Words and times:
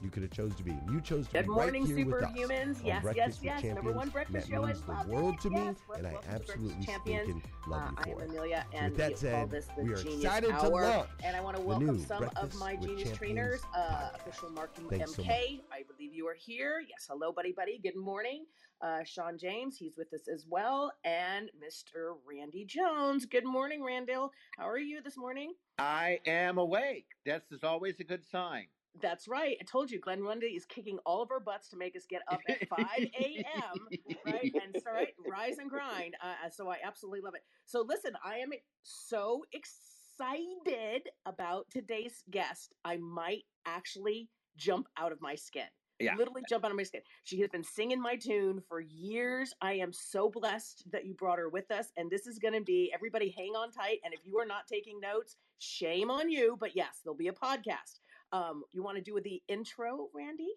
you 0.00 0.10
could 0.10 0.22
have 0.22 0.32
chose 0.32 0.54
to 0.56 0.64
be. 0.64 0.72
You 0.90 1.00
chose 1.00 1.26
to 1.28 1.32
Good 1.34 1.42
be 1.44 1.48
morning, 1.50 1.84
right 1.84 1.96
here 1.96 2.06
with 2.06 2.22
us 2.24 2.30
superhumans. 2.32 2.84
Yes, 2.84 3.02
Breakfast 3.02 3.40
yes, 3.42 3.56
with 3.56 3.64
yes. 3.64 3.74
Number 3.74 3.92
one 3.92 4.10
Champions. 4.10 4.12
breakfast 4.12 4.48
That 4.48 4.54
show. 4.56 4.62
I 4.62 4.66
means 4.66 4.88
love 4.88 5.06
the 5.06 5.12
world 5.12 5.34
it. 5.34 5.40
to 5.42 5.50
me, 5.50 5.60
Yes, 5.64 5.76
and 5.96 6.06
I 6.06 6.14
absolutely 6.28 6.66
Breakfast 6.74 6.88
Champions. 6.88 7.22
stinking 7.30 7.50
love 7.68 7.82
Uh, 7.82 7.92
I 7.98 8.10
am 8.10 8.18
it. 8.18 8.30
Amelia, 8.30 8.66
and 8.72 8.90
With 8.90 8.96
that 8.98 9.10
we 9.10 9.16
said, 9.16 9.34
call 9.34 9.46
this 9.46 9.66
the 9.76 9.82
we 9.84 9.92
are 9.92 9.96
Genius 9.96 10.24
excited 10.24 10.46
to 10.48 10.54
Hour. 10.54 10.82
launch 10.82 11.08
and 11.24 11.36
I 11.36 11.40
want 11.40 11.56
to 11.56 11.62
welcome 11.62 11.86
new 11.98 12.04
some 12.04 12.30
of 12.36 12.54
my 12.56 12.74
Genius 12.76 13.12
trainers. 13.16 13.60
Uh, 13.76 14.10
official 14.14 14.50
Marking 14.50 14.88
Thanks 14.88 15.14
so 15.14 15.22
MK. 15.22 15.60
I 15.70 15.82
believe 15.84 16.12
you 16.14 16.26
are 16.26 16.34
here. 16.34 16.82
Yes, 16.88 17.06
hello, 17.08 17.30
buddy, 17.30 17.52
buddy. 17.52 17.78
Good 17.78 17.96
morning. 17.96 18.46
Uh, 18.80 19.04
Sean 19.04 19.38
James, 19.38 19.76
he's 19.76 19.96
with 19.96 20.12
us 20.12 20.26
as 20.26 20.44
well, 20.48 20.90
and 21.04 21.48
Mr. 21.64 22.14
Randy 22.28 22.64
Jones. 22.64 23.24
Good 23.26 23.44
morning, 23.44 23.84
Randall. 23.84 24.32
How 24.58 24.68
are 24.68 24.78
you 24.78 25.00
this 25.00 25.16
morning? 25.16 25.52
I 25.78 26.18
am 26.26 26.58
awake. 26.58 27.06
That's 27.24 27.52
is 27.52 27.62
always 27.62 28.00
a 28.00 28.04
good 28.04 28.24
sign. 28.24 28.66
That's 29.00 29.26
right. 29.26 29.56
I 29.60 29.64
told 29.64 29.90
you, 29.90 29.98
Glenn 29.98 30.24
Lundy 30.24 30.48
is 30.48 30.66
kicking 30.66 30.98
all 31.06 31.22
of 31.22 31.30
our 31.30 31.40
butts 31.40 31.68
to 31.70 31.76
make 31.76 31.96
us 31.96 32.04
get 32.08 32.22
up 32.30 32.40
at 32.48 32.68
5 32.68 32.86
a.m. 32.98 33.88
right? 34.26 34.52
And 34.62 34.82
right, 34.86 35.14
rise 35.26 35.58
and 35.58 35.70
grind. 35.70 36.14
Uh, 36.22 36.50
so 36.50 36.68
I 36.68 36.76
absolutely 36.84 37.20
love 37.20 37.34
it. 37.34 37.42
So 37.64 37.84
listen, 37.88 38.12
I 38.24 38.36
am 38.38 38.50
so 38.82 39.44
excited 39.52 41.08
about 41.24 41.66
today's 41.70 42.22
guest. 42.30 42.74
I 42.84 42.98
might 42.98 43.44
actually 43.66 44.28
jump 44.56 44.88
out 44.98 45.12
of 45.12 45.20
my 45.20 45.34
skin. 45.34 45.64
Yeah. 45.98 46.16
Literally 46.16 46.42
jump 46.48 46.64
out 46.64 46.70
of 46.70 46.76
my 46.76 46.82
skin. 46.82 47.00
She 47.22 47.40
has 47.40 47.50
been 47.50 47.62
singing 47.62 48.00
my 48.00 48.16
tune 48.16 48.60
for 48.68 48.80
years. 48.80 49.54
I 49.60 49.74
am 49.74 49.92
so 49.92 50.30
blessed 50.30 50.84
that 50.90 51.06
you 51.06 51.14
brought 51.14 51.38
her 51.38 51.48
with 51.48 51.70
us. 51.70 51.92
And 51.96 52.10
this 52.10 52.26
is 52.26 52.38
going 52.38 52.54
to 52.54 52.60
be 52.60 52.90
everybody 52.92 53.32
hang 53.36 53.52
on 53.54 53.70
tight. 53.70 53.98
And 54.04 54.12
if 54.12 54.20
you 54.24 54.38
are 54.38 54.46
not 54.46 54.66
taking 54.66 55.00
notes, 55.00 55.36
shame 55.58 56.10
on 56.10 56.28
you. 56.28 56.56
But 56.58 56.74
yes, 56.74 57.00
there'll 57.04 57.16
be 57.16 57.28
a 57.28 57.32
podcast. 57.32 58.00
Um, 58.32 58.64
you 58.72 58.82
want 58.82 58.96
to 58.96 59.02
do 59.02 59.14
with 59.14 59.24
the 59.24 59.42
intro, 59.48 60.08
Randy? 60.14 60.54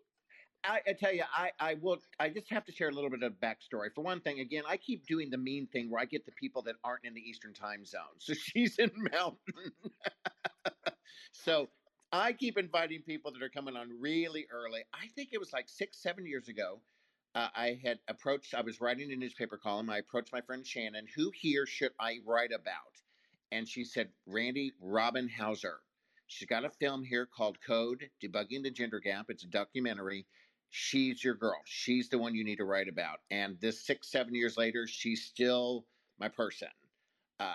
I, 0.63 0.79
I 0.87 0.93
tell 0.93 1.13
you, 1.13 1.23
I, 1.33 1.51
I 1.59 1.75
will. 1.75 1.97
I 2.19 2.29
just 2.29 2.49
have 2.49 2.65
to 2.65 2.71
share 2.71 2.89
a 2.89 2.91
little 2.91 3.09
bit 3.09 3.23
of 3.23 3.33
backstory. 3.33 3.93
For 3.93 4.01
one 4.01 4.21
thing, 4.21 4.39
again, 4.39 4.63
I 4.67 4.77
keep 4.77 5.05
doing 5.05 5.29
the 5.29 5.37
mean 5.37 5.67
thing 5.67 5.89
where 5.89 6.01
I 6.01 6.05
get 6.05 6.25
the 6.25 6.31
people 6.31 6.61
that 6.63 6.75
aren't 6.83 7.05
in 7.05 7.13
the 7.13 7.21
Eastern 7.21 7.53
Time 7.53 7.85
Zone. 7.85 8.01
So 8.19 8.33
she's 8.39 8.79
in 8.79 8.91
Mountain. 8.95 9.37
so 11.31 11.69
I 12.11 12.33
keep 12.33 12.57
inviting 12.57 13.01
people 13.01 13.31
that 13.33 13.43
are 13.43 13.49
coming 13.49 13.75
on 13.75 13.89
really 13.99 14.47
early. 14.51 14.83
I 14.93 15.07
think 15.15 15.29
it 15.33 15.39
was 15.39 15.53
like 15.53 15.67
six, 15.67 16.01
seven 16.01 16.25
years 16.25 16.47
ago. 16.47 16.79
Uh, 17.35 17.49
I 17.53 17.79
had 17.83 17.99
approached. 18.07 18.55
I 18.55 18.61
was 18.61 18.79
writing 18.79 19.11
a 19.11 19.15
newspaper 19.15 19.57
column. 19.57 19.89
I 19.89 19.97
approached 19.97 20.31
my 20.31 20.41
friend 20.41 20.65
Shannon. 20.65 21.05
Who 21.15 21.31
here 21.35 21.65
should 21.65 21.91
I 21.99 22.19
write 22.25 22.53
about? 22.53 23.01
And 23.51 23.67
she 23.67 23.83
said, 23.83 24.09
Randy 24.25 24.71
Robin 24.79 25.29
Hauser. 25.29 25.79
She's 26.27 26.47
got 26.47 26.65
a 26.65 26.69
film 26.69 27.03
here 27.03 27.25
called 27.25 27.57
Code 27.65 28.09
Debugging 28.23 28.63
the 28.63 28.71
Gender 28.71 28.99
Gap. 28.99 29.27
It's 29.29 29.43
a 29.43 29.47
documentary. 29.47 30.25
She's 30.69 31.23
your 31.23 31.35
girl. 31.35 31.59
She's 31.65 32.09
the 32.09 32.17
one 32.17 32.35
you 32.35 32.43
need 32.43 32.57
to 32.57 32.65
write 32.65 32.89
about. 32.89 33.19
And 33.31 33.57
this 33.61 33.85
six, 33.85 34.11
seven 34.11 34.33
years 34.35 34.57
later, 34.57 34.87
she's 34.87 35.23
still 35.23 35.85
my 36.19 36.27
person. 36.27 36.69
Uh, 37.39 37.53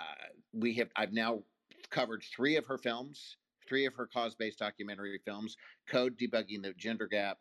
we 0.53 0.75
have, 0.75 0.89
I've 0.95 1.13
now 1.13 1.43
covered 1.89 2.23
three 2.35 2.55
of 2.55 2.65
her 2.67 2.77
films, 2.77 3.37
three 3.67 3.85
of 3.85 3.93
her 3.95 4.07
cause 4.07 4.35
based 4.35 4.59
documentary 4.59 5.19
films 5.25 5.57
Code 5.89 6.17
Debugging 6.17 6.63
the 6.63 6.73
Gender 6.77 7.07
Gap, 7.07 7.37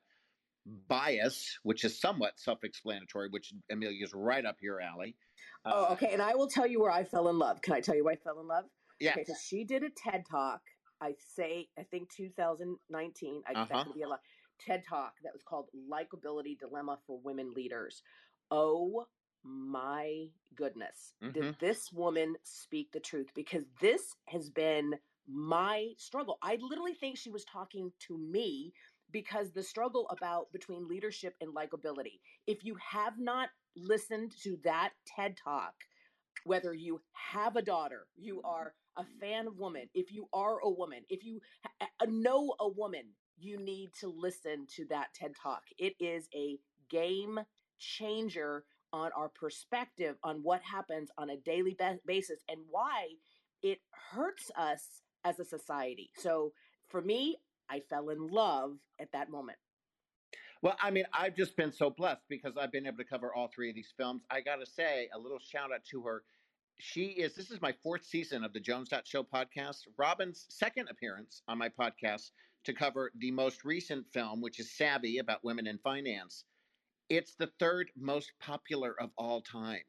Bias, 0.89 1.59
which 1.63 1.85
is 1.85 2.01
somewhat 2.01 2.39
self 2.39 2.65
explanatory, 2.65 3.29
which 3.31 3.53
Amelia's 3.71 4.13
right 4.15 4.45
up 4.45 4.57
your 4.61 4.81
alley. 4.81 5.17
Uh, 5.65 5.71
oh, 5.75 5.93
okay. 5.93 6.13
And 6.13 6.21
I 6.21 6.35
will 6.35 6.49
tell 6.49 6.67
you 6.67 6.81
where 6.81 6.91
I 6.91 7.05
fell 7.05 7.29
in 7.29 7.39
love. 7.39 7.63
Can 7.63 7.75
I 7.75 7.81
tell 7.81 7.95
you 7.95 8.05
where 8.05 8.15
I 8.15 8.17
fell 8.17 8.41
in 8.41 8.49
love? 8.49 8.65
Yeah. 8.99 9.13
Okay, 9.13 9.25
so 9.25 9.35
she 9.43 9.65
did 9.65 9.83
a 9.83 9.91
TED 9.91 10.25
talk. 10.31 10.61
I 11.01 11.15
say, 11.35 11.69
I 11.79 11.83
think 11.83 12.11
2019. 12.15 13.43
I 13.47 13.53
uh-huh. 13.53 13.67
that 13.71 13.87
could 13.87 13.95
be 13.95 14.03
a 14.03 14.09
lot. 14.09 14.21
TED 14.65 14.83
talk 14.89 15.15
that 15.23 15.33
was 15.33 15.43
called 15.43 15.69
"Likability 15.91 16.59
Dilemma 16.59 16.99
for 17.07 17.19
Women 17.23 17.53
Leaders." 17.55 18.03
Oh 18.51 19.07
my 19.43 20.27
goodness, 20.55 21.15
mm-hmm. 21.23 21.33
did 21.33 21.57
this 21.61 21.91
woman 21.93 22.35
speak 22.43 22.93
the 22.93 23.01
truth? 23.01 23.29
Because 23.35 23.65
this 23.81 24.15
has 24.27 24.51
been 24.51 24.95
my 25.27 25.89
struggle. 25.97 26.39
I 26.43 26.59
literally 26.61 26.95
think 26.95 27.17
she 27.17 27.31
was 27.31 27.45
talking 27.45 27.93
to 28.07 28.19
me 28.19 28.73
because 29.13 29.53
the 29.53 29.63
struggle 29.63 30.07
about 30.11 30.53
between 30.53 30.89
leadership 30.89 31.35
and 31.41 31.55
likability. 31.55 32.21
If 32.47 32.65
you 32.65 32.77
have 32.77 33.19
not 33.19 33.49
listened 33.77 34.33
to 34.43 34.59
that 34.65 34.91
TED 35.07 35.37
talk, 35.43 35.75
whether 36.45 36.75
you 36.75 37.01
have 37.13 37.57
a 37.57 37.63
daughter, 37.63 38.07
you 38.17 38.37
mm-hmm. 38.37 38.47
are 38.47 38.75
a 38.97 39.05
fan 39.21 39.47
of 39.47 39.59
woman, 39.59 39.89
if 39.95 40.13
you 40.13 40.29
are 40.33 40.59
a 40.63 40.71
woman, 40.71 41.01
if 41.09 41.25
you 41.25 41.41
know 42.07 42.55
a 42.61 42.69
woman, 42.69 43.05
you 43.39 43.59
need 43.59 43.91
to 44.01 44.09
listen 44.09 44.67
to 44.77 44.85
that 44.87 45.09
TED 45.15 45.33
talk. 45.41 45.63
It 45.79 45.95
is 45.99 46.29
a 46.35 46.59
game 46.91 47.41
changer 47.79 48.65
on 48.93 49.11
our 49.17 49.29
perspective 49.29 50.17
on 50.23 50.41
what 50.43 50.61
happens 50.63 51.11
on 51.17 51.31
a 51.31 51.37
daily 51.37 51.77
basis 52.07 52.41
and 52.49 52.61
why 52.69 53.07
it 53.63 53.79
hurts 54.13 54.51
us 54.57 55.03
as 55.25 55.39
a 55.39 55.45
society. 55.45 56.11
So 56.17 56.53
for 56.89 57.01
me, 57.01 57.37
I 57.69 57.81
fell 57.81 58.09
in 58.09 58.27
love 58.27 58.79
at 59.01 59.13
that 59.13 59.31
moment. 59.31 59.59
Well, 60.63 60.77
I 60.81 60.91
mean, 60.91 61.05
I've 61.15 61.35
just 61.35 61.57
been 61.57 61.73
so 61.73 61.89
blessed 61.89 62.25
because 62.29 62.57
I've 62.59 62.71
been 62.71 62.87
able 62.87 62.99
to 62.99 63.05
cover 63.05 63.35
all 63.35 63.49
three 63.49 63.71
of 63.71 63.75
these 63.75 63.95
films. 63.97 64.23
I 64.31 64.43
got 64.43 64.57
to 64.57 64.67
say, 64.67 65.09
a 65.15 65.19
little 65.19 65.39
shout 65.39 65.73
out 65.73 65.85
to 65.91 66.03
her. 66.03 66.23
She 66.79 67.07
is, 67.07 67.35
this 67.35 67.51
is 67.51 67.63
my 67.63 67.75
fourth 67.83 68.05
season 68.05 68.45
of 68.45 68.53
the 68.53 68.61
Jones 68.61 68.91
Show 69.05 69.23
podcast. 69.23 69.87
Robin's 69.97 70.47
second 70.51 70.89
appearance 70.91 71.43
on 71.49 71.57
my 71.57 71.71
podcast 71.71 72.31
to 72.65 72.75
cover 72.75 73.11
the 73.19 73.31
most 73.31 73.65
recent 73.65 74.07
film, 74.13 74.43
which 74.43 74.61
is 74.61 74.77
Savvy 74.77 75.19
about 75.19 75.45
women 75.45 75.67
in 75.67 75.79
finance. 75.79 76.45
It's 77.09 77.35
the 77.35 77.51
third 77.59 77.91
most 77.97 78.33
popular 78.39 78.95
of 79.01 79.11
all 79.17 79.41
time 79.41 79.85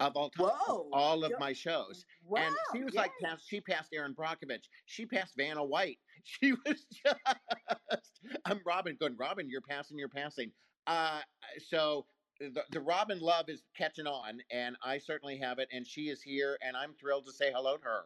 of 0.00 0.16
all 0.16 0.30
time, 0.30 0.46
Whoa. 0.46 0.88
all 0.92 1.24
of 1.24 1.32
my 1.38 1.52
shows. 1.52 2.04
Wow, 2.24 2.42
and 2.42 2.56
she 2.72 2.84
was 2.84 2.94
yay. 2.94 3.00
like, 3.00 3.12
past, 3.22 3.48
she 3.48 3.60
passed 3.60 3.90
Erin 3.94 4.14
Brockovich. 4.14 4.64
She 4.86 5.06
passed 5.06 5.34
Vanna 5.36 5.64
White. 5.64 5.98
She 6.24 6.52
was 6.52 6.86
just, 7.04 8.20
I'm 8.44 8.60
Robin 8.64 8.96
going, 9.00 9.16
Robin, 9.16 9.50
you're 9.50 9.60
passing, 9.60 9.98
you're 9.98 10.08
passing. 10.08 10.52
Uh, 10.86 11.18
so 11.58 12.06
the, 12.38 12.62
the 12.70 12.80
Robin 12.80 13.18
love 13.18 13.48
is 13.48 13.64
catching 13.76 14.06
on, 14.06 14.40
and 14.48 14.76
I 14.84 14.98
certainly 14.98 15.36
have 15.38 15.58
it. 15.58 15.66
And 15.72 15.84
she 15.84 16.02
is 16.02 16.22
here, 16.22 16.58
and 16.62 16.76
I'm 16.76 16.94
thrilled 16.94 17.26
to 17.26 17.32
say 17.32 17.50
hello 17.52 17.76
to 17.76 17.82
her. 17.82 18.02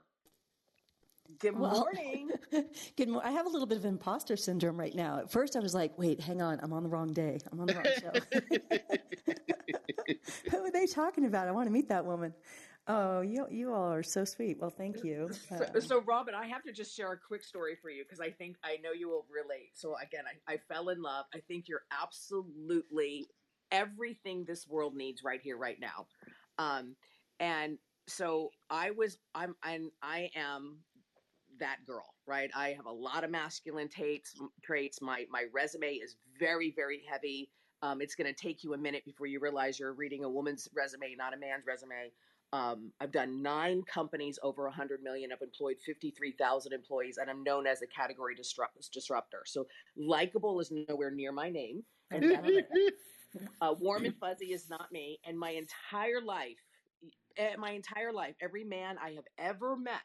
Good 1.41 1.57
morning. 1.57 2.31
Well, 2.53 2.65
good 2.97 3.09
morning. 3.09 3.29
I 3.29 3.33
have 3.33 3.47
a 3.47 3.49
little 3.49 3.67
bit 3.67 3.79
of 3.79 3.85
imposter 3.85 4.37
syndrome 4.37 4.79
right 4.79 4.95
now. 4.95 5.19
At 5.19 5.31
first, 5.31 5.57
I 5.57 5.61
was 5.61 5.75
like, 5.75 5.99
"Wait, 5.99 6.21
hang 6.21 6.41
on, 6.41 6.61
I'm 6.63 6.73
on 6.73 6.83
the 6.85 6.89
wrong 6.89 7.13
day. 7.13 7.39
I'm 7.51 7.61
on 7.61 7.67
the 7.67 7.75
wrong 7.75 7.85
show." 8.01 8.13
Who 10.51 10.65
are 10.65 10.71
they 10.71 10.87
talking 10.87 11.27
about? 11.27 11.49
I 11.49 11.53
want 11.53 11.67
to 11.67 11.73
meet 11.73 11.89
that 11.89 12.05
woman. 12.05 12.35
Oh, 12.89 13.21
you 13.21 13.47
you 13.51 13.75
all 13.75 13.93
are 13.93 14.03
so 14.03 14.25
sweet. 14.25 14.59
Well, 14.61 14.71
thank 14.71 15.03
you. 15.03 15.29
So, 15.49 15.65
uh, 15.75 15.81
so 15.81 16.03
Robin, 16.03 16.35
I 16.35 16.47
have 16.47 16.63
to 16.65 16.73
just 16.73 16.97
share 16.97 17.13
a 17.13 17.19
quick 17.19 17.43
story 17.43 17.77
for 17.81 17.91
you 17.91 18.05
because 18.05 18.21
I 18.21 18.31
think 18.31 18.57
I 18.63 18.77
know 18.83 18.93
you 18.93 19.09
will 19.09 19.27
relate. 19.29 19.71
So 19.75 19.97
again, 19.97 20.23
I, 20.49 20.55
I 20.55 20.57
fell 20.73 20.91
in 20.91 21.03
love. 21.03 21.27
I 21.35 21.41
think 21.49 21.69
you're 21.69 21.83
absolutely 22.01 23.27
everything 23.73 24.45
this 24.45 24.69
world 24.69 24.95
needs 24.95 25.25
right 25.25 25.41
here, 25.43 25.57
right 25.57 25.79
now. 25.81 26.07
Um, 26.59 26.95
and 27.41 27.79
so 28.07 28.51
I 28.71 28.93
was, 28.93 29.19
I'm, 29.35 29.57
and 29.65 29.91
I 30.03 30.31
am 30.37 30.79
that 31.59 31.79
girl, 31.87 32.15
right? 32.27 32.51
I 32.55 32.71
have 32.71 32.87
a 32.87 32.93
lot 32.93 33.25
of 33.25 33.31
masculine 33.31 33.89
traits. 33.89 34.35
Traits. 34.63 35.01
My 35.01 35.25
my 35.31 35.45
resume 35.53 35.95
is 35.95 36.17
very 36.39 36.73
very 36.77 37.03
heavy. 37.11 37.51
Um, 37.87 38.01
it's 38.01 38.17
going 38.17 38.33
to 38.33 38.39
take 38.39 38.65
you 38.65 38.75
a 38.75 38.79
minute 38.79 39.05
before 39.05 39.27
you 39.27 39.39
realize 39.39 39.79
you're 39.79 39.93
reading 39.93 40.25
a 40.25 40.29
woman's 40.29 40.69
resume, 40.75 41.15
not 41.17 41.35
a 41.35 41.37
man's 41.37 41.67
resume. 41.67 42.11
Um, 42.53 42.91
I've 43.01 43.13
done 43.13 43.43
nine 43.43 43.83
companies 43.83 44.39
over 44.43 44.65
100 44.65 45.03
million. 45.03 45.31
I've 45.33 45.43
employed 45.43 45.77
53,000 45.85 46.73
employees, 46.73 47.19
and 47.19 47.31
I'm 47.31 47.45
known 47.45 47.67
as 47.67 47.83
a 47.83 47.87
category 47.87 48.35
disrupt- 48.35 48.91
disruptor. 48.93 49.43
So, 49.47 49.67
likable 49.97 50.59
is 50.59 50.73
nowhere 50.89 51.13
near 51.13 51.31
my 51.33 51.49
name. 51.49 51.85
And 52.11 52.25
uh, 53.61 53.75
warm 53.79 54.05
and 54.05 54.17
fuzzy 54.17 54.53
is 54.53 54.69
not 54.69 54.91
me. 54.91 55.21
And 55.25 55.39
my 55.39 55.51
entire 55.51 56.21
life, 56.21 56.59
eh, 57.37 57.55
my 57.57 57.71
entire 57.71 58.13
life, 58.13 58.35
every 58.41 58.65
man 58.65 58.97
I 59.03 59.11
have 59.11 59.27
ever 59.39 59.77
met 59.77 60.01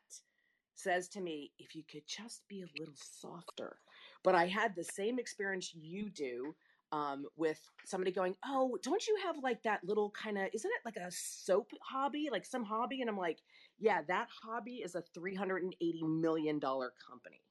says 0.75 1.07
to 1.09 1.21
me, 1.21 1.51
if 1.57 1.75
you 1.75 1.83
could 1.89 2.03
just 2.07 2.41
be 2.47 2.61
a 2.61 2.79
little 2.79 2.95
softer. 2.95 3.77
But 4.23 4.35
I 4.35 4.45
had 4.47 4.75
the 4.75 4.83
same 4.83 5.19
experience 5.19 5.73
you 5.73 6.09
do 6.09 6.55
um, 6.91 7.25
with 7.37 7.59
somebody 7.85 8.11
going, 8.11 8.35
"Oh, 8.45 8.77
don't 8.83 9.05
you 9.07 9.17
have 9.23 9.37
like 9.41 9.63
that 9.63 9.83
little 9.83 10.11
kind 10.11 10.37
of 10.37 10.47
isn't 10.53 10.69
it 10.69 10.81
like 10.85 10.97
a 10.97 11.11
soap 11.11 11.71
hobby, 11.81 12.29
like 12.31 12.45
some 12.45 12.63
hobby?" 12.63 13.01
And 13.01 13.09
I'm 13.09 13.17
like, 13.17 13.39
"Yeah, 13.79 14.01
that 14.07 14.27
hobby 14.43 14.75
is 14.83 14.95
a 14.95 15.01
380 15.13 16.03
million 16.03 16.59
dollar 16.59 16.93
company." 17.07 17.41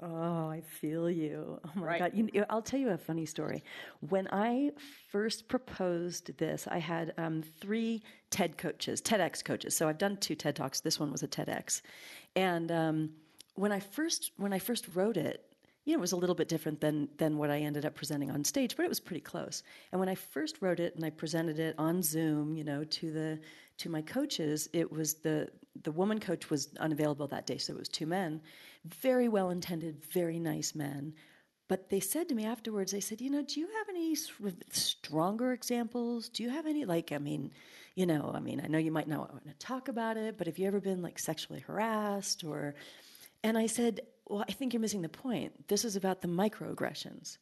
Oh, 0.00 0.48
I 0.48 0.60
feel 0.60 1.10
you. 1.10 1.60
Oh 1.64 1.70
my 1.74 1.82
right. 1.82 1.98
God. 1.98 2.12
You, 2.14 2.44
I'll 2.48 2.62
tell 2.62 2.78
you 2.78 2.90
a 2.90 2.98
funny 2.98 3.26
story. 3.26 3.64
When 4.00 4.28
I 4.30 4.70
first 5.10 5.48
proposed 5.48 6.36
this, 6.38 6.68
I 6.70 6.78
had 6.78 7.14
um, 7.18 7.42
three 7.42 8.02
TED 8.30 8.56
coaches, 8.56 9.02
TEDx 9.02 9.44
coaches. 9.44 9.76
So 9.76 9.88
I've 9.88 9.98
done 9.98 10.16
two 10.18 10.36
TED 10.36 10.54
Talks. 10.54 10.80
This 10.80 11.00
one 11.00 11.10
was 11.10 11.24
a 11.24 11.28
TEDx. 11.28 11.82
And 12.36 12.70
um, 12.70 13.10
when 13.56 13.72
I 13.72 13.80
first 13.80 14.30
when 14.36 14.52
I 14.52 14.60
first 14.60 14.86
wrote 14.94 15.16
it, 15.16 15.47
you 15.88 15.94
know, 15.94 16.00
it 16.00 16.02
was 16.02 16.12
a 16.12 16.16
little 16.16 16.34
bit 16.34 16.48
different 16.48 16.82
than 16.82 17.08
than 17.16 17.38
what 17.38 17.50
I 17.50 17.60
ended 17.60 17.86
up 17.86 17.94
presenting 17.94 18.30
on 18.30 18.44
stage, 18.44 18.76
but 18.76 18.84
it 18.84 18.90
was 18.90 19.00
pretty 19.00 19.22
close. 19.22 19.62
And 19.90 19.98
when 19.98 20.10
I 20.10 20.14
first 20.14 20.60
wrote 20.60 20.80
it 20.80 20.94
and 20.94 21.02
I 21.02 21.08
presented 21.08 21.58
it 21.58 21.74
on 21.78 22.02
Zoom, 22.02 22.54
you 22.54 22.62
know, 22.62 22.84
to 22.84 23.10
the 23.10 23.40
to 23.78 23.88
my 23.88 24.02
coaches, 24.02 24.68
it 24.74 24.92
was 24.92 25.14
the 25.14 25.48
the 25.82 25.90
woman 25.90 26.20
coach 26.20 26.50
was 26.50 26.68
unavailable 26.78 27.26
that 27.28 27.46
day, 27.46 27.56
so 27.56 27.72
it 27.72 27.78
was 27.78 27.88
two 27.88 28.04
men, 28.04 28.42
very 28.84 29.28
well 29.28 29.48
intended, 29.48 30.04
very 30.04 30.38
nice 30.38 30.74
men. 30.74 31.14
But 31.68 31.88
they 31.88 32.00
said 32.00 32.28
to 32.28 32.34
me 32.34 32.44
afterwards, 32.44 32.92
they 32.92 33.00
said, 33.00 33.22
you 33.22 33.30
know, 33.30 33.42
do 33.42 33.58
you 33.58 33.68
have 33.78 33.88
any 33.88 34.14
sort 34.14 34.50
of 34.50 34.56
stronger 34.70 35.52
examples? 35.52 36.28
Do 36.28 36.42
you 36.42 36.50
have 36.50 36.66
any, 36.66 36.86
like, 36.86 37.12
I 37.12 37.18
mean, 37.18 37.52
you 37.94 38.06
know, 38.06 38.32
I 38.34 38.40
mean, 38.40 38.60
I 38.64 38.68
know 38.68 38.78
you 38.78 38.90
might 38.90 39.06
not 39.06 39.32
want 39.32 39.46
to 39.46 39.54
talk 39.54 39.88
about 39.88 40.16
it, 40.16 40.38
but 40.38 40.46
have 40.46 40.58
you 40.58 40.66
ever 40.66 40.80
been 40.80 41.02
like 41.02 41.18
sexually 41.18 41.60
harassed 41.60 42.42
or, 42.42 42.74
and 43.44 43.58
I 43.58 43.66
said, 43.66 44.00
well, 44.28 44.44
I 44.48 44.52
think 44.52 44.72
you're 44.72 44.80
missing 44.80 45.02
the 45.02 45.08
point. 45.08 45.68
This 45.68 45.84
is 45.84 45.96
about 45.96 46.22
the 46.22 46.28
microaggressions. 46.28 47.38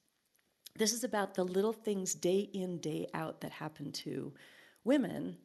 This 0.76 0.92
is 0.92 1.04
about 1.04 1.34
the 1.34 1.44
little 1.44 1.72
things 1.72 2.14
day 2.14 2.40
in, 2.52 2.78
day 2.78 3.06
out 3.14 3.40
that 3.40 3.50
happen 3.50 3.92
to 3.92 4.32
women 4.84 5.36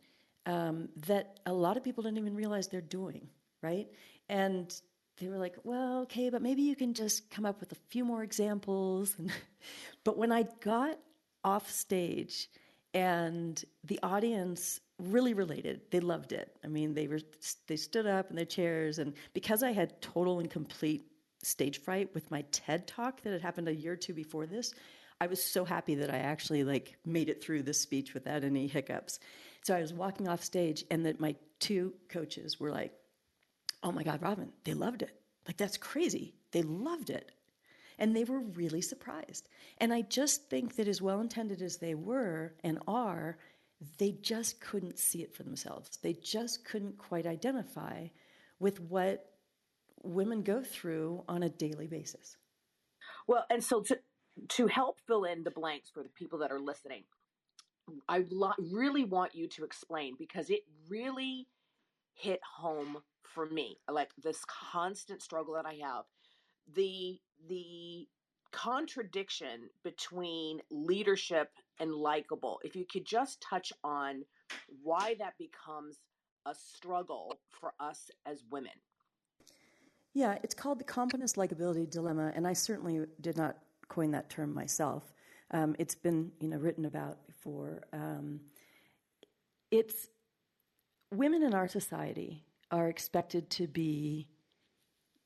um, 0.45 0.89
that 1.07 1.39
a 1.45 1.53
lot 1.53 1.77
of 1.77 1.83
people 1.83 2.03
don't 2.03 2.17
even 2.17 2.36
realize 2.36 2.67
they're 2.67 2.81
doing, 2.81 3.27
right? 3.62 3.88
And 4.29 4.74
they 5.17 5.27
were 5.27 5.38
like, 5.38 5.55
well, 5.63 6.01
okay, 6.01 6.29
but 6.29 6.41
maybe 6.41 6.63
you 6.63 6.75
can 6.75 6.93
just 6.93 7.29
come 7.29 7.45
up 7.45 7.60
with 7.60 7.71
a 7.71 7.77
few 7.89 8.03
more 8.03 8.24
examples. 8.24 9.15
but 10.03 10.17
when 10.17 10.31
I 10.31 10.45
got 10.62 10.98
off 11.43 11.69
stage 11.69 12.50
and 12.93 13.63
the 13.83 14.00
audience 14.03 14.79
really 15.01 15.33
related. 15.33 15.81
They 15.89 16.00
loved 16.00 16.31
it. 16.31 16.55
I 16.63 16.67
mean, 16.67 16.93
they 16.93 17.07
were 17.07 17.19
they 17.67 17.75
stood 17.75 18.05
up 18.05 18.29
in 18.29 18.36
their 18.36 18.45
chairs, 18.45 19.00
and 19.00 19.13
because 19.33 19.63
I 19.63 19.71
had 19.71 20.01
total 20.01 20.39
and 20.39 20.50
complete 20.50 21.05
stage 21.43 21.79
fright 21.81 22.13
with 22.13 22.31
my 22.31 22.43
TED 22.51 22.88
talk 22.88 23.21
that 23.21 23.31
had 23.31 23.41
happened 23.41 23.67
a 23.67 23.75
year 23.75 23.93
or 23.93 23.98
two 23.98 24.13
before 24.13 24.45
this, 24.45 24.74
I 25.19 25.27
was 25.27 25.43
so 25.43 25.65
happy 25.65 25.95
that 25.95 26.13
I 26.13 26.17
actually 26.17 26.63
like 26.63 26.98
made 27.05 27.29
it 27.29 27.43
through 27.43 27.63
this 27.63 27.79
speech 27.79 28.13
without 28.13 28.43
any 28.43 28.67
hiccups. 28.67 29.19
So 29.62 29.75
I 29.75 29.81
was 29.81 29.93
walking 29.93 30.27
off 30.27 30.43
stage, 30.43 30.83
and 30.89 31.05
that 31.05 31.19
my 31.19 31.36
two 31.60 31.93
coaches 32.10 32.60
were 32.60 32.71
like, 32.71 32.93
"Oh 33.83 33.91
my 33.91 34.03
God, 34.03 34.21
Robin, 34.21 34.51
they 34.63 34.74
loved 34.74 35.03
it! 35.03 35.15
Like 35.48 35.57
that's 35.57 35.77
crazy. 35.77 36.33
They 36.51 36.63
loved 36.63 37.12
it." 37.12 37.31
And 38.00 38.15
they 38.15 38.24
were 38.24 38.39
really 38.39 38.81
surprised. 38.81 39.48
And 39.77 39.93
I 39.93 40.01
just 40.01 40.50
think 40.50 40.75
that, 40.77 40.88
as 40.88 41.03
well 41.03 41.21
intended 41.21 41.62
as 41.62 41.77
they 41.77 41.93
were 41.93 42.55
and 42.63 42.79
are, 42.88 43.38
they 44.00 44.13
just 44.13 44.60
couldn't 44.60 44.98
see 44.98 45.21
it 45.21 45.36
for 45.36 45.43
themselves. 45.43 45.98
They 46.01 46.13
just 46.13 46.65
couldn't 46.65 46.98
quite 46.98 47.27
identify 47.27 48.07
with 48.60 48.79
what 48.79 49.30
women 50.03 50.43
go 50.43 50.63
through 50.63 51.24
on 51.27 51.43
a 51.43 51.50
daily 51.50 51.88
basis. 51.88 52.38
Well, 53.27 53.46
and 53.50 53.63
so 53.63 53.81
to, 53.81 54.00
to 54.50 54.67
help 54.67 55.00
fill 55.08 55.24
in 55.24 55.43
the 55.43 55.51
blanks 55.51 55.89
for 55.89 56.03
the 56.03 56.10
people 56.10 56.39
that 56.39 56.51
are 56.51 56.60
listening, 56.60 57.03
I 58.08 58.25
lo- 58.29 58.53
really 58.60 59.03
want 59.03 59.36
you 59.36 59.48
to 59.50 59.63
explain 59.63 60.15
because 60.17 60.50
it 60.50 60.62
really 60.89 61.48
hit 62.13 62.39
home 62.58 62.98
for 63.24 63.46
me. 63.46 63.77
Like 63.89 64.12
this 64.22 64.43
constant 64.46 65.22
struggle 65.22 65.55
that 65.55 65.65
I 65.65 65.79
have, 65.84 66.05
the 66.74 67.20
the 67.48 68.08
contradiction 68.51 69.70
between 69.84 70.60
leadership 70.70 71.50
and 71.79 71.93
likable. 71.93 72.60
If 72.63 72.75
you 72.75 72.86
could 72.86 73.05
just 73.05 73.41
touch 73.41 73.72
on 73.84 74.24
why 74.84 75.15
that 75.20 75.34
becomes 75.38 76.00
a 76.46 76.53
struggle 76.53 77.39
for 77.50 77.74
us 77.79 78.10
as 78.25 78.43
women. 78.51 78.74
Yeah, 80.13 80.38
it's 80.44 80.53
called 80.53 80.80
the 80.80 80.84
competence 80.84 81.34
likability 81.34 81.89
dilemma, 81.89 82.32
and 82.36 82.46
I 82.46 82.53
certainly 82.53 83.06
did 83.22 83.38
not 83.38 83.58
coin 83.88 84.12
that 84.12 84.30
term 84.30 84.53
myself. 84.53 85.13
Um, 85.51 85.75
it's 85.80 85.96
been 85.96 86.32
you 86.39 86.50
know 86.50 86.58
written 86.58 86.86
about 86.86 87.25
before. 87.27 87.84
Um, 87.94 88.41
it's 89.70 90.10
women 91.12 91.44
in 91.44 91.53
our 91.53 91.68
society 91.68 92.44
are 92.72 92.88
expected 92.89 93.50
to 93.51 93.68
be, 93.68 94.27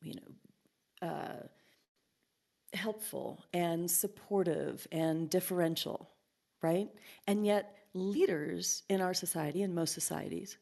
you 0.01 0.13
know, 0.15 1.07
uh, 1.07 1.47
helpful 2.75 3.43
and 3.53 3.89
supportive 3.89 4.87
and 4.91 5.29
differential, 5.29 6.09
right? 6.61 6.89
And 7.27 7.45
yet, 7.45 7.75
leaders 7.93 8.83
in 8.89 9.01
our 9.01 9.13
society, 9.13 9.61
in 9.61 9.73
most 9.73 9.93
societies, 9.93 10.57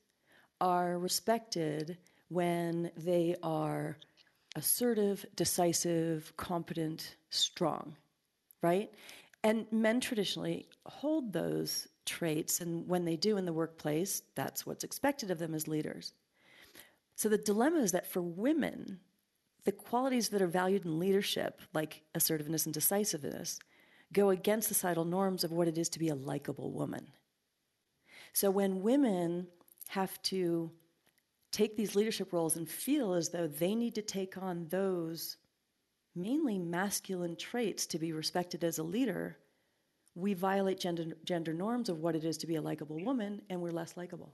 are 0.62 0.98
respected 1.00 1.98
when 2.30 2.92
they 2.96 3.36
are 3.44 3.98
assertive, 4.55 5.25
decisive, 5.36 6.33
competent, 6.38 7.15
strong, 7.29 7.95
right? 8.62 8.91
And 9.43 9.65
men 9.72 10.00
traditionally 10.00 10.67
hold 10.86 11.33
those 11.33 11.88
traits, 12.05 12.62
and 12.62 12.88
when 12.88 13.05
they 13.05 13.15
do 13.15 13.38
in 13.38 13.45
the 13.45 13.53
workplace, 13.53 14.22
that's 14.36 14.65
what's 14.65 14.83
expected 14.83 15.31
of 15.31 15.39
them 15.39 15.53
as 15.53 15.67
leaders. 15.67 16.13
So 17.15 17.29
the 17.29 17.38
dilemma 17.38 17.79
is 17.79 17.91
that 17.91 18.07
for 18.07 18.22
women, 18.22 19.00
the 19.65 19.72
qualities 19.72 20.29
that 20.29 20.41
are 20.41 20.48
valued 20.48 20.86
in 20.86 21.00
leadership, 21.00 21.62
like 21.74 22.01
assertiveness 22.15 22.65
and 22.65 22.74
decisiveness, 22.74 23.60
go 24.12 24.29
against 24.29 24.67
societal 24.67 25.05
norms 25.05 25.43
of 25.43 25.51
what 25.51 25.67
it 25.67 25.77
is 25.77 25.89
to 25.89 26.00
be 26.00 26.10
a 26.10 26.15
likable 26.15 26.72
woman. 26.72 27.07
So 28.33 28.50
when 28.50 28.81
women 28.81 29.48
have 29.89 30.22
to 30.24 30.72
take 31.53 31.77
these 31.77 31.95
leadership 31.95 32.33
roles 32.33 32.57
and 32.57 32.67
feel 32.67 33.13
as 33.13 33.29
though 33.29 33.48
they 33.48 33.75
need 33.75 33.95
to 33.95 34.01
take 34.01 34.38
on 34.38 34.67
those 34.69 35.38
mainly 36.15 36.60
masculine 36.60 37.36
traits 37.36 37.86
to 37.86 38.00
be 38.00 38.12
respected 38.12 38.63
as 38.63 38.79
a 38.79 38.83
leader, 38.83 39.38
we 40.15 40.33
violate 40.33 40.79
gender, 40.79 41.05
gender 41.24 41.53
norms 41.53 41.89
of 41.89 42.00
what 42.00 42.15
it 42.15 42.25
is 42.25 42.38
to 42.38 42.48
be 42.48 42.55
a 42.55 42.62
likable 42.62 43.00
woman 43.00 43.41
and 43.50 43.62
we're 43.62 43.72
less 43.72 43.95
likable. 43.95 44.33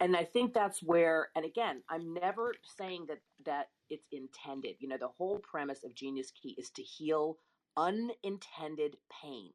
And 0.00 0.16
i 0.16 0.24
think 0.24 0.52
that's 0.52 0.82
where 0.82 1.28
and 1.36 1.44
again 1.44 1.82
i'm 1.88 2.12
never 2.12 2.54
saying 2.76 3.06
that 3.08 3.20
that 3.46 3.68
it's 3.88 4.06
intended. 4.10 4.76
You 4.80 4.88
know 4.88 4.98
the 4.98 5.08
whole 5.08 5.38
premise 5.38 5.84
of 5.84 5.94
genius 5.94 6.32
key 6.32 6.56
is 6.58 6.70
to 6.70 6.82
heal 6.82 7.38
unintended 7.76 8.96
pain 9.22 9.52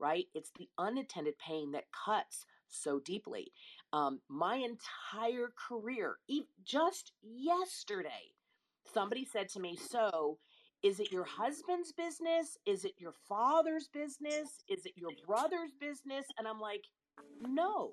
right? 0.00 0.26
It's 0.34 0.50
the 0.58 0.68
unintended 0.78 1.34
pain 1.38 1.72
that 1.72 1.84
cuts 1.92 2.46
so 2.68 2.98
deeply 2.98 3.52
um, 3.92 4.20
my 4.28 4.56
entire 4.56 5.52
career 5.68 6.16
just 6.64 7.12
yesterday 7.22 8.32
somebody 8.92 9.24
said 9.24 9.48
to 9.48 9.60
me 9.60 9.76
so 9.76 10.38
is 10.82 11.00
it 11.00 11.12
your 11.12 11.24
husband's 11.24 11.92
business 11.92 12.56
is 12.66 12.84
it 12.84 12.92
your 12.98 13.14
father's 13.28 13.88
business 13.88 14.62
is 14.68 14.86
it 14.86 14.92
your 14.96 15.10
brother's 15.26 15.72
business 15.80 16.26
and 16.38 16.46
i'm 16.46 16.60
like 16.60 16.84
no 17.42 17.92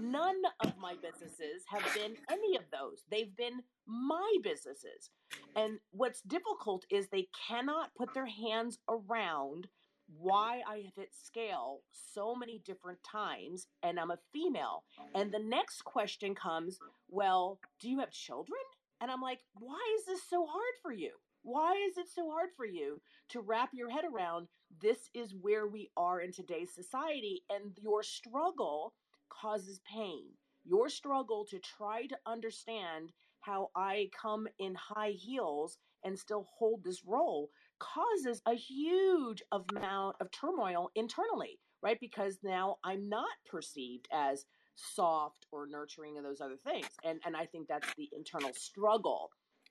None 0.00 0.42
of 0.60 0.76
my 0.78 0.94
businesses 0.94 1.64
have 1.68 1.84
been 1.94 2.16
any 2.30 2.56
of 2.56 2.64
those. 2.70 3.04
They've 3.10 3.34
been 3.34 3.62
my 3.86 4.36
businesses. 4.42 5.10
And 5.54 5.78
what's 5.90 6.20
difficult 6.22 6.84
is 6.90 7.08
they 7.08 7.28
cannot 7.48 7.94
put 7.96 8.12
their 8.12 8.26
hands 8.26 8.78
around 8.88 9.68
why 10.06 10.62
I 10.68 10.76
have 10.78 10.94
hit 10.96 11.10
scale 11.14 11.80
so 11.90 12.34
many 12.34 12.60
different 12.64 13.02
times 13.02 13.66
and 13.82 13.98
I'm 13.98 14.10
a 14.10 14.18
female. 14.32 14.84
And 15.14 15.32
the 15.32 15.38
next 15.38 15.84
question 15.84 16.34
comes, 16.34 16.78
well, 17.08 17.58
do 17.80 17.88
you 17.88 18.00
have 18.00 18.10
children? 18.10 18.60
And 19.00 19.10
I'm 19.10 19.20
like, 19.20 19.40
why 19.54 19.80
is 19.98 20.06
this 20.06 20.22
so 20.28 20.46
hard 20.46 20.74
for 20.82 20.92
you? 20.92 21.10
Why 21.42 21.74
is 21.88 21.96
it 21.96 22.08
so 22.12 22.30
hard 22.30 22.50
for 22.56 22.66
you 22.66 23.00
to 23.30 23.40
wrap 23.40 23.70
your 23.72 23.90
head 23.90 24.04
around 24.04 24.48
this 24.80 25.10
is 25.14 25.34
where 25.34 25.66
we 25.66 25.90
are 25.96 26.20
in 26.20 26.32
today's 26.32 26.72
society 26.74 27.42
and 27.48 27.72
your 27.80 28.02
struggle 28.02 28.94
causes 29.28 29.80
pain. 29.90 30.24
Your 30.64 30.88
struggle 30.88 31.44
to 31.50 31.58
try 31.58 32.06
to 32.06 32.18
understand 32.26 33.12
how 33.40 33.70
I 33.76 34.10
come 34.20 34.48
in 34.58 34.74
high 34.74 35.10
heels 35.10 35.78
and 36.04 36.18
still 36.18 36.46
hold 36.58 36.82
this 36.82 37.04
role 37.04 37.50
causes 37.78 38.42
a 38.46 38.54
huge 38.54 39.42
amount 39.52 40.16
of 40.20 40.30
turmoil 40.30 40.90
internally, 40.94 41.58
right? 41.82 41.98
Because 42.00 42.38
now 42.42 42.76
I'm 42.84 43.08
not 43.08 43.30
perceived 43.50 44.08
as 44.12 44.46
soft 44.74 45.46
or 45.52 45.66
nurturing 45.66 46.16
and 46.16 46.26
those 46.26 46.40
other 46.40 46.56
things. 46.56 46.88
And 47.04 47.20
and 47.24 47.36
I 47.36 47.46
think 47.46 47.68
that's 47.68 47.92
the 47.96 48.08
internal 48.12 48.52
struggle 48.54 49.30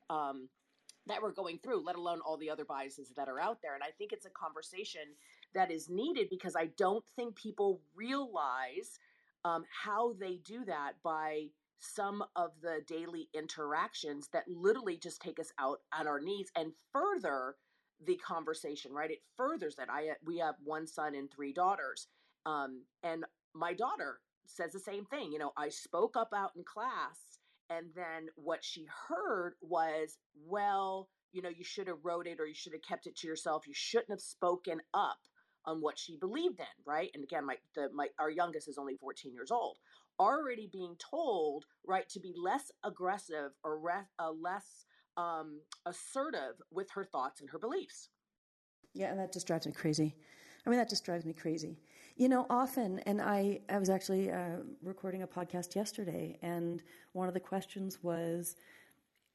um, 0.09 0.49
that 1.07 1.21
we're 1.21 1.31
going 1.31 1.59
through, 1.63 1.85
let 1.85 1.95
alone 1.95 2.19
all 2.25 2.37
the 2.37 2.49
other 2.49 2.65
biases 2.65 3.11
that 3.15 3.27
are 3.27 3.39
out 3.39 3.59
there. 3.61 3.75
And 3.75 3.83
I 3.83 3.91
think 3.97 4.11
it's 4.11 4.25
a 4.25 4.31
conversation 4.31 5.01
that 5.53 5.71
is 5.71 5.89
needed 5.89 6.27
because 6.29 6.55
I 6.55 6.69
don't 6.77 7.05
think 7.15 7.35
people 7.35 7.81
realize 7.95 8.99
um, 9.43 9.63
how 9.83 10.13
they 10.19 10.39
do 10.43 10.65
that 10.65 10.93
by 11.03 11.45
some 11.77 12.23
of 12.35 12.51
the 12.61 12.81
daily 12.87 13.29
interactions 13.33 14.29
that 14.33 14.47
literally 14.47 14.97
just 14.97 15.21
take 15.21 15.39
us 15.39 15.51
out 15.59 15.81
on 15.97 16.07
our 16.07 16.19
knees 16.19 16.51
and 16.55 16.71
further 16.91 17.55
the 18.03 18.17
conversation 18.17 18.91
right? 18.93 19.11
It 19.11 19.21
furthers 19.37 19.75
that 19.75 19.89
i 19.89 20.09
we 20.25 20.37
have 20.39 20.55
one 20.63 20.87
son 20.87 21.15
and 21.15 21.29
three 21.31 21.53
daughters. 21.53 22.07
Um, 22.45 22.83
and 23.03 23.25
my 23.53 23.73
daughter 23.73 24.19
says 24.47 24.71
the 24.71 24.79
same 24.79 25.05
thing 25.05 25.31
you 25.31 25.39
know 25.39 25.51
i 25.57 25.69
spoke 25.69 26.15
up 26.15 26.31
out 26.35 26.51
in 26.55 26.63
class 26.63 27.39
and 27.71 27.87
then 27.95 28.27
what 28.35 28.63
she 28.63 28.85
heard 29.07 29.53
was 29.59 30.19
well 30.47 31.09
you 31.35 31.41
know 31.41 31.49
you 31.49 31.65
should 31.65 31.87
have 31.87 31.97
wrote 32.03 32.27
it 32.27 32.39
or 32.39 32.47
you 32.47 32.53
should 32.53 32.73
have 32.73 32.81
kept 32.81 33.05
it 33.05 33.15
to 33.17 33.27
yourself. 33.27 33.67
You 33.67 33.73
shouldn't 33.75 34.09
have 34.09 34.21
spoken 34.21 34.79
up 34.93 35.17
on 35.65 35.81
what 35.81 35.99
she 35.99 36.15
believed 36.17 36.59
in, 36.59 36.83
right? 36.85 37.11
And 37.13 37.23
again, 37.23 37.45
my 37.45 37.57
the 37.75 37.89
my 37.93 38.07
our 38.17 38.29
youngest 38.29 38.69
is 38.69 38.77
only 38.77 38.95
14 38.95 39.33
years 39.33 39.51
old, 39.51 39.77
already 40.17 40.69
being 40.71 40.95
told, 40.97 41.65
right, 41.85 42.07
to 42.09 42.19
be 42.21 42.33
less 42.37 42.71
aggressive 42.83 43.51
or 43.63 43.77
re- 43.77 44.07
uh, 44.17 44.31
less 44.31 44.85
um, 45.17 45.61
assertive 45.85 46.61
with 46.71 46.89
her 46.91 47.03
thoughts 47.03 47.41
and 47.41 47.49
her 47.49 47.59
beliefs. 47.59 48.09
Yeah, 48.93 49.11
and 49.11 49.19
that 49.19 49.33
just 49.33 49.47
drives 49.47 49.65
me 49.65 49.73
crazy. 49.73 50.15
I 50.65 50.69
mean, 50.69 50.79
that 50.79 50.89
just 50.89 51.05
drives 51.05 51.25
me 51.25 51.33
crazy. 51.33 51.79
You 52.15 52.29
know, 52.29 52.45
often, 52.49 52.99
and 52.99 53.21
I, 53.21 53.59
I 53.69 53.77
was 53.77 53.89
actually 53.89 54.31
uh, 54.31 54.57
recording 54.81 55.21
a 55.21 55.27
podcast 55.27 55.75
yesterday, 55.75 56.39
and 56.41 56.81
one 57.11 57.27
of 57.27 57.33
the 57.33 57.39
questions 57.39 57.99
was, 58.01 58.55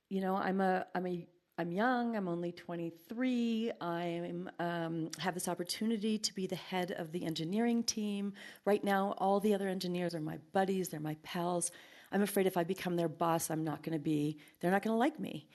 you 0.09 0.21
know, 0.21 0.37
I'm 0.37 0.61
a, 0.61 0.87
I'm 0.95 1.07
a 1.07 1.27
I'm 1.61 1.73
young. 1.73 2.17
I'm 2.17 2.27
only 2.27 2.53
23. 2.53 3.71
I 3.83 4.33
um, 4.59 5.11
have 5.19 5.35
this 5.35 5.47
opportunity 5.47 6.17
to 6.17 6.35
be 6.35 6.47
the 6.47 6.57
head 6.57 6.93
of 6.93 7.13
the 7.13 7.27
engineering 7.27 7.83
team. 7.83 8.33
Right 8.65 8.83
now, 8.83 9.15
all 9.19 9.41
the 9.41 9.53
other 9.53 9.69
engineers 9.69 10.15
are 10.15 10.23
my 10.23 10.39
buddies. 10.55 10.89
They're 10.89 11.01
my 11.01 11.19
pals. 11.23 11.71
I'm 12.13 12.23
afraid 12.23 12.47
if 12.47 12.57
I 12.57 12.65
become 12.65 12.97
their 12.97 13.11
boss, 13.11 13.51
I'm 13.51 13.63
not 13.63 13.83
going 13.83 13.93
to 13.93 14.03
be. 14.03 14.39
They're 14.61 14.71
not 14.71 14.83
going 14.83 14.95
to 14.95 14.99
like 14.99 15.21
me. 15.21 15.49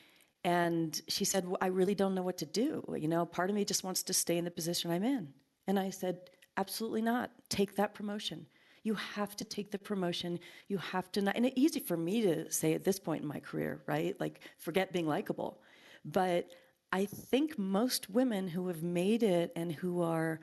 And 0.46 1.02
she 1.08 1.25
said, 1.25 1.48
well, 1.48 1.58
I 1.60 1.68
really 1.68 1.96
don't 1.96 2.14
know 2.14 2.22
what 2.22 2.38
to 2.38 2.46
do. 2.46 2.86
You 2.96 3.08
know, 3.08 3.25
part 3.25 3.50
of 3.50 3.56
me 3.56 3.66
just 3.66 3.84
wants 3.84 4.04
to 4.04 4.14
stay 4.14 4.38
in 4.38 4.46
the 4.46 4.52
position 4.52 4.92
I'm 4.92 5.04
in. 5.04 5.34
And 5.66 5.80
I 5.80 5.90
said, 5.90 6.20
absolutely 6.56 7.02
not. 7.02 7.32
Take 7.50 7.75
that 7.78 7.96
promotion. 7.96 8.46
You 8.84 8.94
have 8.94 9.36
to 9.38 9.44
take 9.44 9.72
the 9.72 9.80
promotion. 9.80 10.40
You 10.68 10.78
have 10.78 11.12
to 11.14 11.22
not. 11.24 11.36
And 11.36 11.48
it's 11.48 11.58
easy 11.58 11.80
for 11.80 11.98
me 11.98 12.22
to 12.22 12.52
say 12.52 12.75
at 12.75 12.84
this 12.84 13.00
point 13.00 13.24
in 13.24 13.28
my 13.28 13.40
career, 13.40 13.82
right? 13.88 14.16
Like, 14.20 14.42
forget 14.60 14.94
being 14.94 15.08
likable. 15.08 15.62
But 16.06 16.48
I 16.94 17.06
think 17.06 17.58
most 17.58 18.12
women 18.12 18.48
who 18.48 18.68
have 18.68 18.84
made 18.84 19.24
it 19.24 19.52
and 19.56 19.72
who 19.72 20.04
are, 20.04 20.40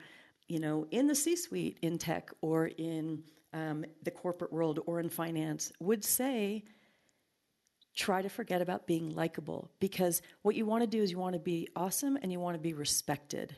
you 0.49 0.59
know, 0.59 0.85
in 0.91 1.07
the 1.07 1.15
C 1.15 1.37
suite 1.37 1.77
in 1.81 1.97
tech 1.97 2.29
or 2.41 2.67
in 2.77 3.23
um, 3.53 3.85
the 4.03 4.11
corporate 4.11 4.51
world 4.51 4.81
or 4.85 4.99
in 4.99 5.07
finance 5.07 5.71
would 5.79 6.03
say, 6.03 6.65
try 7.95 8.21
to 8.21 8.29
forget 8.29 8.61
about 8.61 8.87
being 8.87 9.09
likable 9.15 9.69
because 9.79 10.21
what 10.41 10.55
you 10.55 10.65
want 10.65 10.81
to 10.81 10.87
do 10.87 11.01
is 11.01 11.11
you 11.11 11.19
want 11.19 11.33
to 11.33 11.39
be 11.39 11.67
awesome 11.75 12.17
and 12.21 12.31
you 12.31 12.39
want 12.39 12.55
to 12.55 12.61
be 12.61 12.73
respected. 12.73 13.55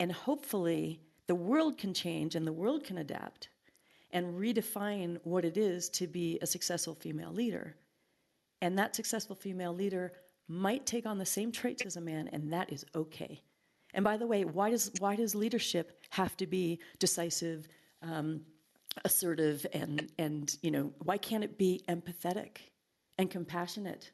And 0.00 0.10
hopefully, 0.10 1.00
the 1.26 1.34
world 1.34 1.76
can 1.76 1.92
change 1.92 2.34
and 2.34 2.46
the 2.46 2.52
world 2.52 2.84
can 2.84 2.98
adapt 2.98 3.48
and 4.10 4.34
redefine 4.34 5.18
what 5.24 5.44
it 5.44 5.56
is 5.56 5.88
to 5.90 6.06
be 6.06 6.38
a 6.40 6.46
successful 6.46 6.94
female 6.94 7.32
leader. 7.32 7.76
And 8.62 8.78
that 8.78 8.96
successful 8.96 9.36
female 9.36 9.74
leader 9.74 10.12
might 10.48 10.86
take 10.86 11.04
on 11.04 11.18
the 11.18 11.26
same 11.26 11.52
traits 11.52 11.82
as 11.84 11.96
a 11.96 12.00
man, 12.00 12.28
and 12.32 12.52
that 12.52 12.72
is 12.72 12.86
okay. 12.94 13.42
And 13.92 14.02
by 14.02 14.16
the 14.16 14.26
way, 14.26 14.44
why 14.44 14.70
does, 14.70 14.90
why 14.98 15.14
does 15.14 15.34
leadership 15.34 16.00
have 16.10 16.36
to 16.38 16.46
be 16.46 16.80
decisive, 16.98 17.68
um, 18.00 18.40
assertive, 19.04 19.66
and, 19.74 20.10
and, 20.18 20.56
you 20.62 20.70
know, 20.70 20.92
why 21.04 21.18
can't 21.18 21.44
it 21.44 21.58
be 21.58 21.82
empathetic 21.88 22.56
and 23.18 23.30
compassionate? 23.30 24.12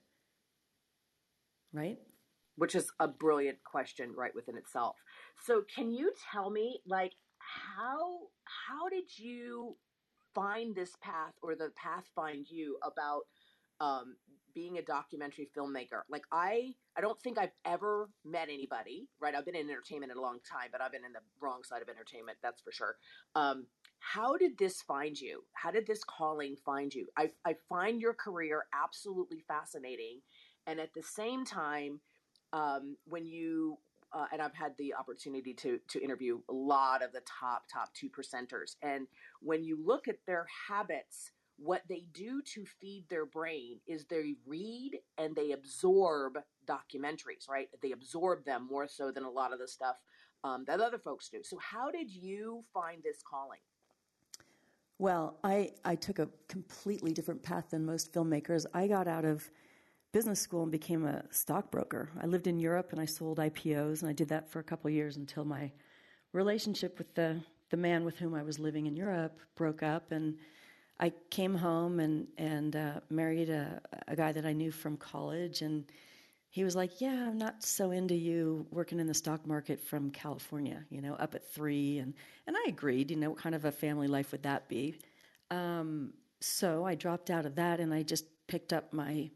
Right? 1.72 1.98
Which 2.56 2.74
is 2.74 2.90
a 3.00 3.08
brilliant 3.08 3.58
question 3.64 4.12
right 4.16 4.34
within 4.34 4.56
itself. 4.56 4.96
So 5.44 5.62
can 5.74 5.90
you 5.90 6.12
tell 6.32 6.50
me, 6.50 6.80
like, 6.86 7.12
how 7.38 8.18
how 8.68 8.88
did 8.88 9.18
you 9.18 9.76
find 10.34 10.74
this 10.74 10.92
path 11.00 11.32
or 11.42 11.54
the 11.54 11.70
path 11.76 12.04
find 12.14 12.46
you 12.48 12.78
about 12.82 13.22
um, 13.80 14.16
being 14.54 14.78
a 14.78 14.82
documentary 14.82 15.48
filmmaker. 15.56 16.02
Like 16.08 16.24
I, 16.32 16.74
I 16.96 17.00
don't 17.00 17.20
think 17.20 17.38
I've 17.38 17.52
ever 17.64 18.08
met 18.24 18.48
anybody. 18.48 19.08
Right, 19.20 19.34
I've 19.34 19.44
been 19.44 19.56
in 19.56 19.68
entertainment 19.68 20.12
in 20.12 20.18
a 20.18 20.20
long 20.20 20.38
time, 20.48 20.68
but 20.70 20.80
I've 20.80 20.92
been 20.92 21.04
in 21.04 21.12
the 21.12 21.20
wrong 21.40 21.62
side 21.64 21.82
of 21.82 21.88
entertainment. 21.88 22.38
That's 22.42 22.62
for 22.62 22.72
sure. 22.72 22.96
Um, 23.34 23.66
how 24.12 24.36
did 24.36 24.58
this 24.58 24.82
find 24.82 25.18
you? 25.18 25.44
How 25.54 25.70
did 25.70 25.86
this 25.86 26.02
calling 26.04 26.56
find 26.64 26.92
you? 26.94 27.06
I, 27.16 27.30
I 27.44 27.54
find 27.68 28.00
your 28.00 28.14
career 28.14 28.64
absolutely 28.74 29.42
fascinating, 29.48 30.20
and 30.66 30.78
at 30.80 30.92
the 30.94 31.02
same 31.02 31.44
time, 31.44 32.00
um, 32.52 32.96
when 33.06 33.24
you 33.24 33.78
uh, 34.12 34.26
and 34.32 34.40
I've 34.40 34.54
had 34.54 34.72
the 34.78 34.94
opportunity 34.94 35.54
to 35.54 35.78
to 35.88 36.02
interview 36.02 36.40
a 36.48 36.52
lot 36.52 37.02
of 37.02 37.12
the 37.12 37.22
top 37.26 37.64
top 37.72 37.92
two 37.94 38.08
percenters, 38.08 38.76
and 38.82 39.06
when 39.40 39.64
you 39.64 39.78
look 39.84 40.08
at 40.08 40.18
their 40.26 40.46
habits 40.68 41.32
what 41.56 41.82
they 41.88 42.04
do 42.12 42.42
to 42.42 42.64
feed 42.80 43.04
their 43.08 43.26
brain 43.26 43.78
is 43.86 44.04
they 44.06 44.34
read 44.44 44.90
and 45.18 45.36
they 45.36 45.52
absorb 45.52 46.36
documentaries, 46.66 47.48
right? 47.48 47.68
They 47.80 47.92
absorb 47.92 48.44
them 48.44 48.66
more 48.68 48.88
so 48.88 49.12
than 49.12 49.22
a 49.22 49.30
lot 49.30 49.52
of 49.52 49.60
the 49.60 49.68
stuff 49.68 49.96
um, 50.42 50.64
that 50.66 50.80
other 50.80 50.98
folks 50.98 51.28
do. 51.28 51.42
So, 51.42 51.58
how 51.58 51.90
did 51.90 52.10
you 52.10 52.64
find 52.72 53.02
this 53.02 53.22
calling? 53.28 53.60
Well, 54.98 55.38
I, 55.42 55.72
I 55.84 55.96
took 55.96 56.18
a 56.18 56.28
completely 56.48 57.12
different 57.12 57.42
path 57.42 57.70
than 57.70 57.84
most 57.84 58.12
filmmakers. 58.12 58.64
I 58.72 58.86
got 58.86 59.08
out 59.08 59.24
of 59.24 59.50
business 60.12 60.40
school 60.40 60.62
and 60.62 60.70
became 60.70 61.04
a 61.04 61.24
stockbroker. 61.30 62.10
I 62.22 62.26
lived 62.26 62.46
in 62.46 62.60
Europe 62.60 62.92
and 62.92 63.00
I 63.00 63.04
sold 63.04 63.38
IPOs, 63.38 64.02
and 64.02 64.08
I 64.08 64.12
did 64.12 64.28
that 64.28 64.48
for 64.48 64.60
a 64.60 64.64
couple 64.64 64.88
years 64.90 65.16
until 65.16 65.44
my 65.44 65.72
relationship 66.32 66.98
with 66.98 67.12
the, 67.14 67.40
the 67.70 67.76
man 67.76 68.04
with 68.04 68.18
whom 68.18 68.34
I 68.34 68.44
was 68.44 68.60
living 68.60 68.86
in 68.86 68.94
Europe 68.94 69.40
broke 69.56 69.82
up. 69.82 70.12
And 70.12 70.36
I 71.00 71.12
came 71.30 71.56
home 71.56 71.98
and 71.98 72.28
and 72.38 72.76
uh, 72.76 73.00
married 73.10 73.50
a, 73.50 73.80
a 74.06 74.14
guy 74.14 74.30
that 74.30 74.46
I 74.46 74.52
knew 74.52 74.70
from 74.70 74.96
college, 74.96 75.62
and 75.62 75.84
he 76.54 76.62
was 76.62 76.76
like, 76.76 77.00
"Yeah, 77.00 77.26
I'm 77.28 77.36
not 77.36 77.64
so 77.64 77.90
into 77.90 78.14
you 78.14 78.64
working 78.70 79.00
in 79.00 79.08
the 79.08 79.14
stock 79.14 79.44
market 79.44 79.80
from 79.80 80.12
California, 80.12 80.84
you 80.88 81.02
know, 81.02 81.14
up 81.14 81.34
at 81.34 81.44
three, 81.52 81.98
and 81.98 82.14
and 82.46 82.56
I 82.56 82.66
agreed. 82.68 83.10
You 83.10 83.16
know, 83.16 83.30
what 83.30 83.40
kind 83.40 83.56
of 83.56 83.64
a 83.64 83.72
family 83.72 84.06
life 84.06 84.30
would 84.30 84.44
that 84.44 84.68
be? 84.68 84.94
Um, 85.50 86.12
so 86.40 86.84
I 86.84 86.94
dropped 86.94 87.28
out 87.28 87.44
of 87.44 87.56
that, 87.56 87.80
and 87.80 87.92
I 87.92 88.04
just 88.04 88.26
picked 88.46 88.72
up 88.72 88.92
my 88.92 89.28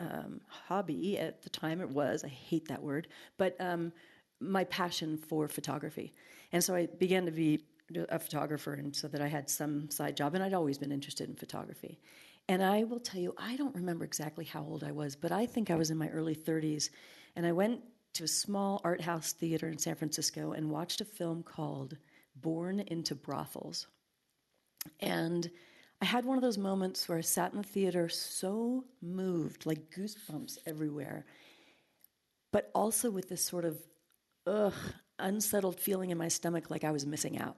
um, 0.00 0.40
hobby 0.48 1.18
at 1.18 1.42
the 1.42 1.50
time. 1.50 1.82
It 1.82 1.90
was 1.90 2.24
I 2.24 2.28
hate 2.28 2.66
that 2.68 2.82
word, 2.82 3.08
but 3.36 3.54
um, 3.60 3.92
my 4.40 4.64
passion 4.64 5.18
for 5.18 5.48
photography, 5.48 6.14
and 6.50 6.64
so 6.64 6.74
I 6.74 6.86
began 6.86 7.26
to 7.26 7.30
be 7.30 7.62
a 8.08 8.18
photographer, 8.18 8.72
and 8.72 8.96
so 8.96 9.06
that 9.06 9.20
I 9.20 9.28
had 9.28 9.50
some 9.50 9.90
side 9.90 10.16
job, 10.16 10.34
and 10.34 10.42
I'd 10.42 10.54
always 10.54 10.78
been 10.78 10.92
interested 10.92 11.28
in 11.28 11.36
photography. 11.36 12.00
And 12.48 12.62
I 12.62 12.84
will 12.84 13.00
tell 13.00 13.20
you, 13.20 13.34
I 13.38 13.56
don't 13.56 13.74
remember 13.74 14.04
exactly 14.04 14.44
how 14.44 14.62
old 14.62 14.84
I 14.84 14.92
was, 14.92 15.16
but 15.16 15.32
I 15.32 15.46
think 15.46 15.70
I 15.70 15.76
was 15.76 15.90
in 15.90 15.96
my 15.96 16.08
early 16.08 16.34
30s, 16.34 16.90
and 17.36 17.46
I 17.46 17.52
went 17.52 17.80
to 18.14 18.24
a 18.24 18.28
small 18.28 18.80
art 18.84 19.00
house 19.00 19.32
theater 19.32 19.68
in 19.68 19.78
San 19.78 19.94
Francisco 19.94 20.52
and 20.52 20.70
watched 20.70 21.00
a 21.00 21.04
film 21.04 21.42
called 21.42 21.96
Born 22.36 22.80
into 22.80 23.14
Brothels. 23.14 23.86
And 25.00 25.50
I 26.00 26.04
had 26.04 26.24
one 26.24 26.36
of 26.36 26.42
those 26.42 26.58
moments 26.58 27.08
where 27.08 27.18
I 27.18 27.22
sat 27.22 27.52
in 27.52 27.58
the 27.58 27.68
theater 27.68 28.08
so 28.08 28.84
moved, 29.00 29.64
like 29.64 29.90
goosebumps 29.96 30.58
everywhere, 30.66 31.24
but 32.52 32.70
also 32.74 33.10
with 33.10 33.28
this 33.28 33.44
sort 33.44 33.64
of, 33.64 33.78
ugh, 34.46 34.74
unsettled 35.18 35.78
feeling 35.78 36.10
in 36.10 36.18
my 36.18 36.28
stomach 36.28 36.70
like 36.70 36.84
I 36.84 36.90
was 36.90 37.06
missing 37.06 37.38
out. 37.38 37.56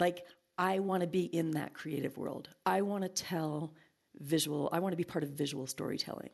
Like, 0.00 0.26
I 0.58 0.78
want 0.78 1.02
to 1.02 1.06
be 1.06 1.24
in 1.24 1.52
that 1.52 1.74
creative 1.74 2.16
world. 2.16 2.48
I 2.64 2.82
want 2.82 3.02
to 3.02 3.08
tell 3.08 3.72
visual, 4.18 4.68
I 4.72 4.80
want 4.80 4.92
to 4.92 4.96
be 4.96 5.04
part 5.04 5.24
of 5.24 5.30
visual 5.30 5.66
storytelling. 5.66 6.30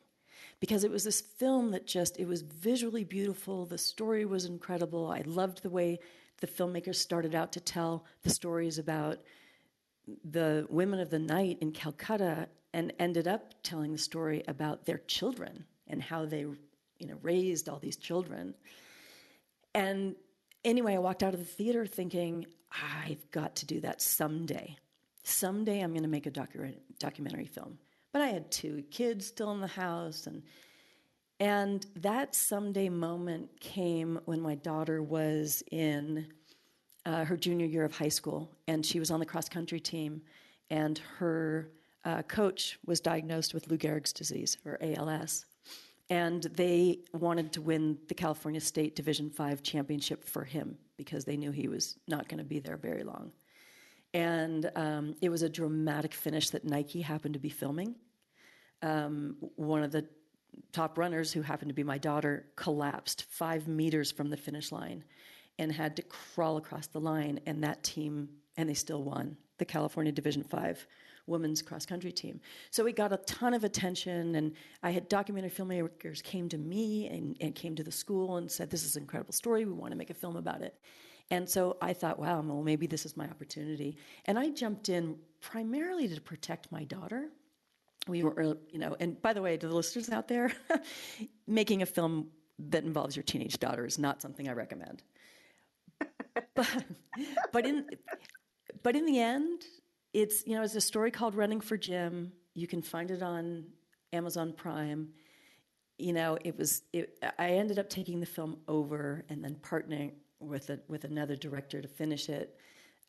Because 0.59 0.83
it 0.83 0.91
was 0.91 1.03
this 1.03 1.21
film 1.21 1.71
that 1.71 1.85
just, 1.85 2.17
it 2.19 2.27
was 2.27 2.41
visually 2.41 3.03
beautiful. 3.03 3.65
The 3.65 3.77
story 3.77 4.25
was 4.25 4.45
incredible. 4.45 5.11
I 5.11 5.23
loved 5.25 5.61
the 5.61 5.69
way 5.69 5.99
the 6.39 6.47
filmmakers 6.47 6.95
started 6.95 7.35
out 7.35 7.51
to 7.53 7.59
tell 7.59 8.05
the 8.23 8.29
stories 8.29 8.77
about 8.77 9.19
the 10.23 10.65
women 10.69 10.99
of 10.99 11.09
the 11.09 11.19
night 11.19 11.57
in 11.61 11.71
Calcutta 11.71 12.47
and 12.73 12.93
ended 12.99 13.27
up 13.27 13.53
telling 13.63 13.91
the 13.91 13.97
story 13.97 14.43
about 14.47 14.85
their 14.85 14.97
children 14.99 15.65
and 15.87 16.01
how 16.01 16.25
they, 16.25 16.39
you 16.39 17.07
know, 17.07 17.17
raised 17.21 17.69
all 17.69 17.79
these 17.79 17.97
children. 17.97 18.53
And 19.73 20.15
anyway, 20.65 20.95
I 20.95 20.99
walked 20.99 21.23
out 21.23 21.33
of 21.33 21.39
the 21.39 21.45
theater 21.45 21.85
thinking, 21.85 22.45
I've 23.05 23.29
got 23.31 23.55
to 23.57 23.65
do 23.65 23.79
that 23.81 24.01
someday. 24.01 24.75
Someday 25.23 25.81
I'm 25.81 25.91
going 25.91 26.03
to 26.03 26.09
make 26.09 26.25
a 26.25 26.31
docu- 26.31 26.75
documentary 26.99 27.45
film. 27.45 27.77
But 28.11 28.21
I 28.21 28.27
had 28.27 28.51
two 28.51 28.83
kids 28.91 29.25
still 29.25 29.51
in 29.51 29.61
the 29.61 29.67
house, 29.67 30.27
and 30.27 30.43
and 31.39 31.85
that 31.97 32.35
someday 32.35 32.87
moment 32.89 33.59
came 33.59 34.19
when 34.25 34.39
my 34.39 34.55
daughter 34.55 35.01
was 35.01 35.63
in 35.71 36.27
uh, 37.05 37.25
her 37.25 37.35
junior 37.35 37.65
year 37.65 37.83
of 37.83 37.95
high 37.97 38.09
school, 38.09 38.51
and 38.67 38.85
she 38.85 38.99
was 38.99 39.11
on 39.11 39.19
the 39.19 39.25
cross 39.25 39.49
country 39.49 39.79
team, 39.79 40.21
and 40.69 40.99
her 41.17 41.69
uh, 42.05 42.21
coach 42.23 42.77
was 42.85 42.99
diagnosed 42.99 43.53
with 43.53 43.67
Lou 43.67 43.77
Gehrig's 43.77 44.13
disease 44.13 44.57
or 44.65 44.77
ALS, 44.81 45.45
and 46.13 46.43
they 46.43 46.99
wanted 47.11 47.51
to 47.53 47.59
win 47.59 47.97
the 48.07 48.13
California 48.13 48.61
State 48.61 48.95
Division 48.95 49.31
Five 49.31 49.63
championship 49.63 50.23
for 50.23 50.43
him 50.43 50.77
because 50.95 51.25
they 51.25 51.35
knew 51.35 51.49
he 51.49 51.67
was 51.67 51.97
not 52.07 52.29
going 52.29 52.37
to 52.37 52.43
be 52.43 52.59
there 52.59 52.77
very 52.77 53.03
long. 53.03 53.31
And 54.13 54.69
um, 54.75 55.15
it 55.23 55.29
was 55.29 55.41
a 55.41 55.49
dramatic 55.49 56.13
finish 56.13 56.51
that 56.51 56.65
Nike 56.65 57.01
happened 57.01 57.33
to 57.33 57.39
be 57.39 57.49
filming. 57.49 57.95
Um, 58.83 59.37
one 59.55 59.81
of 59.81 59.91
the 59.91 60.05
top 60.71 60.99
runners, 60.99 61.33
who 61.33 61.41
happened 61.41 61.69
to 61.69 61.73
be 61.73 61.83
my 61.83 61.97
daughter, 61.97 62.45
collapsed 62.55 63.25
five 63.31 63.67
meters 63.67 64.11
from 64.11 64.29
the 64.29 64.37
finish 64.37 64.71
line 64.71 65.03
and 65.57 65.71
had 65.71 65.95
to 65.95 66.03
crawl 66.03 66.57
across 66.57 66.85
the 66.85 66.99
line. 66.99 67.39
And 67.47 67.63
that 67.63 67.81
team, 67.81 68.29
and 68.55 68.69
they 68.69 68.75
still 68.75 69.01
won 69.01 69.35
the 69.57 69.65
California 69.65 70.11
Division 70.11 70.43
Five 70.43 70.85
women's 71.27 71.61
cross 71.61 71.85
country 71.85 72.11
team. 72.11 72.39
So 72.71 72.85
it 72.85 72.95
got 72.95 73.13
a 73.13 73.17
ton 73.17 73.53
of 73.53 73.63
attention, 73.63 74.35
and 74.35 74.53
I 74.81 74.91
had 74.91 75.07
documentary 75.07 75.51
filmmakers 75.51 76.21
came 76.21 76.49
to 76.49 76.57
me 76.57 77.07
and, 77.07 77.37
and 77.39 77.55
came 77.55 77.75
to 77.75 77.83
the 77.83 77.91
school 77.91 78.37
and 78.37 78.51
said, 78.51 78.69
"This 78.69 78.83
is 78.83 78.95
an 78.95 79.03
incredible 79.03 79.33
story. 79.33 79.65
We 79.65 79.73
want 79.73 79.91
to 79.91 79.97
make 79.97 80.09
a 80.09 80.15
film 80.15 80.35
about 80.35 80.61
it." 80.61 80.75
And 81.31 81.49
so 81.49 81.77
I 81.81 81.93
thought, 81.93 82.19
wow, 82.19 82.41
well, 82.41 82.61
maybe 82.61 82.85
this 82.85 83.05
is 83.05 83.17
my 83.17 83.25
opportunity. 83.25 83.97
And 84.25 84.37
I 84.37 84.49
jumped 84.49 84.89
in 84.89 85.17
primarily 85.41 86.07
to 86.07 86.21
protect 86.21 86.71
my 86.71 86.83
daughter. 86.83 87.29
We 88.07 88.23
were, 88.23 88.57
you 88.69 88.79
know, 88.79 88.95
and 88.99 89.21
by 89.21 89.33
the 89.33 89.41
way, 89.41 89.55
to 89.57 89.67
the 89.67 89.73
listeners 89.73 90.09
out 90.09 90.27
there, 90.27 90.51
making 91.47 91.81
a 91.81 91.85
film 91.85 92.27
that 92.59 92.83
involves 92.83 93.15
your 93.15 93.23
teenage 93.23 93.59
daughter 93.59 93.85
is 93.85 93.97
not 93.97 94.21
something 94.21 94.47
I 94.47 94.51
recommend. 94.51 95.01
but, 96.55 96.85
but 97.51 97.65
in, 97.65 97.85
but 98.83 98.95
in 98.95 99.05
the 99.05 99.19
end, 99.19 99.63
it's 100.13 100.45
you 100.45 100.55
know 100.55 100.63
it's 100.63 100.75
a 100.75 100.81
story 100.81 101.11
called 101.11 101.35
Running 101.35 101.59
for 101.61 101.77
Jim. 101.77 102.31
You 102.53 102.67
can 102.67 102.81
find 102.81 103.11
it 103.11 103.21
on 103.21 103.65
Amazon 104.13 104.53
Prime. 104.53 105.09
You 105.97 106.13
know, 106.13 106.37
it 106.43 106.57
was. 106.57 106.83
It, 106.93 107.17
I 107.39 107.49
ended 107.51 107.79
up 107.79 107.89
taking 107.89 108.19
the 108.19 108.25
film 108.25 108.57
over 108.67 109.25
and 109.29 109.43
then 109.43 109.55
partnering 109.55 110.11
with 110.39 110.69
a, 110.69 110.79
with 110.87 111.03
another 111.03 111.35
director 111.35 111.81
to 111.81 111.87
finish 111.87 112.29
it. 112.29 112.57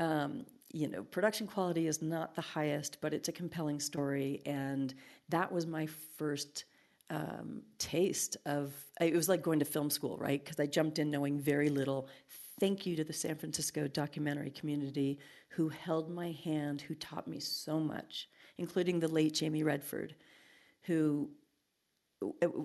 Um, 0.00 0.46
you 0.72 0.88
know, 0.88 1.02
production 1.04 1.46
quality 1.46 1.86
is 1.86 2.02
not 2.02 2.34
the 2.34 2.42
highest, 2.42 2.98
but 3.00 3.14
it's 3.14 3.28
a 3.28 3.32
compelling 3.32 3.80
story, 3.80 4.42
and 4.46 4.94
that 5.28 5.52
was 5.52 5.66
my 5.66 5.86
first 6.16 6.64
um, 7.10 7.62
taste 7.78 8.36
of. 8.46 8.72
It 9.00 9.14
was 9.14 9.28
like 9.28 9.42
going 9.42 9.58
to 9.58 9.64
film 9.64 9.90
school, 9.90 10.16
right? 10.16 10.42
Because 10.42 10.58
I 10.58 10.66
jumped 10.66 10.98
in 10.98 11.10
knowing 11.10 11.38
very 11.38 11.68
little. 11.68 12.08
Thank 12.60 12.86
you 12.86 12.94
to 12.96 13.04
the 13.04 13.12
San 13.12 13.36
Francisco 13.36 13.88
documentary 13.88 14.50
community 14.50 15.18
who 15.48 15.68
held 15.68 16.10
my 16.10 16.32
hand, 16.44 16.80
who 16.80 16.94
taught 16.94 17.26
me 17.26 17.40
so 17.40 17.80
much, 17.80 18.28
including 18.58 19.00
the 19.00 19.08
late 19.08 19.34
Jamie 19.34 19.64
Redford, 19.64 20.14
who 20.82 21.30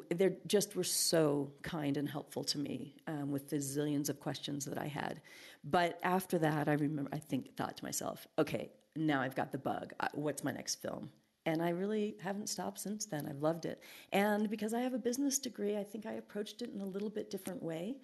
they 0.09 0.35
just 0.47 0.75
were 0.75 0.83
so 0.83 1.51
kind 1.63 1.97
and 1.97 2.07
helpful 2.07 2.43
to 2.45 2.57
me 2.57 2.95
um, 3.07 3.31
with 3.31 3.49
the 3.49 3.57
zillions 3.57 4.09
of 4.09 4.19
questions 4.19 4.63
that 4.65 4.77
I 4.77 4.85
had. 4.85 5.21
But 5.63 5.99
after 6.03 6.37
that, 6.39 6.69
I 6.69 6.73
remember, 6.73 7.09
I 7.11 7.17
think, 7.17 7.55
thought 7.57 7.75
to 7.77 7.83
myself, 7.83 8.27
okay, 8.37 8.71
now 8.95 9.21
I've 9.21 9.35
got 9.35 9.51
the 9.51 9.57
bug. 9.57 9.93
What's 10.13 10.43
my 10.43 10.51
next 10.51 10.81
film? 10.81 11.09
And 11.45 11.61
I 11.61 11.69
really 11.69 12.15
haven't 12.21 12.47
stopped 12.47 12.79
since 12.79 13.05
then. 13.05 13.25
I've 13.27 13.41
loved 13.41 13.65
it. 13.65 13.81
And 14.13 14.49
because 14.49 14.73
I 14.73 14.81
have 14.81 14.93
a 14.93 14.99
business 14.99 15.39
degree, 15.39 15.77
I 15.77 15.83
think 15.83 16.05
I 16.05 16.13
approached 16.13 16.61
it 16.61 16.71
in 16.73 16.81
a 16.81 16.85
little 16.85 17.09
bit 17.09 17.29
different 17.29 17.63
way. 17.63 17.95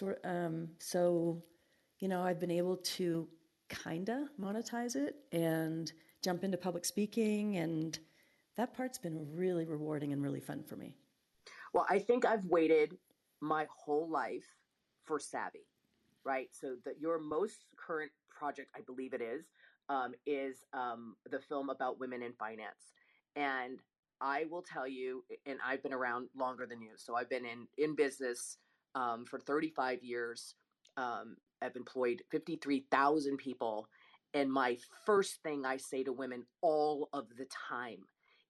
So, 0.00 0.14
um, 0.24 0.68
so 0.78 1.42
you 1.98 2.08
know, 2.08 2.22
I've 2.22 2.40
been 2.40 2.50
able 2.50 2.78
to 2.78 3.28
kinda 3.68 4.30
monetize 4.40 4.96
it 4.96 5.16
and 5.32 5.92
jump 6.22 6.42
into 6.42 6.56
public 6.56 6.86
speaking 6.86 7.58
and 7.58 7.98
that 8.56 8.72
part's 8.72 8.98
been 8.98 9.30
really 9.36 9.66
rewarding 9.66 10.12
and 10.12 10.22
really 10.22 10.40
fun 10.40 10.64
for 10.64 10.76
me. 10.76 10.96
Well, 11.74 11.86
I 11.88 11.98
think 11.98 12.24
I've 12.24 12.46
waited 12.46 12.96
my 13.40 13.66
whole 13.70 14.08
life 14.08 14.46
for 15.04 15.18
Savvy, 15.20 15.66
right? 16.24 16.48
So 16.52 16.76
that 16.86 16.98
your 16.98 17.18
most 17.18 17.66
current 17.76 18.10
project, 18.30 18.70
I 18.74 18.80
believe 18.80 19.12
it 19.12 19.20
is, 19.20 19.44
um, 19.90 20.14
is 20.24 20.64
um, 20.72 21.16
the 21.30 21.40
film 21.40 21.68
about 21.68 22.00
women 22.00 22.22
in 22.22 22.32
finance. 22.32 22.92
And 23.36 23.80
I 24.20 24.46
will 24.50 24.62
tell 24.62 24.88
you, 24.88 25.24
and 25.46 25.58
I've 25.64 25.82
been 25.82 25.92
around 25.92 26.28
longer 26.34 26.66
than 26.66 26.80
you, 26.80 26.92
so 26.96 27.14
I've 27.14 27.30
been 27.30 27.44
in 27.44 27.66
in 27.78 27.94
business 27.94 28.58
um, 28.94 29.24
for 29.26 29.38
35 29.38 30.02
years. 30.02 30.54
Um, 30.96 31.36
I've 31.62 31.76
employed 31.76 32.22
53,000 32.30 33.36
people, 33.36 33.88
and 34.34 34.50
my 34.50 34.76
first 35.04 35.42
thing 35.42 35.66
I 35.66 35.76
say 35.76 36.04
to 36.04 36.12
women 36.12 36.44
all 36.62 37.08
of 37.12 37.28
the 37.36 37.46
time 37.68 37.98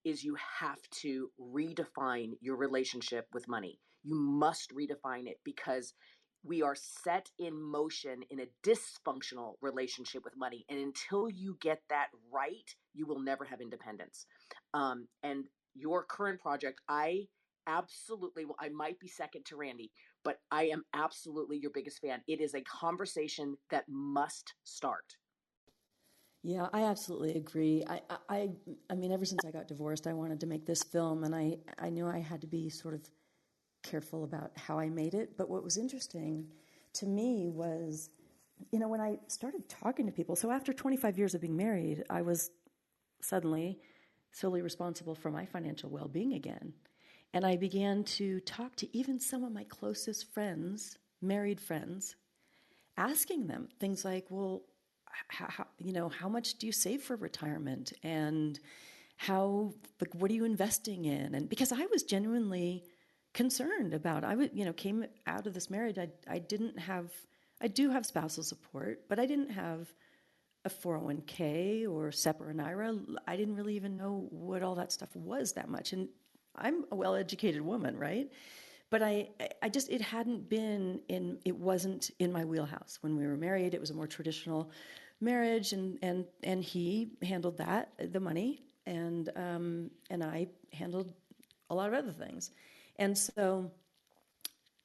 is 0.04 0.24
you 0.24 0.36
have 0.58 0.80
to 1.02 1.30
redefine 1.40 2.32
your 2.40 2.56
relationship 2.56 3.26
with 3.32 3.48
money. 3.48 3.78
You 4.02 4.14
must 4.14 4.72
redefine 4.74 5.26
it 5.26 5.38
because 5.44 5.92
we 6.42 6.62
are 6.62 6.74
set 6.74 7.28
in 7.38 7.60
motion 7.60 8.22
in 8.30 8.40
a 8.40 8.48
dysfunctional 8.62 9.54
relationship 9.60 10.24
with 10.24 10.36
money. 10.36 10.64
And 10.70 10.78
until 10.78 11.28
you 11.28 11.58
get 11.60 11.82
that 11.90 12.08
right, 12.32 12.74
you 12.94 13.06
will 13.06 13.20
never 13.20 13.44
have 13.44 13.60
independence. 13.60 14.24
Um, 14.72 15.06
and 15.22 15.44
your 15.74 16.04
current 16.04 16.40
project, 16.40 16.80
I 16.88 17.26
absolutely, 17.66 18.46
well, 18.46 18.56
I 18.58 18.70
might 18.70 18.98
be 18.98 19.08
second 19.08 19.44
to 19.46 19.56
Randy, 19.56 19.90
but 20.24 20.40
I 20.50 20.64
am 20.64 20.84
absolutely 20.94 21.58
your 21.58 21.70
biggest 21.70 22.00
fan. 22.00 22.22
It 22.26 22.40
is 22.40 22.54
a 22.54 22.60
conversation 22.62 23.56
that 23.70 23.84
must 23.88 24.54
start. 24.64 25.16
Yeah, 26.42 26.68
I 26.72 26.84
absolutely 26.84 27.32
agree. 27.32 27.84
I, 27.86 28.00
I, 28.28 28.50
I 28.88 28.94
mean, 28.94 29.12
ever 29.12 29.26
since 29.26 29.44
I 29.44 29.50
got 29.50 29.68
divorced, 29.68 30.06
I 30.06 30.14
wanted 30.14 30.40
to 30.40 30.46
make 30.46 30.64
this 30.64 30.82
film, 30.82 31.24
and 31.24 31.34
I, 31.34 31.58
I 31.78 31.90
knew 31.90 32.06
I 32.06 32.20
had 32.20 32.40
to 32.40 32.46
be 32.46 32.70
sort 32.70 32.94
of 32.94 33.02
careful 33.82 34.24
about 34.24 34.52
how 34.56 34.78
I 34.78 34.88
made 34.88 35.14
it. 35.14 35.36
But 35.36 35.50
what 35.50 35.62
was 35.62 35.76
interesting 35.76 36.46
to 36.94 37.06
me 37.06 37.50
was, 37.50 38.08
you 38.72 38.78
know, 38.78 38.88
when 38.88 39.00
I 39.02 39.18
started 39.28 39.68
talking 39.68 40.06
to 40.06 40.12
people. 40.12 40.34
So 40.34 40.50
after 40.50 40.72
25 40.72 41.18
years 41.18 41.34
of 41.34 41.42
being 41.42 41.56
married, 41.56 42.04
I 42.08 42.22
was 42.22 42.50
suddenly 43.20 43.78
solely 44.32 44.62
responsible 44.62 45.14
for 45.14 45.30
my 45.30 45.44
financial 45.44 45.90
well-being 45.90 46.34
again, 46.34 46.72
and 47.32 47.44
I 47.44 47.56
began 47.56 48.04
to 48.04 48.40
talk 48.40 48.76
to 48.76 48.96
even 48.96 49.20
some 49.20 49.44
of 49.44 49.52
my 49.52 49.64
closest 49.64 50.32
friends, 50.32 50.98
married 51.22 51.60
friends, 51.60 52.16
asking 52.96 53.46
them 53.46 53.68
things 53.78 54.04
like, 54.04 54.26
"Well." 54.30 54.62
how, 55.28 55.66
you 55.78 55.92
know, 55.92 56.08
how 56.08 56.28
much 56.28 56.54
do 56.54 56.66
you 56.66 56.72
save 56.72 57.02
for 57.02 57.16
retirement? 57.16 57.92
And 58.02 58.58
how, 59.16 59.74
like, 60.00 60.14
what 60.14 60.30
are 60.30 60.34
you 60.34 60.44
investing 60.44 61.04
in? 61.04 61.34
And 61.34 61.48
because 61.48 61.72
I 61.72 61.86
was 61.90 62.02
genuinely 62.02 62.84
concerned 63.34 63.94
about, 63.94 64.24
I 64.24 64.34
would, 64.34 64.50
you 64.54 64.64
know, 64.64 64.72
came 64.72 65.04
out 65.26 65.46
of 65.46 65.54
this 65.54 65.70
marriage, 65.70 65.98
I, 65.98 66.08
I 66.28 66.38
didn't 66.38 66.78
have, 66.78 67.12
I 67.60 67.68
do 67.68 67.90
have 67.90 68.06
spousal 68.06 68.42
support, 68.42 69.08
but 69.08 69.18
I 69.18 69.26
didn't 69.26 69.50
have 69.50 69.92
a 70.64 70.70
401k 70.70 71.88
or 71.90 72.12
SEP 72.12 72.40
or 72.40 72.50
an 72.50 72.60
IRA. 72.60 72.96
I 73.26 73.36
didn't 73.36 73.56
really 73.56 73.76
even 73.76 73.96
know 73.96 74.26
what 74.30 74.62
all 74.62 74.74
that 74.76 74.92
stuff 74.92 75.14
was 75.14 75.52
that 75.52 75.68
much. 75.68 75.92
And 75.92 76.08
I'm 76.60 76.84
a 76.90 76.96
well 76.96 77.14
educated 77.14 77.62
woman, 77.62 77.98
right? 77.98 78.30
But 78.90 79.02
I, 79.02 79.28
I 79.62 79.68
just, 79.68 79.88
it 79.88 80.00
hadn't 80.00 80.48
been 80.48 81.00
in, 81.08 81.38
it 81.44 81.56
wasn't 81.56 82.10
in 82.18 82.32
my 82.32 82.44
wheelhouse. 82.44 82.98
When 83.02 83.16
we 83.16 83.24
were 83.26 83.36
married, 83.36 83.72
it 83.72 83.80
was 83.80 83.90
a 83.90 83.94
more 83.94 84.08
traditional 84.08 84.70
marriage, 85.20 85.72
and 85.72 85.98
and 86.02 86.24
and 86.42 86.64
he 86.64 87.10
handled 87.22 87.58
that 87.58 87.92
the 88.12 88.20
money, 88.20 88.62
and 88.86 89.30
um, 89.36 89.90
and 90.10 90.24
I 90.24 90.48
handled 90.72 91.12
a 91.68 91.74
lot 91.74 91.88
of 91.88 91.94
other 91.94 92.12
things, 92.12 92.50
and 92.96 93.16
so 93.16 93.70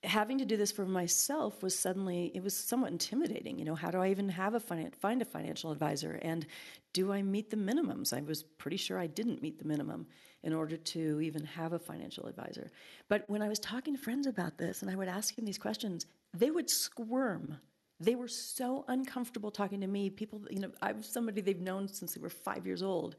having 0.06 0.38
to 0.38 0.46
do 0.46 0.56
this 0.58 0.72
for 0.72 0.86
myself 0.86 1.62
was 1.62 1.78
suddenly 1.78 2.32
it 2.34 2.44
was 2.44 2.56
somewhat 2.56 2.92
intimidating 2.92 3.60
you 3.60 3.66
know 3.66 3.76
how 3.76 3.92
do 3.92 3.98
i 3.98 4.10
even 4.10 4.30
have 4.30 4.54
a 4.54 4.60
finan- 4.60 4.96
find 4.96 5.22
a 5.22 5.26
financial 5.26 5.72
advisor 5.72 6.20
and 6.22 6.46
do 6.94 7.12
i 7.12 7.22
meet 7.22 7.50
the 7.50 7.58
minimums 7.58 8.16
i 8.16 8.22
was 8.22 8.44
pretty 8.44 8.78
sure 8.78 9.00
i 9.00 9.08
didn't 9.08 9.42
meet 9.42 9.60
the 9.60 9.66
minimum 9.66 10.06
in 10.44 10.54
order 10.54 10.78
to 10.78 11.20
even 11.22 11.44
have 11.44 11.74
a 11.74 11.80
financial 11.80 12.26
advisor 12.28 12.72
but 13.10 13.24
when 13.28 13.42
i 13.42 13.50
was 13.50 13.60
talking 13.60 13.96
to 13.96 14.02
friends 14.02 14.28
about 14.28 14.58
this 14.58 14.82
and 14.82 14.92
i 14.92 14.96
would 14.96 15.08
ask 15.08 15.36
them 15.36 15.46
these 15.46 15.58
questions 15.58 16.06
they 16.34 16.52
would 16.52 16.70
squirm 16.70 17.58
they 18.00 18.16
were 18.16 18.28
so 18.28 18.84
uncomfortable 18.88 19.52
talking 19.52 19.80
to 19.82 19.88
me. 19.88 20.10
People, 20.10 20.42
you 20.50 20.60
know, 20.60 20.72
I'm 20.82 21.02
somebody 21.02 21.42
they've 21.42 21.60
known 21.60 21.88
since 21.88 22.14
they 22.14 22.22
were 22.22 22.30
five 22.30 22.66
years 22.66 22.84
old. 22.84 23.16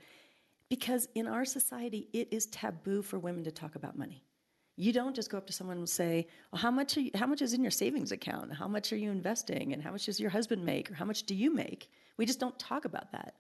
Because 0.68 1.08
in 1.14 1.26
our 1.26 1.44
society, 1.44 2.08
it 2.12 2.28
is 2.30 2.46
taboo 2.46 3.02
for 3.02 3.18
women 3.18 3.44
to 3.44 3.50
talk 3.50 3.76
about 3.76 3.96
money. 3.96 4.25
You 4.76 4.92
don't 4.92 5.16
just 5.16 5.30
go 5.30 5.38
up 5.38 5.46
to 5.46 5.52
someone 5.52 5.78
and 5.78 5.88
say, 5.88 6.26
well, 6.52 6.60
how 6.60 6.70
much, 6.70 6.96
you, 6.96 7.10
how 7.14 7.26
much 7.26 7.40
is 7.40 7.54
in 7.54 7.62
your 7.62 7.70
savings 7.70 8.12
account? 8.12 8.52
How 8.52 8.68
much 8.68 8.92
are 8.92 8.96
you 8.96 9.10
investing? 9.10 9.72
And 9.72 9.82
how 9.82 9.90
much 9.90 10.06
does 10.06 10.20
your 10.20 10.30
husband 10.30 10.64
make? 10.64 10.90
Or 10.90 10.94
how 10.94 11.06
much 11.06 11.22
do 11.22 11.34
you 11.34 11.52
make? 11.52 11.90
We 12.18 12.26
just 12.26 12.40
don't 12.40 12.58
talk 12.58 12.84
about 12.84 13.12
that. 13.12 13.34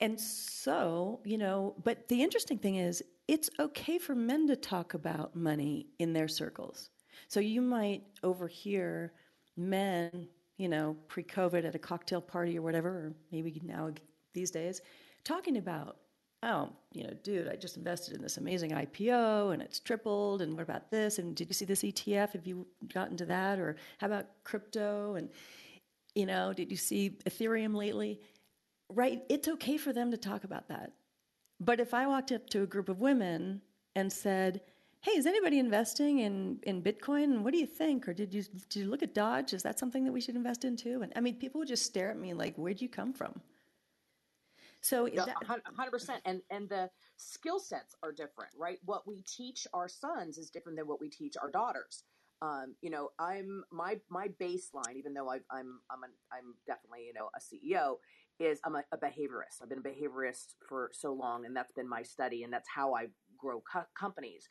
And 0.00 0.18
so, 0.18 1.20
you 1.24 1.38
know, 1.38 1.74
but 1.84 2.08
the 2.08 2.22
interesting 2.22 2.58
thing 2.58 2.76
is, 2.76 3.04
it's 3.28 3.50
okay 3.60 3.98
for 3.98 4.14
men 4.14 4.48
to 4.48 4.56
talk 4.56 4.94
about 4.94 5.36
money 5.36 5.86
in 5.98 6.12
their 6.12 6.26
circles. 6.26 6.90
So 7.28 7.38
you 7.38 7.60
might 7.62 8.02
overhear 8.22 9.12
men, 9.56 10.26
you 10.56 10.68
know, 10.68 10.96
pre 11.06 11.22
COVID 11.22 11.64
at 11.64 11.74
a 11.74 11.78
cocktail 11.78 12.20
party 12.20 12.58
or 12.58 12.62
whatever, 12.62 12.88
or 12.88 13.12
maybe 13.30 13.60
now 13.64 13.90
these 14.34 14.50
days, 14.50 14.80
talking 15.22 15.58
about, 15.58 15.98
oh, 16.42 16.68
you 16.92 17.04
know, 17.04 17.12
dude, 17.22 17.48
I 17.48 17.56
just 17.56 17.76
invested 17.76 18.14
in 18.14 18.22
this 18.22 18.36
amazing 18.36 18.72
IPO 18.72 19.52
and 19.52 19.62
it's 19.62 19.78
tripled. 19.78 20.42
And 20.42 20.54
what 20.54 20.62
about 20.62 20.90
this? 20.90 21.18
And 21.18 21.34
did 21.34 21.48
you 21.48 21.54
see 21.54 21.64
this 21.64 21.82
ETF? 21.82 22.32
Have 22.32 22.46
you 22.46 22.66
gotten 22.92 23.16
to 23.18 23.26
that? 23.26 23.58
Or 23.58 23.76
how 23.98 24.08
about 24.08 24.26
crypto? 24.44 25.14
And, 25.14 25.30
you 26.14 26.26
know, 26.26 26.52
did 26.52 26.70
you 26.70 26.76
see 26.76 27.18
Ethereum 27.26 27.74
lately? 27.74 28.20
Right? 28.90 29.22
It's 29.28 29.48
okay 29.48 29.76
for 29.76 29.92
them 29.92 30.10
to 30.10 30.16
talk 30.16 30.44
about 30.44 30.68
that. 30.68 30.92
But 31.60 31.78
if 31.78 31.94
I 31.94 32.06
walked 32.06 32.32
up 32.32 32.50
to 32.50 32.62
a 32.62 32.66
group 32.66 32.88
of 32.88 33.00
women 33.00 33.62
and 33.94 34.12
said, 34.12 34.60
hey, 35.00 35.12
is 35.12 35.26
anybody 35.26 35.58
investing 35.58 36.20
in, 36.20 36.58
in 36.64 36.82
Bitcoin? 36.82 37.24
And 37.24 37.44
What 37.44 37.52
do 37.52 37.58
you 37.58 37.66
think? 37.66 38.08
Or 38.08 38.12
did 38.12 38.34
you, 38.34 38.42
did 38.68 38.80
you 38.80 38.88
look 38.88 39.02
at 39.02 39.14
Doge? 39.14 39.52
Is 39.52 39.62
that 39.62 39.78
something 39.78 40.04
that 40.04 40.12
we 40.12 40.20
should 40.20 40.34
invest 40.34 40.64
in 40.64 40.76
too? 40.76 41.02
And 41.02 41.12
I 41.14 41.20
mean, 41.20 41.36
people 41.36 41.60
would 41.60 41.68
just 41.68 41.86
stare 41.86 42.10
at 42.10 42.18
me 42.18 42.34
like, 42.34 42.56
where'd 42.56 42.80
you 42.80 42.88
come 42.88 43.12
from? 43.12 43.40
So 44.82 45.06
hundred 45.44 45.90
percent, 45.92 46.22
and 46.24 46.42
and 46.50 46.68
the 46.68 46.90
skill 47.16 47.60
sets 47.60 47.94
are 48.02 48.12
different, 48.12 48.50
right? 48.58 48.78
What 48.84 49.06
we 49.06 49.22
teach 49.22 49.66
our 49.72 49.88
sons 49.88 50.38
is 50.38 50.50
different 50.50 50.76
than 50.76 50.88
what 50.88 51.00
we 51.00 51.08
teach 51.08 51.36
our 51.40 51.50
daughters. 51.50 52.02
Um, 52.42 52.74
you 52.82 52.90
know, 52.90 53.10
I'm 53.20 53.62
my 53.70 54.00
my 54.10 54.28
baseline, 54.40 54.96
even 54.96 55.14
though 55.14 55.30
I, 55.30 55.36
I'm 55.50 55.80
I'm 55.88 56.02
an, 56.02 56.10
I'm 56.32 56.54
definitely 56.66 57.06
you 57.06 57.14
know 57.14 57.30
a 57.36 57.38
CEO, 57.38 57.98
is 58.40 58.58
I'm 58.64 58.74
a, 58.74 58.82
a, 58.90 58.98
behaviorist. 58.98 59.62
I've 59.62 59.68
been 59.68 59.78
a 59.78 59.82
behaviorist 59.82 60.54
for 60.68 60.90
so 60.92 61.12
long, 61.12 61.46
and 61.46 61.56
that's 61.56 61.72
been 61.72 61.88
my 61.88 62.02
study, 62.02 62.42
and 62.42 62.52
that's 62.52 62.68
how 62.68 62.92
I 62.92 63.06
grow 63.38 63.62
co- 63.72 63.86
companies. 63.96 64.48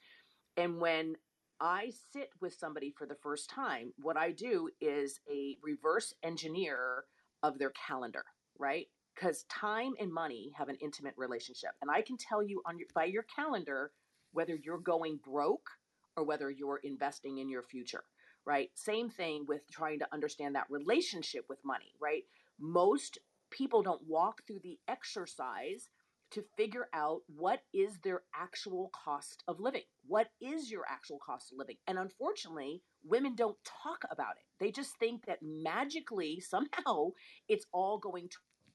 And 0.55 0.79
when 0.79 1.15
I 1.59 1.91
sit 2.13 2.29
with 2.39 2.53
somebody 2.53 2.93
for 2.97 3.05
the 3.05 3.17
first 3.21 3.49
time, 3.49 3.91
what 3.97 4.15
I 4.15 4.31
do 4.31 4.69
is 4.79 5.19
a 5.29 5.57
reverse 5.61 6.13
engineer 6.23 7.03
of 7.43 7.59
their 7.59 7.71
calendar, 7.71 8.23
right? 8.57 8.87
Because 9.15 9.43
time 9.43 9.93
and 9.99 10.11
money 10.11 10.51
have 10.57 10.69
an 10.69 10.77
intimate 10.81 11.13
relationship. 11.17 11.71
And 11.81 11.91
I 11.91 12.01
can 12.01 12.17
tell 12.17 12.41
you 12.41 12.61
on 12.65 12.79
your, 12.79 12.87
by 12.95 13.05
your 13.05 13.25
calendar 13.35 13.91
whether 14.31 14.55
you're 14.55 14.79
going 14.79 15.19
broke 15.23 15.69
or 16.15 16.23
whether 16.23 16.49
you're 16.49 16.79
investing 16.83 17.37
in 17.37 17.49
your 17.49 17.63
future, 17.63 18.03
right? 18.45 18.69
Same 18.75 19.09
thing 19.09 19.45
with 19.47 19.69
trying 19.71 19.99
to 19.99 20.07
understand 20.13 20.55
that 20.55 20.69
relationship 20.69 21.45
with 21.49 21.59
money, 21.65 21.93
right? 22.01 22.23
Most 22.59 23.19
people 23.49 23.83
don't 23.83 24.01
walk 24.07 24.41
through 24.47 24.61
the 24.63 24.79
exercise 24.87 25.89
to 26.31 26.43
figure 26.55 26.87
out 26.93 27.21
what 27.27 27.59
is 27.73 27.99
their 28.03 28.21
actual 28.33 28.89
cost 28.93 29.43
of 29.47 29.59
living. 29.59 29.83
What 30.07 30.27
is 30.39 30.71
your 30.71 30.83
actual 30.89 31.19
cost 31.25 31.51
of 31.51 31.57
living? 31.57 31.75
And 31.87 31.99
unfortunately, 31.99 32.81
women 33.03 33.35
don't 33.35 33.57
talk 33.83 34.05
about 34.09 34.37
it. 34.37 34.43
They 34.59 34.71
just 34.71 34.97
think 34.97 35.25
that 35.25 35.39
magically, 35.41 36.39
somehow, 36.39 37.09
it's 37.49 37.65
all 37.73 37.97
going 37.99 38.29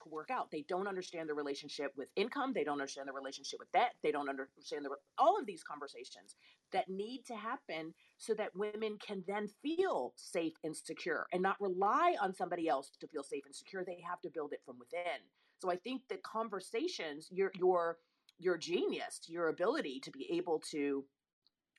to 0.07 0.15
work 0.15 0.31
out. 0.31 0.51
They 0.51 0.65
don't 0.69 0.89
understand 0.89 1.29
the 1.29 1.35
relationship 1.35 1.93
with 1.97 2.09
income. 2.17 2.53
They 2.53 2.65
don't 2.65 2.75
understand 2.81 3.09
the 3.09 3.13
relationship 3.13 3.59
with 3.59 3.71
debt. 3.73 3.95
They 4.03 4.13
don't 4.13 4.29
understand 4.29 4.85
the, 4.85 4.91
all 5.19 5.39
of 5.39 5.47
these 5.47 5.63
conversations 5.63 6.37
that 6.73 6.89
need 6.89 7.25
to 7.27 7.35
happen 7.35 7.95
so 8.17 8.35
that 8.35 8.57
women 8.57 8.99
can 9.05 9.23
then 9.27 9.49
feel 9.63 10.13
safe 10.17 10.55
and 10.65 10.77
secure 10.77 11.27
and 11.33 11.43
not 11.43 11.61
rely 11.61 12.15
on 12.21 12.35
somebody 12.35 12.69
else 12.69 12.91
to 13.01 13.09
feel 13.09 13.23
safe 13.23 13.45
and 13.47 13.55
secure. 13.55 13.85
They 13.85 14.03
have 14.09 14.21
to 14.23 14.31
build 14.31 14.53
it 14.53 14.63
from 14.65 14.79
within. 14.79 15.21
So 15.61 15.71
I 15.71 15.77
think 15.77 16.03
the 16.09 16.19
conversations, 16.19 17.29
your 17.31 17.51
your 17.57 17.99
your 18.39 18.59
genius, 18.59 19.21
your 19.29 19.49
ability 19.49 20.01
to 20.01 20.11
be 20.11 20.29
able 20.31 20.61
to 20.71 21.05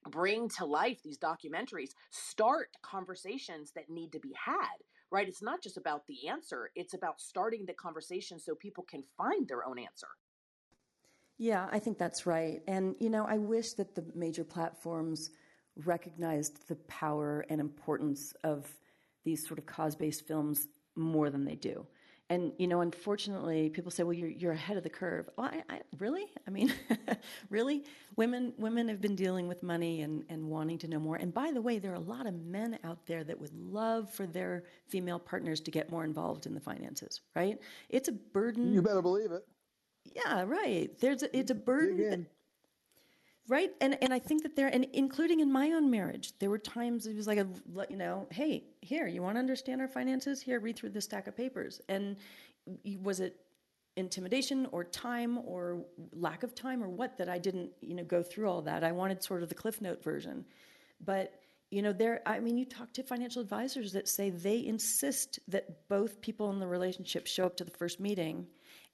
bring 0.09 0.49
to 0.49 0.65
life 0.65 0.99
these 1.03 1.17
documentaries, 1.17 1.91
start 2.09 2.69
conversations 2.81 3.71
that 3.75 3.89
need 3.89 4.11
to 4.13 4.19
be 4.19 4.33
had, 4.33 4.77
right? 5.11 5.27
It's 5.27 5.41
not 5.41 5.61
just 5.61 5.77
about 5.77 6.05
the 6.07 6.27
answer, 6.27 6.71
it's 6.75 6.93
about 6.93 7.19
starting 7.19 7.65
the 7.65 7.73
conversation 7.73 8.39
so 8.39 8.55
people 8.55 8.83
can 8.83 9.03
find 9.17 9.47
their 9.47 9.65
own 9.65 9.79
answer. 9.79 10.07
Yeah, 11.37 11.67
I 11.71 11.79
think 11.79 11.97
that's 11.97 12.25
right. 12.25 12.61
And, 12.67 12.95
you 12.99 13.09
know, 13.09 13.25
I 13.25 13.37
wish 13.37 13.73
that 13.73 13.93
the 13.93 14.03
major 14.15 14.43
platforms 14.43 15.29
recognized 15.85 16.67
the 16.67 16.75
power 16.87 17.45
and 17.49 17.61
importance 17.61 18.33
of 18.43 18.67
these 19.23 19.45
sort 19.45 19.59
of 19.59 19.65
cause 19.65 19.95
based 19.95 20.27
films 20.27 20.67
more 20.95 21.29
than 21.29 21.45
they 21.45 21.55
do. 21.55 21.85
And 22.29 22.51
you 22.57 22.67
know, 22.67 22.81
unfortunately, 22.81 23.69
people 23.69 23.89
say, 23.89 24.03
"Well, 24.03 24.13
you're 24.13 24.29
you're 24.29 24.51
ahead 24.51 24.75
of 24.75 24.83
the 24.83 24.89
curve." 24.89 25.29
Well, 25.37 25.47
I, 25.47 25.63
I 25.75 25.81
really, 25.97 26.25
I 26.45 26.51
mean, 26.51 26.73
really, 27.49 27.85
women 28.17 28.53
women 28.57 28.89
have 28.89 28.99
been 28.99 29.15
dealing 29.15 29.47
with 29.47 29.63
money 29.63 30.01
and 30.01 30.25
and 30.27 30.49
wanting 30.49 30.77
to 30.79 30.87
know 30.89 30.99
more. 30.99 31.15
And 31.15 31.33
by 31.33 31.51
the 31.51 31.61
way, 31.61 31.79
there 31.79 31.91
are 31.91 31.95
a 31.95 31.99
lot 31.99 32.27
of 32.27 32.33
men 32.33 32.79
out 32.83 33.05
there 33.05 33.23
that 33.23 33.39
would 33.39 33.53
love 33.53 34.09
for 34.09 34.27
their 34.27 34.65
female 34.87 35.19
partners 35.19 35.61
to 35.61 35.71
get 35.71 35.89
more 35.89 36.03
involved 36.03 36.45
in 36.45 36.53
the 36.53 36.59
finances. 36.59 37.21
Right? 37.33 37.59
It's 37.89 38.09
a 38.09 38.13
burden. 38.13 38.73
You 38.73 38.81
better 38.81 39.01
believe 39.01 39.31
it. 39.31 39.45
Yeah, 40.13 40.43
right. 40.45 40.97
There's 40.99 41.23
a, 41.23 41.37
it's 41.37 41.51
a 41.51 41.55
burden 41.55 42.27
right? 43.47 43.71
And 43.81 43.97
and 44.01 44.13
i 44.13 44.19
think 44.19 44.43
that 44.43 44.55
there 44.55 44.67
and 44.67 44.85
including 44.93 45.39
in 45.39 45.51
my 45.51 45.71
own 45.71 45.89
marriage 45.89 46.33
there 46.39 46.49
were 46.49 46.57
times 46.57 47.07
it 47.07 47.15
was 47.15 47.27
like 47.27 47.37
a 47.37 47.47
you 47.89 47.97
know 47.97 48.27
hey 48.31 48.63
here 48.81 49.07
you 49.07 49.21
want 49.21 49.35
to 49.35 49.39
understand 49.39 49.81
our 49.81 49.87
finances? 49.87 50.41
Here 50.41 50.59
read 50.59 50.77
through 50.77 50.91
this 50.91 51.05
stack 51.05 51.27
of 51.27 51.35
papers. 51.35 51.81
And 51.89 52.17
was 53.01 53.19
it 53.19 53.39
intimidation 53.95 54.67
or 54.71 54.83
time 54.83 55.39
or 55.39 55.83
lack 56.13 56.43
of 56.43 56.53
time 56.53 56.83
or 56.83 56.89
what 56.89 57.17
that 57.17 57.27
i 57.27 57.39
didn't 57.39 57.71
you 57.81 57.95
know 57.95 58.03
go 58.03 58.23
through 58.23 58.49
all 58.49 58.61
that? 58.61 58.83
I 58.83 58.91
wanted 58.91 59.23
sort 59.23 59.43
of 59.43 59.49
the 59.49 59.55
cliff 59.55 59.81
note 59.81 60.03
version. 60.03 60.45
But 61.03 61.33
you 61.69 61.81
know 61.81 61.91
there 61.91 62.21
i 62.25 62.39
mean 62.39 62.57
you 62.57 62.65
talk 62.65 62.93
to 62.93 63.03
financial 63.03 63.41
advisors 63.41 63.91
that 63.91 64.07
say 64.07 64.29
they 64.29 64.65
insist 64.65 65.39
that 65.49 65.87
both 65.89 66.21
people 66.21 66.49
in 66.51 66.59
the 66.59 66.67
relationship 66.67 67.27
show 67.27 67.45
up 67.45 67.57
to 67.57 67.65
the 67.65 67.71
first 67.71 67.99
meeting. 67.99 68.47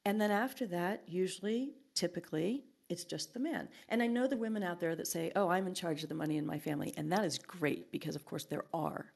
And 0.05 0.19
then 0.19 0.31
after 0.31 0.65
that 0.67 1.03
usually 1.07 1.75
typically 1.93 2.63
it's 2.89 3.03
just 3.05 3.33
the 3.33 3.39
man. 3.39 3.69
And 3.89 4.03
I 4.03 4.07
know 4.07 4.27
the 4.27 4.37
women 4.37 4.63
out 4.63 4.79
there 4.79 4.95
that 4.95 5.07
say, 5.07 5.31
oh, 5.35 5.49
I'm 5.49 5.67
in 5.67 5.73
charge 5.73 6.03
of 6.03 6.09
the 6.09 6.15
money 6.15 6.37
in 6.37 6.45
my 6.45 6.59
family. 6.59 6.93
And 6.97 7.11
that 7.11 7.23
is 7.25 7.37
great 7.37 7.91
because, 7.91 8.15
of 8.15 8.25
course, 8.25 8.45
there 8.45 8.65
are. 8.73 9.11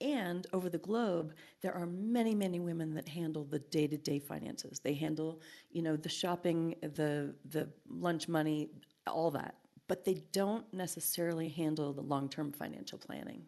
And 0.00 0.46
over 0.52 0.68
the 0.68 0.78
globe, 0.78 1.34
there 1.62 1.74
are 1.74 1.86
many, 1.86 2.34
many 2.34 2.60
women 2.60 2.94
that 2.94 3.08
handle 3.08 3.44
the 3.44 3.60
day 3.60 3.86
to 3.86 3.96
day 3.96 4.18
finances. 4.18 4.80
They 4.80 4.94
handle, 4.94 5.40
you 5.70 5.82
know, 5.82 5.96
the 5.96 6.08
shopping, 6.08 6.74
the, 6.82 7.34
the 7.48 7.68
lunch 7.88 8.28
money, 8.28 8.68
all 9.06 9.30
that. 9.30 9.54
But 9.88 10.04
they 10.04 10.22
don't 10.32 10.72
necessarily 10.72 11.48
handle 11.48 11.92
the 11.92 12.02
long 12.02 12.28
term 12.28 12.52
financial 12.52 12.98
planning. 12.98 13.44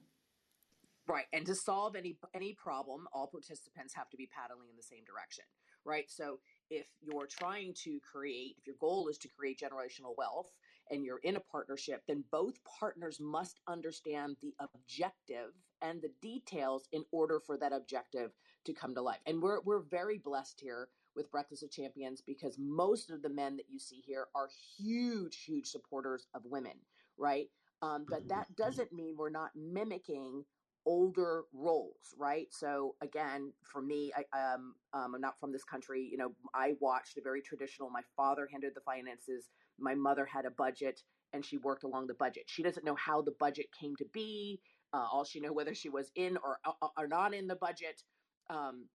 Right. 1.07 1.27
And 1.33 1.45
to 1.47 1.55
solve 1.55 1.97
any 1.97 2.17
any 2.35 2.55
problem, 2.55 3.07
all 3.13 3.27
participants 3.27 3.93
have 3.95 4.09
to 4.11 4.17
be 4.17 4.27
paddling 4.27 4.71
in 4.71 4.77
the 4.77 4.83
same 4.83 5.05
direction. 5.05 5.45
Right. 5.85 6.11
So 6.11 6.39
if 6.71 6.87
you're 7.01 7.27
trying 7.27 7.75
to 7.85 7.99
create, 8.01 8.57
if 8.59 8.67
your 8.67 8.77
goal 8.81 9.09
is 9.09 9.19
to 9.19 9.29
create 9.29 9.61
generational 9.61 10.15
wealth 10.17 10.51
and 10.91 11.05
you're 11.05 11.21
in 11.25 11.37
a 11.37 11.41
partnership, 11.41 12.03
then 12.07 12.25
both 12.31 12.63
partners 12.65 13.19
must 13.21 13.61
understand 13.67 14.37
the 14.43 14.55
objective 14.61 15.53
and 15.83 16.01
the 16.03 16.11
details 16.23 16.89
in 16.93 17.05
order 17.13 17.41
for 17.41 17.57
that 17.59 17.73
objective 17.73 18.33
to 18.65 18.73
come 18.73 18.95
to 18.95 19.03
life. 19.03 19.21
And 19.27 19.43
we're, 19.43 19.61
we're 19.63 19.83
very 19.83 20.19
blessed 20.19 20.61
here 20.61 20.89
with 21.17 21.31
Breakfast 21.31 21.63
of 21.63 21.71
Champions 21.71 22.23
because 22.27 22.57
most 22.59 23.11
of 23.11 23.23
the 23.23 23.29
men 23.29 23.57
that 23.57 23.67
you 23.69 23.79
see 23.79 24.03
here 24.05 24.27
are 24.35 24.49
huge, 24.77 25.45
huge 25.45 25.67
supporters 25.67 26.27
of 26.35 26.43
women, 26.45 26.75
right? 27.17 27.49
Um, 27.83 28.07
but 28.09 28.29
that 28.29 28.55
doesn't 28.57 28.93
mean 28.93 29.15
we're 29.17 29.31
not 29.31 29.51
mimicking 29.55 30.45
older 30.87 31.45
roles, 31.53 32.15
right? 32.19 32.47
So 32.51 32.95
again, 33.03 33.53
for 33.63 33.81
me, 33.81 34.13
I, 34.17 34.55
um, 34.55 34.75
um, 34.93 35.15
I'm 35.15 35.21
not 35.21 35.39
from 35.41 35.53
this 35.53 35.65
country. 35.65 36.09
You 36.11 36.19
know, 36.19 36.33
I 36.55 36.75
watched 36.81 37.17
a 37.17 37.23
very 37.23 37.43
traditional. 37.43 37.91
My 37.91 38.03
father 38.17 38.49
handled 38.51 38.75
the 38.75 38.81
finances. 38.81 39.49
My 39.79 39.95
mother 39.95 40.27
had 40.27 40.45
a 40.45 40.51
budget, 40.51 41.01
and 41.33 41.45
she 41.45 41.59
worked 41.59 41.85
along 41.85 42.07
the 42.07 42.15
budget. 42.15 42.45
She 42.47 42.63
doesn't 42.63 42.85
know 42.85 42.97
how 42.97 43.23
the 43.23 43.35
budget 43.39 43.67
came 43.79 43.97
to 43.97 44.05
be. 44.13 44.61
Uh, 44.93 45.07
all 45.13 45.25
she 45.25 45.41
knew 45.41 45.53
whether 45.53 45.75
she 45.75 45.89
was 45.89 46.11
in 46.15 46.37
or 46.37 46.59
uh, 46.65 46.89
or 46.97 47.09
not 47.09 47.35
in 47.35 47.47
the 47.49 47.57
budget. 47.57 48.03
Um, 48.49 48.87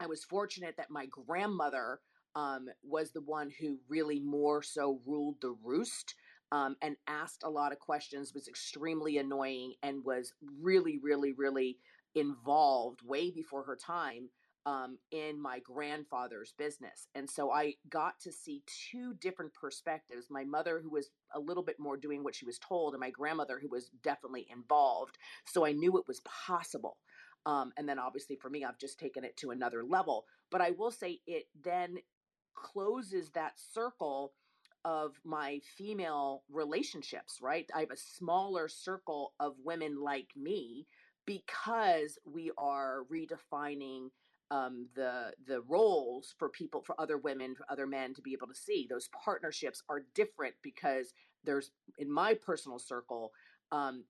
I 0.00 0.06
was 0.06 0.24
fortunate 0.24 0.74
that 0.78 0.90
my 0.90 1.06
grandmother 1.06 2.00
um, 2.34 2.66
was 2.82 3.12
the 3.12 3.20
one 3.20 3.50
who 3.60 3.78
really 3.88 4.20
more 4.20 4.62
so 4.62 5.00
ruled 5.06 5.36
the 5.40 5.54
roost 5.62 6.14
um, 6.54 6.76
and 6.80 6.94
asked 7.08 7.42
a 7.42 7.50
lot 7.50 7.72
of 7.72 7.80
questions, 7.80 8.32
was 8.32 8.46
extremely 8.46 9.18
annoying, 9.18 9.74
and 9.82 10.04
was 10.04 10.32
really, 10.62 11.00
really, 11.02 11.32
really 11.32 11.78
involved 12.14 13.00
way 13.04 13.32
before 13.32 13.64
her 13.64 13.76
time 13.76 14.28
um, 14.66 14.98
in 15.10 15.42
my 15.42 15.58
grandfather's 15.58 16.54
business. 16.56 17.08
And 17.16 17.28
so 17.28 17.50
I 17.50 17.74
got 17.88 18.20
to 18.20 18.30
see 18.30 18.62
two 18.88 19.14
different 19.20 19.52
perspectives 19.52 20.28
my 20.30 20.44
mother, 20.44 20.78
who 20.80 20.90
was 20.90 21.10
a 21.34 21.40
little 21.40 21.64
bit 21.64 21.80
more 21.80 21.96
doing 21.96 22.22
what 22.22 22.36
she 22.36 22.46
was 22.46 22.60
told, 22.60 22.94
and 22.94 23.00
my 23.00 23.10
grandmother, 23.10 23.58
who 23.60 23.68
was 23.68 23.90
definitely 24.04 24.46
involved. 24.48 25.18
So 25.46 25.66
I 25.66 25.72
knew 25.72 25.98
it 25.98 26.06
was 26.06 26.20
possible. 26.20 26.98
Um, 27.46 27.72
and 27.76 27.88
then 27.88 27.98
obviously 27.98 28.36
for 28.40 28.48
me, 28.48 28.64
I've 28.64 28.78
just 28.78 29.00
taken 29.00 29.24
it 29.24 29.36
to 29.38 29.50
another 29.50 29.82
level. 29.82 30.24
But 30.52 30.60
I 30.60 30.70
will 30.70 30.92
say 30.92 31.18
it 31.26 31.46
then 31.60 31.96
closes 32.54 33.30
that 33.30 33.54
circle 33.72 34.34
of 34.84 35.18
my 35.24 35.60
female 35.76 36.42
relationships, 36.50 37.38
right? 37.40 37.68
I 37.74 37.80
have 37.80 37.90
a 37.90 37.96
smaller 37.96 38.68
circle 38.68 39.32
of 39.40 39.54
women 39.64 40.00
like 40.02 40.28
me 40.36 40.86
because 41.26 42.18
we 42.24 42.50
are 42.58 43.04
redefining 43.12 44.08
um, 44.50 44.86
the 44.94 45.32
the 45.46 45.62
roles 45.62 46.34
for 46.38 46.48
people, 46.48 46.82
for 46.82 47.00
other 47.00 47.16
women, 47.18 47.54
for 47.54 47.64
other 47.68 47.86
men 47.86 48.14
to 48.14 48.22
be 48.22 48.32
able 48.32 48.46
to 48.46 48.54
see. 48.54 48.86
Those 48.88 49.08
partnerships 49.24 49.82
are 49.88 50.04
different 50.14 50.54
because 50.62 51.12
there's 51.44 51.70
in 51.98 52.10
my 52.12 52.34
personal 52.34 52.78
circle. 52.78 53.32
Um, 53.72 54.04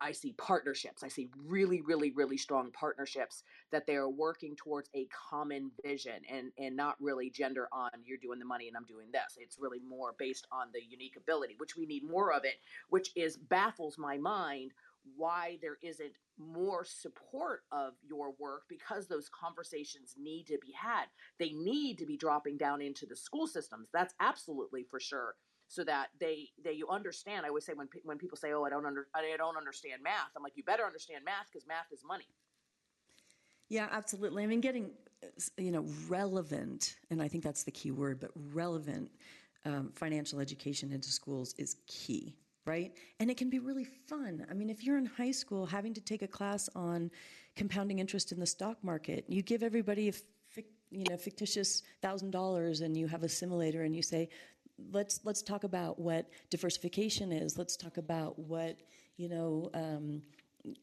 I 0.00 0.12
see 0.12 0.32
partnerships. 0.32 1.02
I 1.02 1.08
see 1.08 1.28
really, 1.46 1.80
really, 1.82 2.10
really 2.10 2.36
strong 2.36 2.70
partnerships 2.72 3.42
that 3.72 3.86
they 3.86 3.96
are 3.96 4.08
working 4.08 4.56
towards 4.56 4.88
a 4.94 5.08
common 5.30 5.70
vision 5.82 6.22
and 6.30 6.52
and 6.58 6.76
not 6.76 6.96
really 7.00 7.30
gender 7.30 7.68
on 7.72 7.90
you're 8.04 8.18
doing 8.18 8.38
the 8.38 8.44
money 8.44 8.68
and 8.68 8.76
I'm 8.76 8.86
doing 8.86 9.08
this. 9.12 9.38
It's 9.38 9.58
really 9.58 9.80
more 9.80 10.14
based 10.18 10.46
on 10.52 10.68
the 10.72 10.82
unique 10.82 11.16
ability, 11.16 11.54
which 11.58 11.76
we 11.76 11.86
need 11.86 12.04
more 12.08 12.32
of 12.32 12.44
it, 12.44 12.54
which 12.88 13.10
is 13.16 13.36
baffles 13.36 13.98
my 13.98 14.16
mind 14.16 14.72
why 15.16 15.58
there 15.60 15.78
isn't 15.82 16.12
more 16.38 16.84
support 16.84 17.62
of 17.70 17.92
your 18.02 18.32
work 18.38 18.62
because 18.68 19.06
those 19.06 19.28
conversations 19.28 20.14
need 20.18 20.46
to 20.46 20.58
be 20.58 20.72
had. 20.72 21.04
They 21.38 21.50
need 21.50 21.98
to 21.98 22.06
be 22.06 22.16
dropping 22.16 22.56
down 22.56 22.80
into 22.80 23.06
the 23.06 23.16
school 23.16 23.46
systems. 23.46 23.88
That's 23.92 24.14
absolutely 24.20 24.84
for 24.84 24.98
sure 24.98 25.34
so 25.74 25.82
that 25.84 26.08
they 26.20 26.48
they 26.62 26.72
you 26.72 26.88
understand. 26.88 27.44
I 27.44 27.48
always 27.48 27.66
say 27.66 27.72
when 27.74 27.88
when 28.04 28.18
people 28.18 28.36
say, 28.36 28.52
"Oh, 28.52 28.64
I 28.64 28.70
don't 28.70 28.86
under 28.86 29.08
I 29.14 29.34
don't 29.36 29.56
understand 29.56 30.02
math," 30.02 30.30
I'm 30.36 30.42
like, 30.42 30.56
"You 30.56 30.62
better 30.62 30.84
understand 30.84 31.24
math 31.24 31.46
because 31.52 31.66
math 31.66 31.92
is 31.92 32.02
money." 32.06 32.28
Yeah, 33.68 33.88
absolutely. 33.90 34.44
I 34.44 34.46
mean, 34.46 34.60
getting 34.60 34.90
you 35.58 35.72
know 35.72 35.84
relevant, 36.08 36.96
and 37.10 37.20
I 37.20 37.28
think 37.28 37.42
that's 37.42 37.64
the 37.64 37.72
key 37.72 37.90
word, 37.90 38.20
but 38.20 38.30
relevant 38.52 39.10
um, 39.64 39.90
financial 39.94 40.38
education 40.38 40.92
into 40.92 41.08
schools 41.08 41.54
is 41.58 41.76
key, 41.88 42.36
right? 42.66 42.92
And 43.18 43.30
it 43.30 43.36
can 43.36 43.50
be 43.50 43.58
really 43.58 43.84
fun. 43.84 44.46
I 44.48 44.54
mean, 44.54 44.70
if 44.70 44.84
you're 44.84 44.98
in 44.98 45.06
high 45.06 45.32
school 45.32 45.66
having 45.66 45.92
to 45.94 46.00
take 46.00 46.22
a 46.22 46.28
class 46.28 46.68
on 46.76 47.10
compounding 47.56 47.98
interest 47.98 48.30
in 48.30 48.38
the 48.38 48.46
stock 48.46 48.76
market, 48.84 49.24
you 49.28 49.42
give 49.42 49.62
everybody 49.62 50.08
a 50.08 50.12
you 50.94 51.04
know 51.10 51.16
fictitious 51.16 51.82
thousand 52.00 52.30
dollars 52.30 52.80
and 52.80 52.96
you 52.96 53.06
have 53.08 53.24
a 53.24 53.28
simulator 53.28 53.82
and 53.82 53.96
you 53.96 54.02
say 54.02 54.28
let's 54.92 55.20
let's 55.24 55.42
talk 55.42 55.64
about 55.64 55.98
what 55.98 56.28
diversification 56.50 57.32
is. 57.32 57.58
Let's 57.58 57.76
talk 57.76 57.96
about 57.96 58.38
what 58.38 58.76
you 59.16 59.28
know 59.28 59.70
um, 59.74 60.22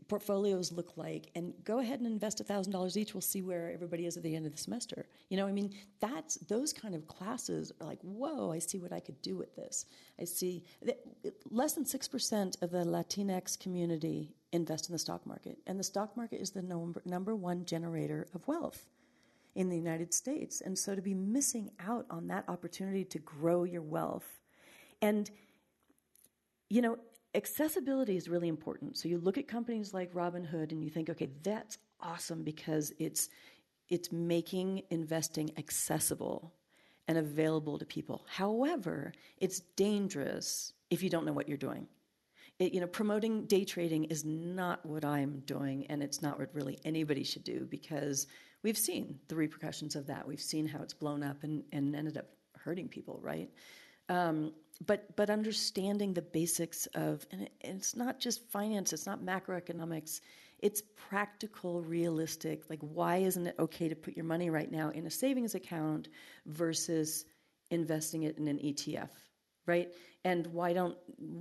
portfolios 0.08 0.72
look 0.72 0.96
like, 0.96 1.30
and 1.36 1.54
go 1.64 1.80
ahead 1.80 2.00
and 2.00 2.08
invest 2.08 2.40
a 2.40 2.44
thousand 2.44 2.72
dollars 2.72 2.98
each. 2.98 3.14
We'll 3.14 3.22
see 3.22 3.42
where 3.42 3.72
everybody 3.72 4.06
is 4.06 4.18
at 4.18 4.24
the 4.24 4.36
end 4.36 4.46
of 4.46 4.52
the 4.52 4.58
semester. 4.58 5.08
You 5.30 5.38
know, 5.38 5.48
I 5.48 5.52
mean, 5.52 5.74
that's 6.00 6.36
those 6.36 6.72
kind 6.74 6.96
of 6.96 7.08
classes 7.08 7.72
are 7.82 7.88
like, 7.88 8.02
whoa! 8.02 8.52
I 8.52 8.60
see 8.60 8.80
what 8.80 8.94
I 8.94 9.00
could 9.00 9.22
do 9.22 9.36
with 9.36 9.56
this. 9.56 9.86
I 10.20 10.26
see 10.26 10.64
less 11.50 11.74
than 11.74 11.86
six 11.86 12.08
percent 12.08 12.58
of 12.62 12.72
the 12.72 12.86
Latinx 12.86 13.60
community 13.60 14.36
invest 14.52 14.90
in 14.90 14.94
the 14.94 15.00
stock 15.00 15.26
market, 15.26 15.58
and 15.68 15.80
the 15.80 15.84
stock 15.84 16.16
market 16.16 16.42
is 16.42 16.52
the 16.52 16.62
number 16.62 17.02
number 17.06 17.36
one 17.36 17.66
generator 17.66 18.28
of 18.34 18.48
wealth 18.48 18.86
in 19.56 19.70
the 19.70 19.78
United 19.78 20.14
States. 20.14 20.62
And 20.62 20.78
so 20.78 20.96
to 20.96 21.02
be 21.02 21.14
missing 21.14 21.72
out 21.80 22.06
on 22.10 22.28
that 22.28 22.46
opportunity 22.48 23.06
to 23.06 23.20
grow 23.20 23.64
your 23.66 23.82
wealth. 23.82 24.40
And, 25.02 25.30
you 26.70 26.82
know, 26.82 26.98
accessibility 27.36 28.16
is 28.18 28.30
really 28.30 28.48
important. 28.48 28.98
So 28.98 29.10
you 29.10 29.18
look 29.20 29.38
at 29.38 29.48
companies 29.48 29.94
like 29.94 30.14
Robinhood 30.14 30.72
and 30.72 30.84
you 30.84 30.90
think, 30.90 31.10
okay, 31.10 31.30
that's 31.44 31.78
awesome 32.00 32.44
because 32.44 32.94
it's 33.00 33.30
it's 33.90 34.12
making 34.12 34.84
investing 34.90 35.52
accessible. 35.58 36.54
and 37.08 37.18
available 37.18 37.78
to 37.78 37.86
people. 37.86 38.26
However, 38.30 39.12
it's 39.38 39.60
dangerous 39.76 40.74
if 40.90 41.04
you 41.04 41.10
don't 41.10 41.26
know 41.26 41.34
what 41.34 41.50
you're 41.50 41.58
doing. 41.58 41.88
It, 42.60 42.74
you 42.74 42.80
know, 42.80 42.88
promoting 42.88 43.46
day 43.48 43.66
trading 43.66 44.06
is 44.06 44.24
not 44.24 44.86
what 44.86 45.04
I'm 45.04 45.42
doing, 45.46 45.86
and 45.88 46.02
it's 46.04 46.22
not 46.22 46.40
what 46.40 46.54
really 46.54 46.80
anybody 46.86 47.24
should 47.24 47.44
do 47.44 47.68
because 47.70 48.28
we've 48.64 48.78
seen 48.78 49.20
the 49.28 49.36
repercussions 49.36 49.96
of 49.96 50.08
that. 50.08 50.28
We've 50.28 50.42
seen 50.42 50.68
how 50.68 50.82
it's 50.82 50.94
blown 50.94 51.24
up 51.24 51.44
and, 51.44 51.64
and 51.72 51.96
ended 51.96 52.18
up 52.18 52.28
hurting 52.58 52.88
people, 52.88 53.20
right? 53.22 53.50
Um, 54.10 54.54
but 54.86 55.16
but 55.16 55.30
understanding 55.30 56.14
the 56.14 56.22
basics 56.22 56.88
of 56.96 57.26
and, 57.32 57.44
it, 57.44 57.52
and 57.62 57.78
it's 57.78 57.96
not 57.96 58.20
just 58.20 58.50
finance, 58.50 58.94
it's 58.94 59.06
not 59.06 59.24
macroeconomics, 59.24 60.22
it's 60.60 60.82
practical, 60.96 61.82
realistic. 61.82 62.70
Like 62.70 62.80
why 62.82 63.18
isn't 63.18 63.46
it 63.46 63.56
okay 63.60 63.88
to 63.90 63.96
put 63.96 64.16
your 64.16 64.26
money 64.26 64.50
right 64.50 64.72
now 64.72 64.90
in 64.90 65.06
a 65.06 65.12
savings 65.12 65.56
account 65.56 66.10
versus 66.46 67.26
investing 67.70 68.24
it 68.24 68.38
in 68.38 68.48
an 68.48 68.58
ETF, 68.58 69.10
right? 69.72 69.90
And 70.24 70.46
why 70.48 70.74
don't 70.74 70.98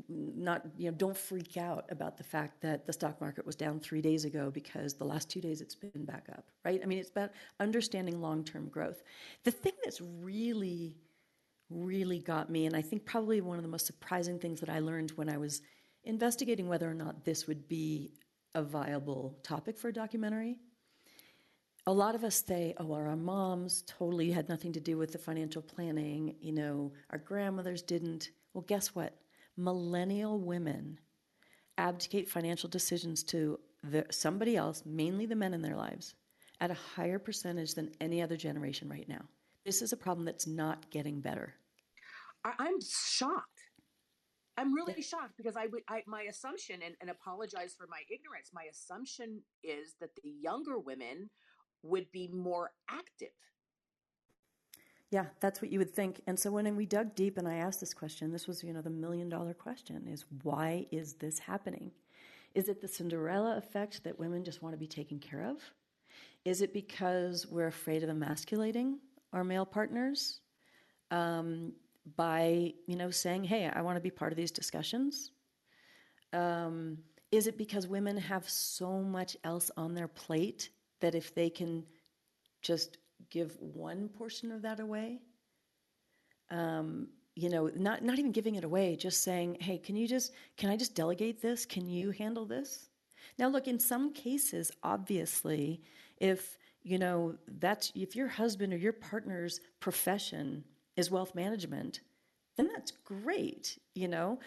not 0.08 0.64
you 0.78 0.90
know 0.90 0.96
don't 0.96 1.16
freak 1.16 1.56
out 1.56 1.84
about 1.90 2.16
the 2.16 2.24
fact 2.24 2.62
that 2.62 2.86
the 2.86 2.92
stock 2.92 3.20
market 3.20 3.44
was 3.44 3.56
down 3.56 3.80
three 3.80 4.00
days 4.00 4.24
ago 4.24 4.50
because 4.50 4.94
the 4.94 5.04
last 5.12 5.28
two 5.28 5.40
days 5.40 5.60
it's 5.60 5.74
been 5.74 6.04
back 6.04 6.26
up, 6.36 6.44
right? 6.64 6.80
I 6.82 6.86
mean, 6.86 6.98
it's 6.98 7.10
about 7.10 7.30
understanding 7.58 8.22
long-term 8.22 8.68
growth. 8.68 9.02
The 9.44 9.50
thing 9.50 9.76
that's 9.84 10.00
really 10.00 10.94
really 11.70 12.18
got 12.18 12.50
me, 12.50 12.66
and 12.66 12.74
I 12.74 12.82
think 12.82 13.04
probably 13.04 13.40
one 13.40 13.56
of 13.56 13.62
the 13.62 13.74
most 13.76 13.86
surprising 13.86 14.38
things 14.38 14.58
that 14.60 14.68
I 14.68 14.80
learned 14.80 15.10
when 15.12 15.28
I 15.28 15.36
was 15.36 15.62
investigating 16.02 16.68
whether 16.68 16.90
or 16.90 16.94
not 16.94 17.24
this 17.24 17.46
would 17.46 17.68
be 17.68 18.12
a 18.54 18.62
viable 18.62 19.38
topic 19.42 19.78
for 19.78 19.88
a 19.88 19.92
documentary. 19.92 20.56
A 21.86 21.92
lot 21.92 22.14
of 22.14 22.24
us 22.24 22.44
say, 22.46 22.74
oh, 22.78 22.84
well, 22.84 23.00
our 23.00 23.16
moms 23.16 23.82
totally 23.86 24.30
had 24.30 24.48
nothing 24.48 24.72
to 24.74 24.80
do 24.80 24.98
with 24.98 25.12
the 25.12 25.18
financial 25.18 25.62
planning, 25.62 26.36
you 26.40 26.52
know, 26.52 26.92
our 27.10 27.18
grandmothers 27.18 27.82
didn't. 27.82 28.30
Well, 28.52 28.64
guess 28.66 28.94
what? 28.94 29.16
Millennial 29.56 30.38
women 30.38 30.98
abdicate 31.78 32.28
financial 32.28 32.68
decisions 32.68 33.22
to 33.24 33.58
the, 33.82 34.04
somebody 34.10 34.56
else, 34.56 34.82
mainly 34.84 35.26
the 35.26 35.36
men 35.36 35.54
in 35.54 35.62
their 35.62 35.76
lives, 35.76 36.14
at 36.60 36.70
a 36.70 36.74
higher 36.74 37.18
percentage 37.18 37.74
than 37.74 37.90
any 38.00 38.20
other 38.20 38.36
generation 38.36 38.88
right 38.88 39.08
now. 39.08 39.22
This 39.64 39.80
is 39.82 39.92
a 39.92 39.96
problem 39.96 40.24
that's 40.24 40.46
not 40.46 40.90
getting 40.90 41.20
better. 41.20 41.54
I, 42.44 42.68
am 42.68 42.78
shocked. 42.80 43.60
I'm 44.56 44.74
really 44.74 45.02
shocked 45.02 45.36
because 45.36 45.56
I 45.56 45.66
would 45.66 45.82
I, 45.88 46.02
my 46.06 46.22
assumption 46.22 46.80
and, 46.84 46.94
and 47.00 47.10
apologize 47.10 47.74
for 47.76 47.86
my 47.88 48.00
ignorance. 48.10 48.50
My 48.52 48.64
assumption 48.70 49.42
is 49.62 49.94
that 50.00 50.10
the 50.22 50.30
younger 50.42 50.78
women 50.78 51.30
would 51.82 52.10
be 52.12 52.28
more 52.28 52.70
active. 52.88 53.28
Yeah, 55.10 55.26
that's 55.40 55.60
what 55.60 55.72
you 55.72 55.78
would 55.80 55.92
think. 55.92 56.22
And 56.26 56.38
so 56.38 56.52
when 56.52 56.76
we 56.76 56.86
dug 56.86 57.16
deep 57.16 57.36
and 57.36 57.48
I 57.48 57.56
asked 57.56 57.80
this 57.80 57.92
question, 57.92 58.30
this 58.30 58.46
was, 58.46 58.62
you 58.62 58.72
know, 58.72 58.80
the 58.80 58.90
million 58.90 59.28
dollar 59.28 59.54
question 59.54 60.06
is 60.06 60.24
why 60.42 60.86
is 60.92 61.14
this 61.14 61.38
happening? 61.38 61.90
Is 62.54 62.68
it 62.68 62.80
the 62.80 62.88
Cinderella 62.88 63.56
effect 63.56 64.04
that 64.04 64.18
women 64.18 64.44
just 64.44 64.62
want 64.62 64.72
to 64.72 64.78
be 64.78 64.86
taken 64.86 65.18
care 65.18 65.42
of? 65.42 65.56
Is 66.44 66.62
it 66.62 66.72
because 66.72 67.46
we're 67.46 67.66
afraid 67.66 68.02
of 68.02 68.08
emasculating 68.08 68.98
our 69.32 69.44
male 69.44 69.66
partners? 69.66 70.40
Um, 71.10 71.72
by 72.16 72.72
you 72.86 72.96
know 72.96 73.10
saying, 73.10 73.44
"Hey, 73.44 73.66
I 73.66 73.82
want 73.82 73.96
to 73.96 74.00
be 74.00 74.10
part 74.10 74.32
of 74.32 74.36
these 74.36 74.50
discussions"? 74.50 75.32
Um, 76.32 76.98
is 77.30 77.46
it 77.46 77.58
because 77.58 77.86
women 77.86 78.16
have 78.16 78.48
so 78.48 79.00
much 79.00 79.36
else 79.44 79.70
on 79.76 79.94
their 79.94 80.08
plate 80.08 80.70
that 81.00 81.14
if 81.14 81.34
they 81.34 81.50
can 81.50 81.84
just 82.62 82.98
give 83.30 83.56
one 83.60 84.08
portion 84.08 84.52
of 84.52 84.62
that 84.62 84.80
away, 84.80 85.20
um, 86.50 87.08
you 87.36 87.48
know, 87.48 87.70
not 87.74 88.02
not 88.02 88.18
even 88.18 88.32
giving 88.32 88.56
it 88.56 88.64
away, 88.64 88.96
just 88.96 89.22
saying, 89.22 89.56
"Hey, 89.60 89.78
can 89.78 89.96
you 89.96 90.06
just 90.08 90.32
can 90.56 90.70
I 90.70 90.76
just 90.76 90.94
delegate 90.94 91.40
this? 91.40 91.64
Can 91.64 91.86
you 91.86 92.10
handle 92.10 92.44
this?" 92.44 92.88
Now, 93.38 93.48
look, 93.48 93.68
in 93.68 93.78
some 93.78 94.12
cases, 94.12 94.70
obviously, 94.82 95.82
if 96.18 96.58
you 96.82 96.98
know 96.98 97.36
that's 97.46 97.92
if 97.94 98.16
your 98.16 98.28
husband 98.28 98.72
or 98.72 98.76
your 98.76 98.92
partner's 98.92 99.60
profession 99.80 100.64
is 100.96 101.10
wealth 101.10 101.34
management, 101.34 102.00
then 102.56 102.68
that's 102.68 102.90
great, 102.90 103.78
you 103.94 104.08
know? 104.08 104.38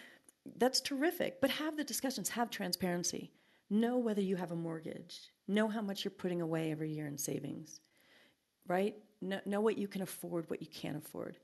That's 0.56 0.80
terrific. 0.80 1.40
But 1.40 1.50
have 1.50 1.76
the 1.76 1.84
discussions, 1.84 2.28
have 2.30 2.50
transparency. 2.50 3.32
Know 3.70 3.98
whether 3.98 4.20
you 4.20 4.36
have 4.36 4.52
a 4.52 4.56
mortgage, 4.56 5.32
know 5.48 5.68
how 5.68 5.82
much 5.82 6.04
you're 6.04 6.10
putting 6.10 6.40
away 6.40 6.70
every 6.70 6.90
year 6.90 7.06
in 7.06 7.18
savings, 7.18 7.80
right? 8.66 8.94
Know, 9.20 9.40
know 9.44 9.60
what 9.60 9.78
you 9.78 9.88
can 9.88 10.02
afford, 10.02 10.48
what 10.48 10.60
you 10.60 10.68
can't 10.68 10.96
afford. 10.96 11.36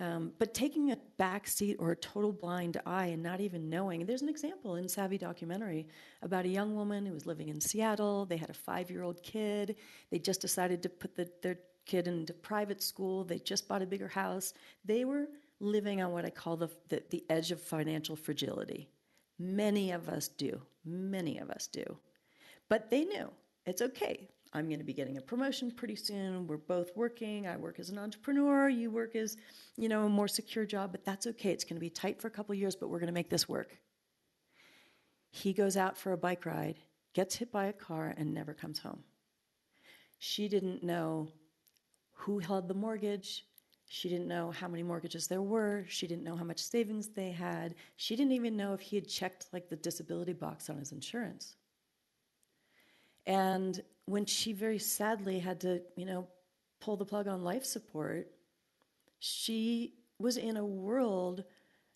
Um, 0.00 0.32
but 0.40 0.54
taking 0.54 0.90
a 0.90 0.98
back 1.18 1.46
seat 1.46 1.76
or 1.78 1.92
a 1.92 1.96
total 1.96 2.32
blind 2.32 2.80
eye 2.84 3.06
and 3.06 3.22
not 3.22 3.40
even 3.40 3.70
knowing, 3.70 4.04
there's 4.04 4.22
an 4.22 4.28
example 4.28 4.74
in 4.74 4.88
Savvy 4.88 5.18
documentary 5.18 5.86
about 6.22 6.46
a 6.46 6.48
young 6.48 6.74
woman 6.74 7.06
who 7.06 7.12
was 7.12 7.26
living 7.26 7.48
in 7.48 7.60
Seattle. 7.60 8.26
They 8.26 8.36
had 8.36 8.50
a 8.50 8.54
five 8.54 8.90
year 8.90 9.04
old 9.04 9.22
kid. 9.22 9.76
They 10.10 10.18
just 10.18 10.40
decided 10.40 10.82
to 10.82 10.88
put 10.88 11.14
the, 11.14 11.30
their 11.42 11.58
kid 11.86 12.08
into 12.08 12.32
private 12.34 12.82
school. 12.82 13.22
They 13.22 13.38
just 13.38 13.68
bought 13.68 13.82
a 13.82 13.86
bigger 13.86 14.08
house. 14.08 14.54
They 14.84 15.04
were 15.04 15.28
living 15.60 16.02
on 16.02 16.10
what 16.10 16.24
I 16.24 16.30
call 16.30 16.56
the, 16.56 16.70
the, 16.88 17.02
the 17.10 17.24
edge 17.30 17.52
of 17.52 17.60
financial 17.60 18.16
fragility. 18.16 18.88
Many 19.38 19.92
of 19.92 20.08
us 20.08 20.26
do. 20.26 20.60
Many 20.84 21.38
of 21.38 21.50
us 21.50 21.68
do. 21.68 21.84
But 22.74 22.90
they 22.90 23.04
knew 23.04 23.30
it's 23.66 23.82
okay. 23.82 24.28
I'm 24.52 24.66
going 24.66 24.80
to 24.80 24.84
be 24.84 24.92
getting 24.92 25.16
a 25.16 25.20
promotion 25.20 25.70
pretty 25.70 25.94
soon. 25.94 26.48
We're 26.48 26.56
both 26.56 26.90
working. 26.96 27.46
I 27.46 27.56
work 27.56 27.78
as 27.78 27.88
an 27.88 28.00
entrepreneur. 28.00 28.68
You 28.68 28.90
work 28.90 29.14
as, 29.14 29.36
you 29.76 29.88
know, 29.88 30.06
a 30.06 30.08
more 30.08 30.26
secure 30.26 30.66
job, 30.66 30.90
but 30.90 31.04
that's 31.04 31.28
okay. 31.28 31.50
It's 31.50 31.62
going 31.62 31.76
to 31.76 31.80
be 31.80 31.88
tight 31.88 32.20
for 32.20 32.26
a 32.26 32.32
couple 32.32 32.52
years, 32.56 32.74
but 32.74 32.88
we're 32.88 32.98
going 32.98 33.06
to 33.06 33.12
make 33.12 33.30
this 33.30 33.48
work. 33.48 33.78
He 35.30 35.52
goes 35.52 35.76
out 35.76 35.96
for 35.96 36.10
a 36.10 36.16
bike 36.16 36.44
ride, 36.46 36.80
gets 37.12 37.36
hit 37.36 37.52
by 37.52 37.66
a 37.66 37.72
car, 37.72 38.12
and 38.16 38.34
never 38.34 38.54
comes 38.54 38.80
home. 38.80 39.04
She 40.18 40.48
didn't 40.48 40.82
know 40.82 41.28
who 42.10 42.40
held 42.40 42.66
the 42.66 42.74
mortgage. 42.74 43.44
She 43.86 44.08
didn't 44.08 44.26
know 44.26 44.50
how 44.50 44.66
many 44.66 44.82
mortgages 44.82 45.28
there 45.28 45.42
were. 45.42 45.84
She 45.86 46.08
didn't 46.08 46.24
know 46.24 46.34
how 46.34 46.42
much 46.42 46.58
savings 46.58 47.06
they 47.06 47.30
had. 47.30 47.76
She 47.94 48.16
didn't 48.16 48.32
even 48.32 48.56
know 48.56 48.74
if 48.74 48.80
he 48.80 48.96
had 48.96 49.08
checked 49.08 49.46
like 49.52 49.68
the 49.68 49.76
disability 49.76 50.32
box 50.32 50.68
on 50.68 50.78
his 50.78 50.90
insurance. 50.90 51.54
And 53.26 53.82
when 54.06 54.26
she 54.26 54.52
very 54.52 54.78
sadly 54.78 55.38
had 55.38 55.60
to, 55.60 55.80
you 55.96 56.04
know, 56.04 56.28
pull 56.80 56.96
the 56.96 57.04
plug 57.04 57.26
on 57.28 57.42
life 57.42 57.64
support, 57.64 58.28
she 59.18 59.94
was 60.18 60.36
in 60.36 60.56
a 60.56 60.64
world, 60.64 61.44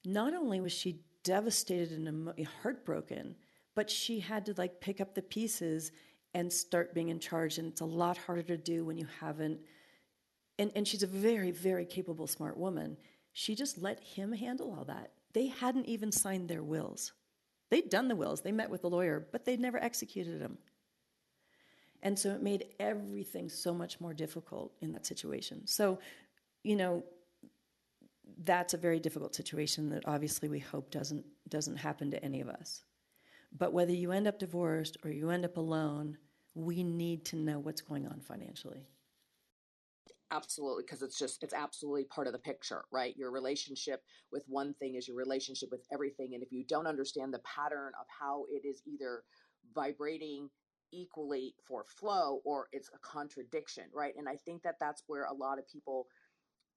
not 0.05 0.35
only 0.35 0.61
was 0.61 0.73
she 0.73 1.03
devastated 1.25 1.99
and 1.99 2.47
heartbroken, 2.63 3.37
but 3.75 3.91
she 3.91 4.21
had 4.21 4.47
to 4.47 4.55
like 4.57 4.81
pick 4.81 5.01
up 5.01 5.15
the 5.15 5.23
pieces 5.23 5.93
and 6.35 6.53
start 6.53 6.95
being 6.95 7.09
in 7.11 7.21
charge. 7.21 7.59
And 7.59 7.69
it's 7.69 7.81
a 7.81 7.87
lot 7.87 8.17
harder 8.17 8.43
to 8.43 8.57
do 8.57 8.85
when 8.85 8.97
you 8.97 9.07
haven't 9.21 9.61
and, 10.59 10.73
and 10.75 10.87
she's 10.87 11.03
a 11.03 11.07
very, 11.07 11.51
very 11.51 11.85
capable, 11.85 12.27
smart 12.27 12.57
woman. 12.57 12.97
She 13.33 13.55
just 13.55 13.79
let 13.79 14.01
him 14.01 14.33
handle 14.33 14.75
all 14.77 14.85
that. 14.85 15.13
They 15.33 15.47
hadn't 15.47 15.87
even 15.87 16.11
signed 16.11 16.49
their 16.49 16.63
wills. 16.63 17.13
They'd 17.71 17.91
done 17.91 18.09
the 18.09 18.17
wills, 18.17 18.41
they 18.41 18.53
met 18.53 18.71
with 18.71 18.83
the 18.83 18.91
lawyer, 18.91 19.27
but 19.31 19.45
they'd 19.45 19.61
never 19.61 19.79
executed 19.79 20.41
them. 20.41 20.59
And 22.03 22.19
so 22.19 22.31
it 22.31 22.43
made 22.43 22.67
everything 22.79 23.49
so 23.49 23.75
much 23.75 24.01
more 24.01 24.15
difficult 24.15 24.73
in 24.81 24.93
that 24.93 25.07
situation. 25.07 25.67
So, 25.67 25.99
you 26.63 26.77
know, 26.77 27.05
that's 28.45 28.75
a 28.75 28.79
very 28.79 29.01
difficult 29.01 29.35
situation 29.35 29.91
that 29.91 30.05
obviously 30.07 30.49
we 30.49 30.61
hope 30.61 30.91
doesn't 30.91 31.25
doesn't 31.49 31.77
happen 31.77 32.11
to 32.13 32.25
any 32.25 32.41
of 32.41 32.49
us. 32.49 32.85
But 33.57 33.73
whether 33.73 33.93
you 33.93 34.13
end 34.13 34.29
up 34.29 34.39
divorced 34.39 34.99
or 35.05 35.11
you 35.11 35.31
end 35.31 35.45
up 35.45 35.57
alone, 35.57 36.19
we 36.55 36.83
need 36.83 37.25
to 37.27 37.37
know 37.37 37.59
what's 37.59 37.81
going 37.81 38.07
on 38.07 38.21
financially 38.21 38.87
absolutely 40.31 40.83
because 40.83 41.03
it's 41.03 41.19
just 41.19 41.43
it's 41.43 41.55
absolutely 41.55 42.05
part 42.05 42.27
of 42.27 42.33
the 42.33 42.39
picture 42.39 42.85
right 42.93 43.17
your 43.17 43.31
relationship 43.31 44.03
with 44.31 44.45
one 44.47 44.75
thing 44.75 44.95
is 44.95 45.09
your 45.09 45.17
relationship 45.17 45.71
with 45.71 45.81
everything 45.93 46.35
and 46.35 46.43
if 46.43 46.53
you 46.53 46.65
don't 46.65 46.87
understand 46.87 47.33
the 47.33 47.41
pattern 47.41 47.93
of 47.99 48.07
how 48.09 48.45
it 48.51 48.67
is 48.67 48.83
either 48.87 49.23
vibrating 49.75 50.51
equally 50.93 51.55
for 51.67 51.85
flow 51.85 52.41
or 52.45 52.69
it's 52.73 52.91
a 52.95 52.99
contradiction 52.99 53.85
right? 53.95 54.15
And 54.17 54.29
i 54.29 54.37
think 54.37 54.63
that 54.63 54.77
that's 54.81 55.03
where 55.07 55.25
a 55.25 55.35
lot 55.35 55.59
of 55.59 55.69
people 55.69 56.07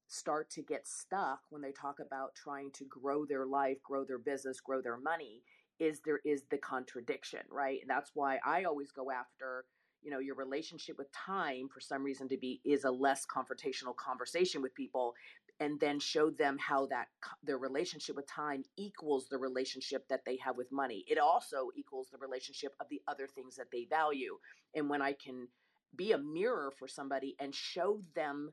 start 0.08 0.50
to 0.52 0.62
get 0.62 0.88
stuck 0.88 1.40
when 1.50 1.62
they 1.62 1.72
talk 1.72 2.00
about 2.00 2.36
trying 2.36 2.72
to 2.74 2.86
grow 2.86 3.26
their 3.26 3.46
life 3.46 3.78
grow 3.84 4.04
their 4.04 4.20
business 4.20 4.60
grow 4.60 4.82
their 4.82 4.98
money 5.00 5.42
is 5.80 6.02
there 6.06 6.20
is 6.26 6.44
the 6.52 6.58
contradiction 6.58 7.40
right? 7.50 7.80
And 7.82 7.90
that's 7.90 8.12
why 8.14 8.40
i 8.46 8.64
always 8.64 8.92
go 8.92 9.12
after 9.12 9.66
you 10.02 10.12
know 10.12 10.20
your 10.20 10.36
relationship 10.36 10.98
with 10.98 11.12
time 11.12 11.68
for 11.74 11.80
some 11.80 12.04
reason 12.04 12.28
to 12.30 12.38
be 12.38 12.60
is 12.66 12.84
a 12.84 12.92
less 12.92 13.26
confrontational 13.26 13.96
conversation 13.96 14.62
with 14.62 14.74
people 14.76 15.14
and 15.62 15.80
then 15.80 16.00
showed 16.00 16.38
them 16.38 16.58
how 16.60 16.88
that 16.88 17.06
their 17.44 17.60
relationship 17.60 18.16
with 18.16 18.28
time 18.28 18.64
equals 18.78 19.28
the 19.30 19.38
relationship 19.38 20.06
that 20.10 20.26
they 20.26 20.38
have 20.44 20.58
with 20.58 20.72
money. 20.72 21.06
It 21.08 21.20
also 21.20 21.70
equals 21.78 22.10
the 22.12 22.18
relationship 22.18 22.74
of 22.82 22.88
the 22.90 23.02
other 23.08 23.28
things 23.28 23.56
that 23.56 23.68
they 23.72 23.86
value. 23.86 24.38
And 24.76 24.90
when 24.90 25.02
i 25.02 25.14
can 25.14 25.48
be 25.96 26.12
a 26.12 26.18
mirror 26.18 26.74
for 26.78 26.88
somebody 26.88 27.36
and 27.40 27.54
show 27.54 28.02
them 28.16 28.52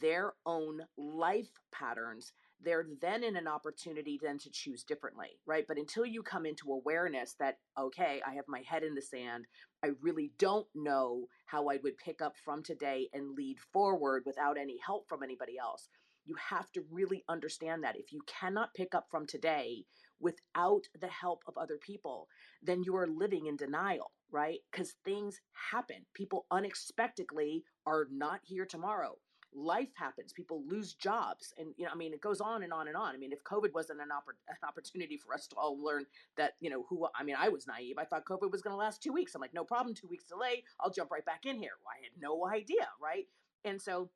their 0.00 0.32
own 0.46 0.80
life 0.96 1.60
patterns 1.72 2.32
they're 2.62 2.86
then 3.02 3.22
in 3.22 3.36
an 3.36 3.46
opportunity 3.46 4.18
then 4.22 4.38
to 4.38 4.50
choose 4.50 4.82
differently 4.82 5.38
right? 5.46 5.66
But 5.68 5.78
until 5.78 6.06
you 6.06 6.22
come 6.22 6.46
into 6.46 6.72
awareness 6.72 7.34
that 7.38 7.58
okay 7.78 8.22
i 8.26 8.34
have 8.34 8.46
my 8.48 8.62
head 8.66 8.82
in 8.82 8.94
the 8.94 9.02
sand 9.02 9.44
i 9.84 9.90
really 10.00 10.32
don't 10.38 10.66
know 10.74 11.26
how 11.46 11.68
i 11.68 11.78
would 11.82 11.98
pick 11.98 12.22
up 12.22 12.34
from 12.44 12.62
today 12.62 13.08
and 13.12 13.36
lead 13.36 13.58
forward 13.72 14.22
without 14.26 14.56
any 14.58 14.78
help 14.84 15.08
from 15.08 15.22
anybody 15.22 15.58
else 15.58 15.88
you 16.24 16.34
have 16.50 16.70
to 16.72 16.82
really 16.90 17.24
understand 17.28 17.82
that 17.84 17.96
if 17.96 18.12
you 18.12 18.20
cannot 18.26 18.74
pick 18.74 18.94
up 18.94 19.06
from 19.10 19.26
today 19.26 19.84
without 20.20 20.84
the 21.00 21.08
help 21.08 21.42
of 21.46 21.58
other 21.58 21.78
people 21.78 22.28
then 22.62 22.82
you 22.82 22.96
are 22.96 23.06
living 23.06 23.46
in 23.46 23.56
denial 23.56 24.12
right? 24.34 24.58
Because 24.70 24.96
things 25.04 25.40
happen. 25.70 26.04
People 26.12 26.44
unexpectedly 26.50 27.62
are 27.86 28.08
not 28.10 28.40
here 28.42 28.66
tomorrow. 28.66 29.16
Life 29.54 29.90
happens. 29.94 30.32
People 30.32 30.64
lose 30.66 30.94
jobs 30.94 31.54
and 31.56 31.68
you 31.76 31.84
know 31.84 31.92
i 31.92 31.94
mean 31.94 32.12
it 32.12 32.20
goes 32.20 32.40
on 32.40 32.64
and 32.64 32.72
on 32.72 32.88
and 32.88 32.96
on. 32.96 33.14
I 33.14 33.18
mean 33.18 33.30
if 33.30 33.44
covid 33.44 33.72
wasn't 33.72 34.00
an, 34.00 34.08
oppor- 34.08 34.34
an 34.48 34.68
opportunity 34.68 35.16
for 35.16 35.32
us 35.32 35.46
to 35.46 35.56
all 35.56 35.80
learn 35.80 36.06
that 36.36 36.54
you 36.58 36.68
know 36.68 36.84
who 36.88 37.06
i 37.16 37.22
mean 37.22 37.36
i 37.38 37.48
was 37.48 37.64
naive. 37.68 37.94
I 37.96 38.04
thought 38.04 38.24
covid 38.24 38.50
was 38.50 38.62
going 38.62 38.74
to 38.74 38.76
last 38.76 39.00
two 39.00 39.12
weeks. 39.12 39.36
I'm 39.36 39.40
like 39.40 39.54
no 39.54 39.62
problem 39.62 39.94
two 39.94 40.08
weeks 40.08 40.24
delay. 40.24 40.64
I'll 40.80 40.90
jump 40.90 41.12
right 41.12 41.24
back 41.24 41.46
in 41.46 41.56
here. 41.56 41.70
Well, 41.84 41.94
i 41.96 42.02
had 42.02 42.20
no 42.20 42.48
idea 42.48 42.88
right? 43.00 43.26
And 43.64 43.80
so 43.80 44.10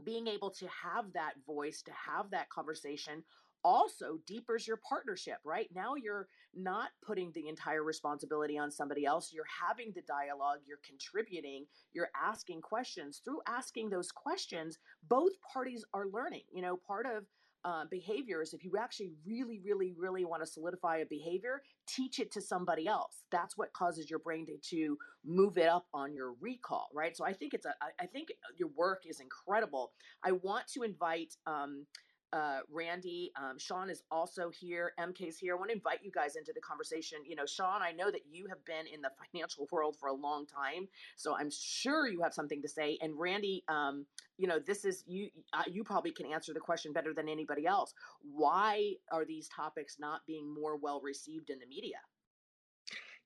being 0.00 0.26
able 0.26 0.50
to 0.50 0.66
have 0.66 1.12
that 1.14 1.34
voice 1.46 1.82
to 1.82 1.92
have 1.92 2.30
that 2.30 2.48
conversation 2.48 3.22
also 3.64 4.18
deepers 4.26 4.66
your 4.66 4.78
partnership, 4.78 5.38
right? 5.44 5.68
Now 5.74 5.94
you're 5.94 6.28
not 6.54 6.90
putting 7.04 7.30
the 7.32 7.48
entire 7.48 7.82
responsibility 7.84 8.58
on 8.58 8.70
somebody 8.70 9.04
else. 9.04 9.32
You're 9.32 9.44
having 9.68 9.92
the 9.94 10.02
dialogue, 10.02 10.60
you're 10.66 10.80
contributing, 10.86 11.66
you're 11.92 12.10
asking 12.20 12.62
questions. 12.62 13.20
Through 13.24 13.40
asking 13.46 13.90
those 13.90 14.10
questions, 14.10 14.78
both 15.08 15.32
parties 15.52 15.84
are 15.94 16.06
learning. 16.06 16.42
You 16.52 16.62
know, 16.62 16.78
part 16.86 17.06
of 17.06 17.24
uh, 17.64 17.84
behaviors, 17.90 18.54
if 18.54 18.64
you 18.64 18.72
actually 18.78 19.10
really, 19.26 19.60
really, 19.64 19.92
really 19.96 20.24
want 20.24 20.42
to 20.42 20.46
solidify 20.46 20.98
a 20.98 21.06
behavior, 21.06 21.62
teach 21.86 22.18
it 22.18 22.32
to 22.32 22.40
somebody 22.40 22.86
else. 22.86 23.24
That's 23.30 23.56
what 23.56 23.72
causes 23.72 24.08
your 24.08 24.18
brain 24.18 24.46
to, 24.46 24.56
to 24.76 24.96
move 25.24 25.58
it 25.58 25.68
up 25.68 25.86
on 25.92 26.14
your 26.14 26.34
recall, 26.40 26.88
right? 26.94 27.16
So 27.16 27.24
I 27.24 27.32
think 27.32 27.54
it's 27.54 27.66
a, 27.66 27.74
I 28.00 28.06
think 28.06 28.28
your 28.56 28.70
work 28.76 29.02
is 29.06 29.20
incredible. 29.20 29.92
I 30.24 30.32
want 30.32 30.66
to 30.74 30.82
invite, 30.82 31.34
um, 31.46 31.86
uh, 32.32 32.60
Randy. 32.70 33.32
Um, 33.36 33.58
Sean 33.58 33.90
is 33.90 34.02
also 34.10 34.50
here. 34.50 34.92
MK's 34.98 35.38
here. 35.38 35.54
I 35.54 35.58
want 35.58 35.70
to 35.70 35.76
invite 35.76 35.98
you 36.02 36.10
guys 36.10 36.36
into 36.36 36.52
the 36.54 36.60
conversation. 36.60 37.18
You 37.26 37.36
know, 37.36 37.46
Sean, 37.46 37.82
I 37.82 37.92
know 37.92 38.10
that 38.10 38.22
you 38.30 38.46
have 38.48 38.64
been 38.64 38.86
in 38.92 39.00
the 39.00 39.10
financial 39.32 39.66
world 39.72 39.96
for 39.98 40.08
a 40.08 40.14
long 40.14 40.46
time, 40.46 40.88
so 41.16 41.36
I'm 41.36 41.50
sure 41.50 42.08
you 42.08 42.20
have 42.22 42.34
something 42.34 42.62
to 42.62 42.68
say. 42.68 42.98
And 43.00 43.18
Randy, 43.18 43.64
um, 43.68 44.06
you 44.38 44.46
know, 44.46 44.58
this 44.58 44.84
is 44.84 45.04
you. 45.06 45.30
Uh, 45.52 45.62
you 45.70 45.84
probably 45.84 46.12
can 46.12 46.26
answer 46.26 46.52
the 46.52 46.60
question 46.60 46.92
better 46.92 47.12
than 47.12 47.28
anybody 47.28 47.66
else. 47.66 47.94
Why 48.22 48.94
are 49.12 49.24
these 49.24 49.48
topics 49.48 49.96
not 49.98 50.20
being 50.26 50.52
more 50.52 50.76
well 50.76 51.00
received 51.00 51.50
in 51.50 51.58
the 51.58 51.66
media? 51.66 51.98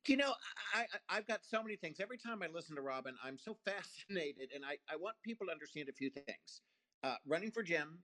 You 0.07 0.19
know, 0.19 0.35
I, 0.75 1.15
have 1.15 1.27
got 1.27 1.41
so 1.43 1.63
many 1.63 1.77
things. 1.77 1.97
Every 1.99 2.19
time 2.19 2.43
I 2.43 2.49
listen 2.53 2.77
to 2.77 2.83
Robin, 2.83 3.15
I'm 3.25 3.39
so 3.39 3.57
fascinated, 3.65 4.51
and 4.55 4.65
I 4.65 4.77
I 4.93 4.97
want 4.97 5.17
people 5.23 5.47
to 5.47 5.53
understand 5.53 5.89
a 5.89 5.93
few 5.93 6.11
things. 6.11 6.63
Uh, 7.03 7.17
running 7.27 7.51
for 7.51 7.63
Jim, 7.63 7.99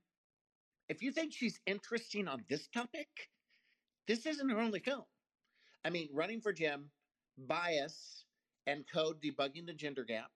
if 0.91 1.03
you 1.03 1.13
think 1.13 1.33
she's 1.33 1.61
interesting 1.67 2.27
on 2.29 2.45
this 2.49 2.69
topic, 2.69 3.31
this 4.09 4.27
isn't 4.27 4.51
her 4.51 4.59
only 4.61 4.81
film. 4.81 5.07
I 5.85 5.91
mean, 5.91 6.11
Running 6.13 6.41
for 6.41 6.53
Jim, 6.53 6.91
Bias, 7.39 8.27
and 8.67 8.85
Code 8.89 9.23
Debugging 9.23 9.67
the 9.67 9.73
Gender 9.73 10.05
Gap, 10.05 10.33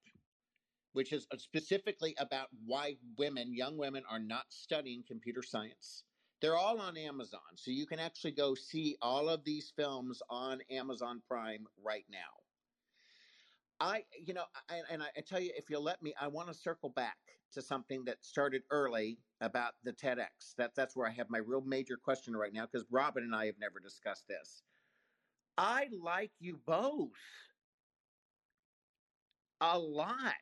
which 0.92 1.12
is 1.12 1.26
uh, 1.32 1.38
specifically 1.38 2.14
about 2.18 2.50
why 2.64 2.98
women, 3.18 3.52
young 3.52 3.76
women, 3.76 4.04
are 4.08 4.20
not 4.20 4.52
studying 4.52 5.02
computer 5.02 5.42
science. 5.42 6.04
They're 6.40 6.56
all 6.56 6.80
on 6.80 6.96
Amazon. 6.96 7.56
So 7.56 7.72
you 7.72 7.86
can 7.86 7.98
actually 7.98 8.32
go 8.32 8.54
see 8.54 8.96
all 9.02 9.28
of 9.28 9.44
these 9.44 9.72
films 9.76 10.22
on 10.30 10.62
Amazon 10.70 11.20
Prime 11.26 11.66
right 11.76 12.06
now. 12.08 12.43
I, 13.80 14.06
you 14.12 14.34
know, 14.34 14.46
I, 14.68 14.82
and 14.90 15.02
I, 15.02 15.10
I 15.16 15.20
tell 15.20 15.40
you, 15.40 15.52
if 15.56 15.68
you'll 15.70 15.82
let 15.82 16.02
me, 16.02 16.14
I 16.18 16.28
want 16.28 16.48
to 16.48 16.54
circle 16.54 16.90
back 16.90 17.18
to 17.52 17.62
something 17.62 18.04
that 18.06 18.24
started 18.24 18.64
early 18.70 19.20
about 19.40 19.74
the 19.82 19.92
TEDx. 19.92 20.54
That 20.56 20.74
that's 20.74 20.96
where 20.96 21.06
I 21.06 21.12
have 21.12 21.30
my 21.30 21.38
real 21.38 21.62
major 21.62 21.96
question 21.96 22.36
right 22.36 22.52
now 22.52 22.66
because 22.66 22.86
Robin 22.90 23.24
and 23.24 23.34
I 23.34 23.46
have 23.46 23.58
never 23.58 23.80
discussed 23.80 24.28
this. 24.28 24.64
I 25.58 25.88
like 25.92 26.32
you 26.40 26.56
both 26.56 27.12
a 29.60 29.78
lot. 29.78 30.34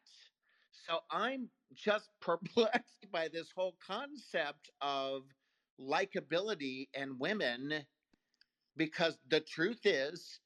So 0.71 1.01
I'm 1.11 1.51
just 1.73 2.11
perplexed 2.21 3.11
by 3.11 3.29
this 3.29 3.51
whole 3.53 3.75
concept 3.75 4.71
of 4.81 5.35
likability 5.81 6.89
and 6.95 7.19
women 7.19 7.87
because 8.77 9.19
the 9.27 9.41
truth 9.41 9.87
is 9.87 10.42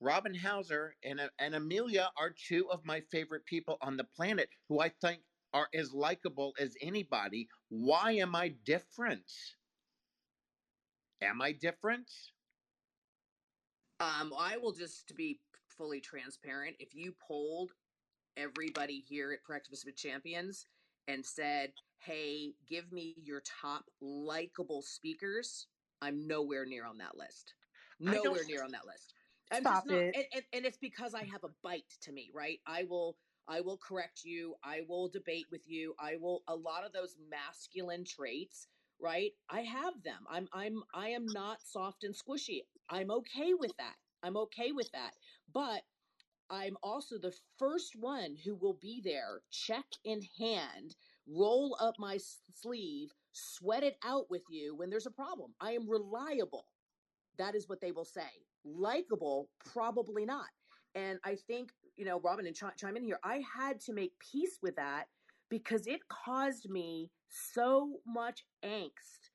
Robin 0.00 0.34
Hauser 0.34 0.94
and, 1.04 1.20
and 1.38 1.54
Amelia 1.54 2.10
are 2.16 2.30
two 2.30 2.70
of 2.70 2.84
my 2.84 3.00
favorite 3.10 3.44
people 3.46 3.78
on 3.82 3.96
the 3.96 4.04
planet 4.04 4.48
who 4.68 4.80
I 4.80 4.90
think 5.00 5.20
are 5.52 5.68
as 5.74 5.92
likable 5.92 6.54
as 6.60 6.74
anybody. 6.80 7.48
Why 7.68 8.12
am 8.12 8.36
I 8.36 8.54
different? 8.64 9.30
Am 11.20 11.42
I 11.42 11.52
different? 11.52 12.10
Um, 14.00 14.32
I 14.38 14.56
will 14.56 14.72
just 14.72 15.12
be 15.16 15.40
fully 15.76 16.00
transparent. 16.00 16.76
If 16.78 16.94
you 16.94 17.14
polled 17.26 17.72
everybody 18.36 19.02
here 19.08 19.32
at 19.32 19.44
Breakfast 19.44 19.84
with 19.84 19.96
Champions 19.96 20.66
and 21.08 21.24
said, 21.24 21.72
"Hey, 21.98 22.54
give 22.68 22.92
me 22.92 23.16
your 23.16 23.40
top 23.40 23.84
likable 24.00 24.82
speakers," 24.82 25.66
I'm 26.00 26.26
nowhere 26.28 26.64
near 26.64 26.86
on 26.86 26.98
that 26.98 27.16
list. 27.16 27.54
Nowhere 27.98 28.44
near 28.44 28.62
on 28.62 28.70
that 28.70 28.86
list. 28.86 29.14
I'm 29.50 29.62
Stop 29.62 29.74
just 29.74 29.86
not, 29.86 29.98
it. 29.98 30.14
And, 30.14 30.24
and, 30.34 30.42
and 30.52 30.66
it's 30.66 30.78
because 30.78 31.14
I 31.14 31.24
have 31.24 31.44
a 31.44 31.50
bite 31.62 31.84
to 32.02 32.12
me, 32.12 32.30
right? 32.34 32.58
I 32.66 32.84
will 32.84 33.16
I 33.48 33.62
will 33.62 33.78
correct 33.78 34.24
you. 34.24 34.54
I 34.62 34.82
will 34.88 35.08
debate 35.08 35.46
with 35.50 35.62
you. 35.66 35.94
I 35.98 36.16
will 36.20 36.42
a 36.48 36.54
lot 36.54 36.84
of 36.84 36.92
those 36.92 37.16
masculine 37.30 38.04
traits, 38.04 38.68
right? 39.00 39.32
I 39.50 39.62
have 39.62 40.02
them. 40.04 40.26
I'm 40.30 40.48
I'm 40.52 40.82
I 40.94 41.08
am 41.10 41.26
not 41.26 41.62
soft 41.62 42.04
and 42.04 42.14
squishy. 42.14 42.60
I'm 42.90 43.10
okay 43.10 43.54
with 43.54 43.76
that. 43.78 43.94
I'm 44.22 44.36
okay 44.36 44.72
with 44.72 44.90
that. 44.92 45.12
But 45.52 45.82
I'm 46.50 46.76
also 46.82 47.18
the 47.18 47.34
first 47.58 47.94
one 47.96 48.36
who 48.44 48.54
will 48.54 48.78
be 48.80 49.00
there, 49.04 49.42
check 49.50 49.86
in 50.04 50.22
hand, 50.38 50.96
roll 51.26 51.76
up 51.80 51.96
my 51.98 52.18
sleeve, 52.54 53.10
sweat 53.32 53.82
it 53.82 53.96
out 54.04 54.30
with 54.30 54.42
you 54.50 54.74
when 54.76 54.90
there's 54.90 55.06
a 55.06 55.10
problem. 55.10 55.54
I 55.60 55.72
am 55.72 55.88
reliable. 55.88 56.66
That 57.38 57.54
is 57.54 57.68
what 57.68 57.80
they 57.80 57.92
will 57.92 58.04
say. 58.06 58.46
Likable, 58.64 59.48
probably 59.72 60.24
not. 60.24 60.46
And 60.94 61.18
I 61.24 61.36
think 61.46 61.70
you 61.96 62.04
know, 62.04 62.20
Robin, 62.20 62.46
and 62.46 62.54
ch- 62.54 62.62
chime 62.76 62.96
in 62.96 63.02
here. 63.02 63.18
I 63.24 63.42
had 63.56 63.80
to 63.82 63.92
make 63.92 64.12
peace 64.20 64.58
with 64.62 64.76
that 64.76 65.06
because 65.50 65.86
it 65.86 66.00
caused 66.08 66.68
me 66.70 67.10
so 67.28 67.96
much 68.06 68.44
angst 68.64 69.30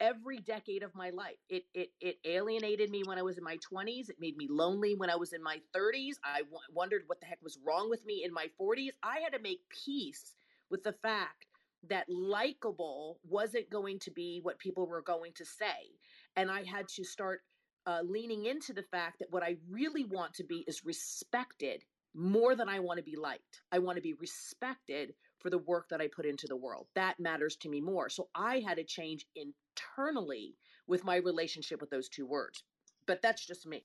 every 0.00 0.38
decade 0.38 0.82
of 0.82 0.94
my 0.94 1.10
life. 1.10 1.36
It 1.48 1.64
it 1.74 1.90
it 2.00 2.18
alienated 2.24 2.90
me 2.90 3.02
when 3.06 3.18
I 3.18 3.22
was 3.22 3.38
in 3.38 3.44
my 3.44 3.58
20s. 3.58 4.08
It 4.10 4.16
made 4.20 4.36
me 4.36 4.46
lonely 4.50 4.94
when 4.96 5.10
I 5.10 5.16
was 5.16 5.32
in 5.32 5.42
my 5.42 5.60
30s. 5.74 6.18
I 6.24 6.40
w- 6.40 6.58
wondered 6.72 7.02
what 7.06 7.20
the 7.20 7.26
heck 7.26 7.38
was 7.42 7.58
wrong 7.66 7.90
with 7.90 8.04
me 8.06 8.24
in 8.24 8.32
my 8.32 8.46
40s. 8.58 8.94
I 9.02 9.20
had 9.20 9.32
to 9.34 9.40
make 9.42 9.60
peace 9.84 10.36
with 10.70 10.82
the 10.84 10.94
fact 10.94 11.46
that 11.88 12.06
likable 12.08 13.20
wasn't 13.24 13.70
going 13.70 13.98
to 14.00 14.10
be 14.10 14.40
what 14.42 14.58
people 14.58 14.86
were 14.86 15.02
going 15.02 15.32
to 15.34 15.44
say. 15.44 15.90
And 16.36 16.50
I 16.50 16.62
had 16.64 16.88
to 16.96 17.04
start 17.04 17.42
uh, 17.86 18.00
leaning 18.04 18.46
into 18.46 18.72
the 18.72 18.82
fact 18.82 19.18
that 19.18 19.30
what 19.30 19.42
I 19.42 19.56
really 19.70 20.04
want 20.04 20.34
to 20.34 20.44
be 20.44 20.64
is 20.66 20.84
respected 20.84 21.84
more 22.14 22.54
than 22.54 22.68
I 22.68 22.80
want 22.80 22.98
to 22.98 23.04
be 23.04 23.16
liked. 23.16 23.62
I 23.70 23.78
want 23.78 23.96
to 23.96 24.02
be 24.02 24.14
respected 24.14 25.14
for 25.38 25.50
the 25.50 25.58
work 25.58 25.88
that 25.90 26.00
I 26.00 26.08
put 26.08 26.26
into 26.26 26.46
the 26.46 26.56
world. 26.56 26.86
That 26.94 27.20
matters 27.20 27.56
to 27.56 27.68
me 27.68 27.80
more. 27.80 28.08
So 28.08 28.28
I 28.34 28.60
had 28.66 28.76
to 28.76 28.84
change 28.84 29.26
internally 29.36 30.54
with 30.86 31.04
my 31.04 31.16
relationship 31.16 31.80
with 31.80 31.90
those 31.90 32.08
two 32.08 32.26
words. 32.26 32.64
But 33.06 33.22
that's 33.22 33.46
just 33.46 33.66
me. 33.66 33.84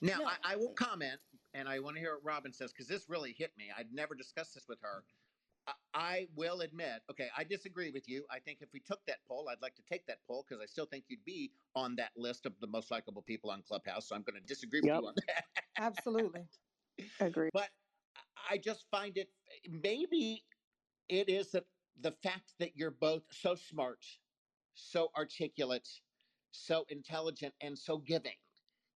Now, 0.00 0.18
no. 0.18 0.26
I, 0.26 0.52
I, 0.52 0.56
will 0.56 0.72
comment, 0.72 1.20
and 1.54 1.68
I 1.68 1.78
want 1.80 1.96
to 1.96 2.00
hear 2.00 2.14
what 2.14 2.24
Robin 2.24 2.52
says 2.52 2.72
because 2.72 2.88
this 2.88 3.08
really 3.08 3.34
hit 3.36 3.52
me. 3.58 3.66
I'd 3.76 3.92
never 3.92 4.14
discussed 4.14 4.54
this 4.54 4.64
with 4.68 4.78
her. 4.82 5.04
I, 5.66 5.72
I 5.94 6.28
will 6.34 6.60
admit, 6.60 7.02
okay, 7.10 7.28
I 7.36 7.44
disagree 7.44 7.90
with 7.90 8.08
you. 8.08 8.24
I 8.30 8.38
think 8.38 8.58
if 8.60 8.68
we 8.72 8.80
took 8.80 9.00
that 9.06 9.18
poll, 9.28 9.48
I'd 9.48 9.62
like 9.62 9.74
to 9.76 9.82
take 9.90 10.06
that 10.06 10.18
poll 10.26 10.44
because 10.48 10.62
I 10.62 10.66
still 10.66 10.86
think 10.86 11.04
you'd 11.08 11.24
be 11.24 11.52
on 11.74 11.96
that 11.96 12.10
list 12.16 12.46
of 12.46 12.52
the 12.60 12.66
most 12.66 12.90
likable 12.90 13.22
people 13.22 13.50
on 13.50 13.62
Clubhouse. 13.66 14.08
So 14.08 14.16
I'm 14.16 14.22
going 14.22 14.40
to 14.40 14.46
disagree 14.46 14.80
with 14.80 14.88
yep. 14.88 15.00
you 15.02 15.08
on 15.08 15.14
that. 15.28 15.44
Absolutely. 15.78 16.42
Agree. 17.20 17.50
But 17.52 17.68
I 18.50 18.58
just 18.58 18.86
find 18.90 19.16
it 19.16 19.28
maybe 19.68 20.44
it 21.08 21.28
is 21.28 21.50
that 21.52 21.64
the 22.00 22.12
fact 22.22 22.54
that 22.58 22.76
you're 22.76 22.90
both 22.90 23.22
so 23.30 23.54
smart, 23.54 24.04
so 24.74 25.10
articulate, 25.16 25.88
so 26.50 26.84
intelligent, 26.88 27.54
and 27.60 27.78
so 27.78 27.98
giving. 27.98 28.32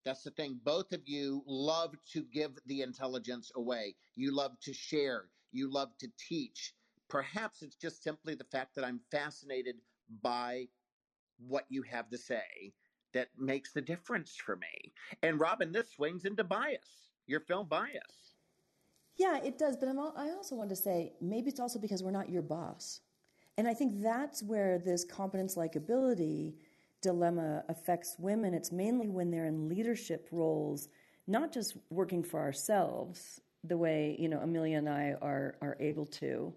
That's 0.04 0.22
the 0.22 0.30
thing. 0.30 0.60
Both 0.64 0.92
of 0.92 1.02
you 1.04 1.42
love 1.46 1.94
to 2.12 2.24
give 2.32 2.52
the 2.66 2.82
intelligence 2.82 3.50
away. 3.56 3.96
You 4.14 4.34
love 4.34 4.52
to 4.62 4.72
share. 4.72 5.24
You 5.56 5.70
love 5.72 5.96
to 6.00 6.08
teach. 6.18 6.74
perhaps 7.08 7.62
it's 7.62 7.76
just 7.76 8.02
simply 8.02 8.34
the 8.34 8.44
fact 8.44 8.74
that 8.74 8.84
I'm 8.84 9.00
fascinated 9.10 9.76
by 10.22 10.66
what 11.38 11.64
you 11.68 11.82
have 11.82 12.10
to 12.10 12.18
say 12.18 12.74
that 13.14 13.28
makes 13.38 13.72
the 13.72 13.80
difference 13.80 14.34
for 14.36 14.56
me. 14.56 14.92
And 15.22 15.40
Robin, 15.40 15.72
this 15.72 15.92
swings 15.92 16.24
into 16.24 16.44
bias, 16.44 17.10
your 17.26 17.40
film 17.40 17.68
bias. 17.68 18.34
Yeah, 19.16 19.38
it 19.42 19.56
does. 19.56 19.76
But 19.76 19.88
I'm, 19.88 19.98
I 19.98 20.30
also 20.36 20.56
want 20.56 20.68
to 20.70 20.76
say 20.76 21.12
maybe 21.20 21.48
it's 21.48 21.60
also 21.60 21.78
because 21.78 22.02
we're 22.02 22.10
not 22.10 22.28
your 22.28 22.42
boss. 22.42 23.00
And 23.56 23.66
I 23.68 23.72
think 23.72 24.02
that's 24.02 24.42
where 24.42 24.78
this 24.78 25.04
competence 25.04 25.54
likability 25.54 26.54
dilemma 27.02 27.64
affects 27.68 28.16
women. 28.18 28.52
It's 28.52 28.72
mainly 28.72 29.08
when 29.08 29.30
they're 29.30 29.46
in 29.46 29.68
leadership 29.68 30.28
roles, 30.32 30.88
not 31.26 31.52
just 31.52 31.76
working 31.88 32.22
for 32.22 32.40
ourselves 32.40 33.40
the 33.68 33.76
way, 33.76 34.16
you 34.18 34.28
know, 34.28 34.38
Amelia 34.38 34.78
and 34.78 34.88
I 34.88 35.14
are, 35.22 35.56
are 35.60 35.76
able 35.80 36.06
to, 36.06 36.52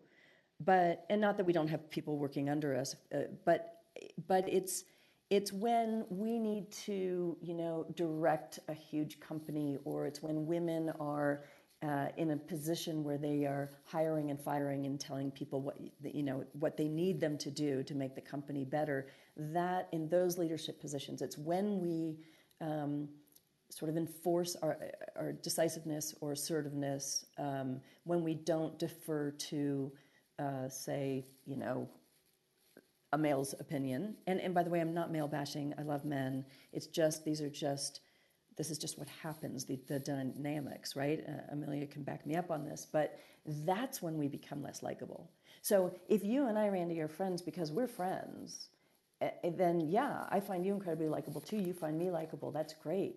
but, 0.64 1.05
and 1.10 1.22
not 1.22 1.38
that 1.38 1.45
we 1.45 1.53
don't 1.53 1.68
have 1.68 1.89
people 1.89 2.18
working 2.18 2.49
under 2.49 2.76
us, 2.76 2.95
uh, 3.14 3.20
but, 3.45 3.82
but 4.28 4.47
it's, 4.47 4.84
it's 5.30 5.53
when 5.53 6.05
we 6.10 6.39
need 6.39 6.72
to, 6.72 7.38
you 7.41 7.53
know, 7.53 7.86
direct 7.95 8.60
a 8.68 8.74
huge 8.74 9.20
company, 9.20 9.78
or 9.86 10.07
it's 10.07 10.22
when 10.22 10.45
women 10.47 10.91
are 10.99 11.43
uh, 11.82 12.07
in 12.18 12.32
a 12.32 12.38
position 12.38 13.03
where 13.03 13.18
they 13.18 13.45
are 13.45 13.70
hiring 13.86 14.32
and 14.32 14.39
firing 14.39 14.86
and 14.86 14.99
telling 14.99 15.32
people 15.32 15.62
what 15.62 15.78
you 16.03 16.24
know 16.24 16.43
what 16.53 16.76
they 16.76 16.88
need 16.89 17.22
them 17.22 17.38
to 17.38 17.49
do 17.49 17.84
to 17.84 17.95
make 17.95 18.16
the 18.16 18.22
company 18.22 18.66
better. 18.66 19.07
That 19.38 19.88
in 19.93 20.10
those 20.10 20.38
leadership 20.38 20.82
positions, 20.82 21.22
it's 21.22 21.38
when 21.38 21.80
we 21.80 22.18
um, 22.60 23.07
sort 23.70 23.89
of 23.89 23.97
enforce 23.97 24.55
our, 24.61 24.78
our 25.15 25.32
decisiveness 25.34 26.15
or 26.22 26.32
assertiveness 26.34 27.26
um, 27.38 27.80
when 28.03 28.24
we 28.24 28.34
don't 28.34 28.78
defer 28.80 29.32
to, 29.32 29.91
uh, 30.39 30.67
say, 30.70 31.26
you 31.45 31.55
know, 31.57 31.88
a 33.11 33.17
male's 33.17 33.53
opinion. 33.59 34.15
And 34.28 34.39
and 34.39 34.53
by 34.53 34.63
the 34.63 34.70
way, 34.70 34.82
I'm 34.82 34.93
not 34.93 35.11
male 35.11 35.28
bashing. 35.28 35.74
I 35.78 35.84
love 35.84 36.05
men. 36.05 36.45
It's 36.74 36.88
just 36.88 37.26
these 37.26 37.41
are 37.41 37.49
just 37.49 38.01
this 38.57 38.70
is 38.70 38.78
just 38.78 38.99
what 38.99 39.07
happens, 39.24 39.63
the, 39.65 39.80
the 39.88 39.99
dynamics, 39.99 40.93
right? 40.95 41.24
Uh, 41.28 41.53
Amelia 41.53 41.88
can 41.88 42.03
back 42.03 42.28
me 42.28 42.36
up 42.36 42.51
on 42.51 42.65
this, 42.65 42.86
but 42.91 43.17
that's 43.65 44.01
when 44.01 44.17
we 44.17 44.28
become 44.28 44.61
less 44.61 44.84
likable. 44.84 45.32
So 45.61 45.95
if 46.09 46.26
you 46.26 46.47
and 46.47 46.59
I, 46.59 46.67
Randy, 46.67 46.99
are 46.99 47.07
friends 47.07 47.41
because 47.41 47.72
we're 47.72 47.88
friends, 47.88 48.67
uh, 49.22 49.30
then 49.55 49.80
yeah, 49.80 50.26
I 50.30 50.41
find 50.41 50.65
you 50.65 50.74
incredibly 50.74 51.07
likable 51.07 51.39
too. 51.39 51.57
You 51.57 51.74
find 51.74 51.97
me 51.97 52.11
likable. 52.11 52.51
That's 52.51 52.74
great. 52.74 53.15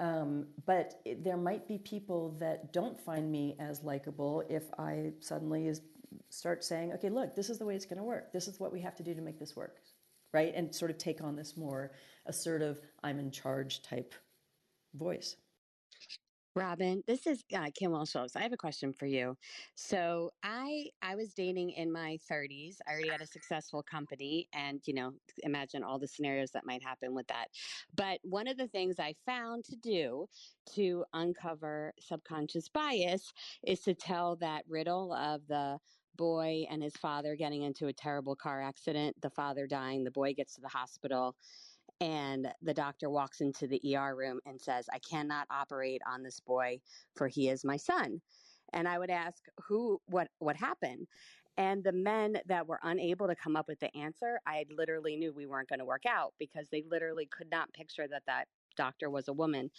Um, 0.00 0.46
but 0.64 0.94
it, 1.04 1.22
there 1.22 1.36
might 1.36 1.68
be 1.68 1.76
people 1.76 2.34
that 2.40 2.72
don't 2.72 2.98
find 2.98 3.30
me 3.30 3.54
as 3.60 3.84
likable 3.84 4.42
if 4.48 4.64
I 4.78 5.12
suddenly 5.20 5.68
is, 5.68 5.82
start 6.30 6.64
saying, 6.64 6.94
okay, 6.94 7.10
look, 7.10 7.36
this 7.36 7.50
is 7.50 7.58
the 7.58 7.66
way 7.66 7.76
it's 7.76 7.84
going 7.84 7.98
to 7.98 8.02
work. 8.02 8.32
This 8.32 8.48
is 8.48 8.58
what 8.58 8.72
we 8.72 8.80
have 8.80 8.96
to 8.96 9.02
do 9.02 9.14
to 9.14 9.20
make 9.20 9.38
this 9.38 9.54
work, 9.54 9.76
right? 10.32 10.54
And 10.56 10.74
sort 10.74 10.90
of 10.90 10.96
take 10.96 11.22
on 11.22 11.36
this 11.36 11.54
more 11.54 11.92
assertive, 12.24 12.80
I'm 13.04 13.18
in 13.18 13.30
charge 13.30 13.82
type 13.82 14.14
voice. 14.94 15.36
Robin, 16.56 17.02
this 17.06 17.26
is 17.28 17.44
uh, 17.54 17.70
Kim 17.74 17.92
Welsh 17.92 18.16
I 18.16 18.42
have 18.42 18.52
a 18.52 18.56
question 18.56 18.92
for 18.92 19.06
you. 19.06 19.36
So 19.76 20.32
I 20.42 20.90
I 21.00 21.14
was 21.14 21.32
dating 21.32 21.70
in 21.70 21.92
my 21.92 22.18
30s. 22.30 22.78
I 22.86 22.92
already 22.92 23.08
had 23.08 23.22
a 23.22 23.26
successful 23.26 23.82
company, 23.84 24.48
and 24.52 24.80
you 24.86 24.94
know, 24.94 25.12
imagine 25.44 25.84
all 25.84 25.98
the 26.00 26.08
scenarios 26.08 26.50
that 26.52 26.66
might 26.66 26.82
happen 26.82 27.14
with 27.14 27.28
that. 27.28 27.50
But 27.94 28.20
one 28.24 28.48
of 28.48 28.56
the 28.56 28.68
things 28.68 28.98
I 28.98 29.14
found 29.24 29.64
to 29.66 29.76
do 29.76 30.28
to 30.74 31.04
uncover 31.12 31.94
subconscious 32.00 32.68
bias 32.68 33.32
is 33.62 33.80
to 33.82 33.94
tell 33.94 34.36
that 34.36 34.64
riddle 34.68 35.12
of 35.12 35.46
the 35.46 35.78
boy 36.16 36.66
and 36.68 36.82
his 36.82 36.96
father 36.96 37.36
getting 37.36 37.62
into 37.62 37.86
a 37.86 37.92
terrible 37.92 38.36
car 38.36 38.60
accident, 38.60 39.20
the 39.22 39.30
father 39.30 39.66
dying, 39.66 40.04
the 40.04 40.10
boy 40.10 40.34
gets 40.34 40.56
to 40.56 40.60
the 40.60 40.68
hospital 40.68 41.36
and 42.00 42.52
the 42.62 42.74
doctor 42.74 43.10
walks 43.10 43.40
into 43.40 43.66
the 43.66 43.96
ER 43.96 44.16
room 44.16 44.40
and 44.46 44.60
says, 44.60 44.88
I 44.92 44.98
cannot 45.00 45.46
operate 45.50 46.02
on 46.06 46.22
this 46.22 46.40
boy 46.40 46.80
for 47.14 47.28
he 47.28 47.48
is 47.48 47.64
my 47.64 47.76
son. 47.76 48.22
And 48.72 48.88
I 48.88 48.98
would 48.98 49.10
ask, 49.10 49.44
who, 49.66 50.00
what, 50.06 50.28
what 50.38 50.56
happened? 50.56 51.08
And 51.58 51.84
the 51.84 51.92
men 51.92 52.38
that 52.46 52.66
were 52.66 52.80
unable 52.82 53.26
to 53.26 53.36
come 53.36 53.56
up 53.56 53.68
with 53.68 53.80
the 53.80 53.94
answer, 53.96 54.40
I 54.46 54.64
literally 54.70 55.16
knew 55.16 55.32
we 55.32 55.46
weren't 55.46 55.68
going 55.68 55.80
to 55.80 55.84
work 55.84 56.06
out 56.06 56.34
because 56.38 56.68
they 56.70 56.84
literally 56.88 57.26
could 57.26 57.50
not 57.50 57.72
picture 57.72 58.08
that 58.08 58.22
that 58.26 58.48
doctor 58.76 59.10
was 59.10 59.28
a 59.28 59.32
woman. 59.32 59.70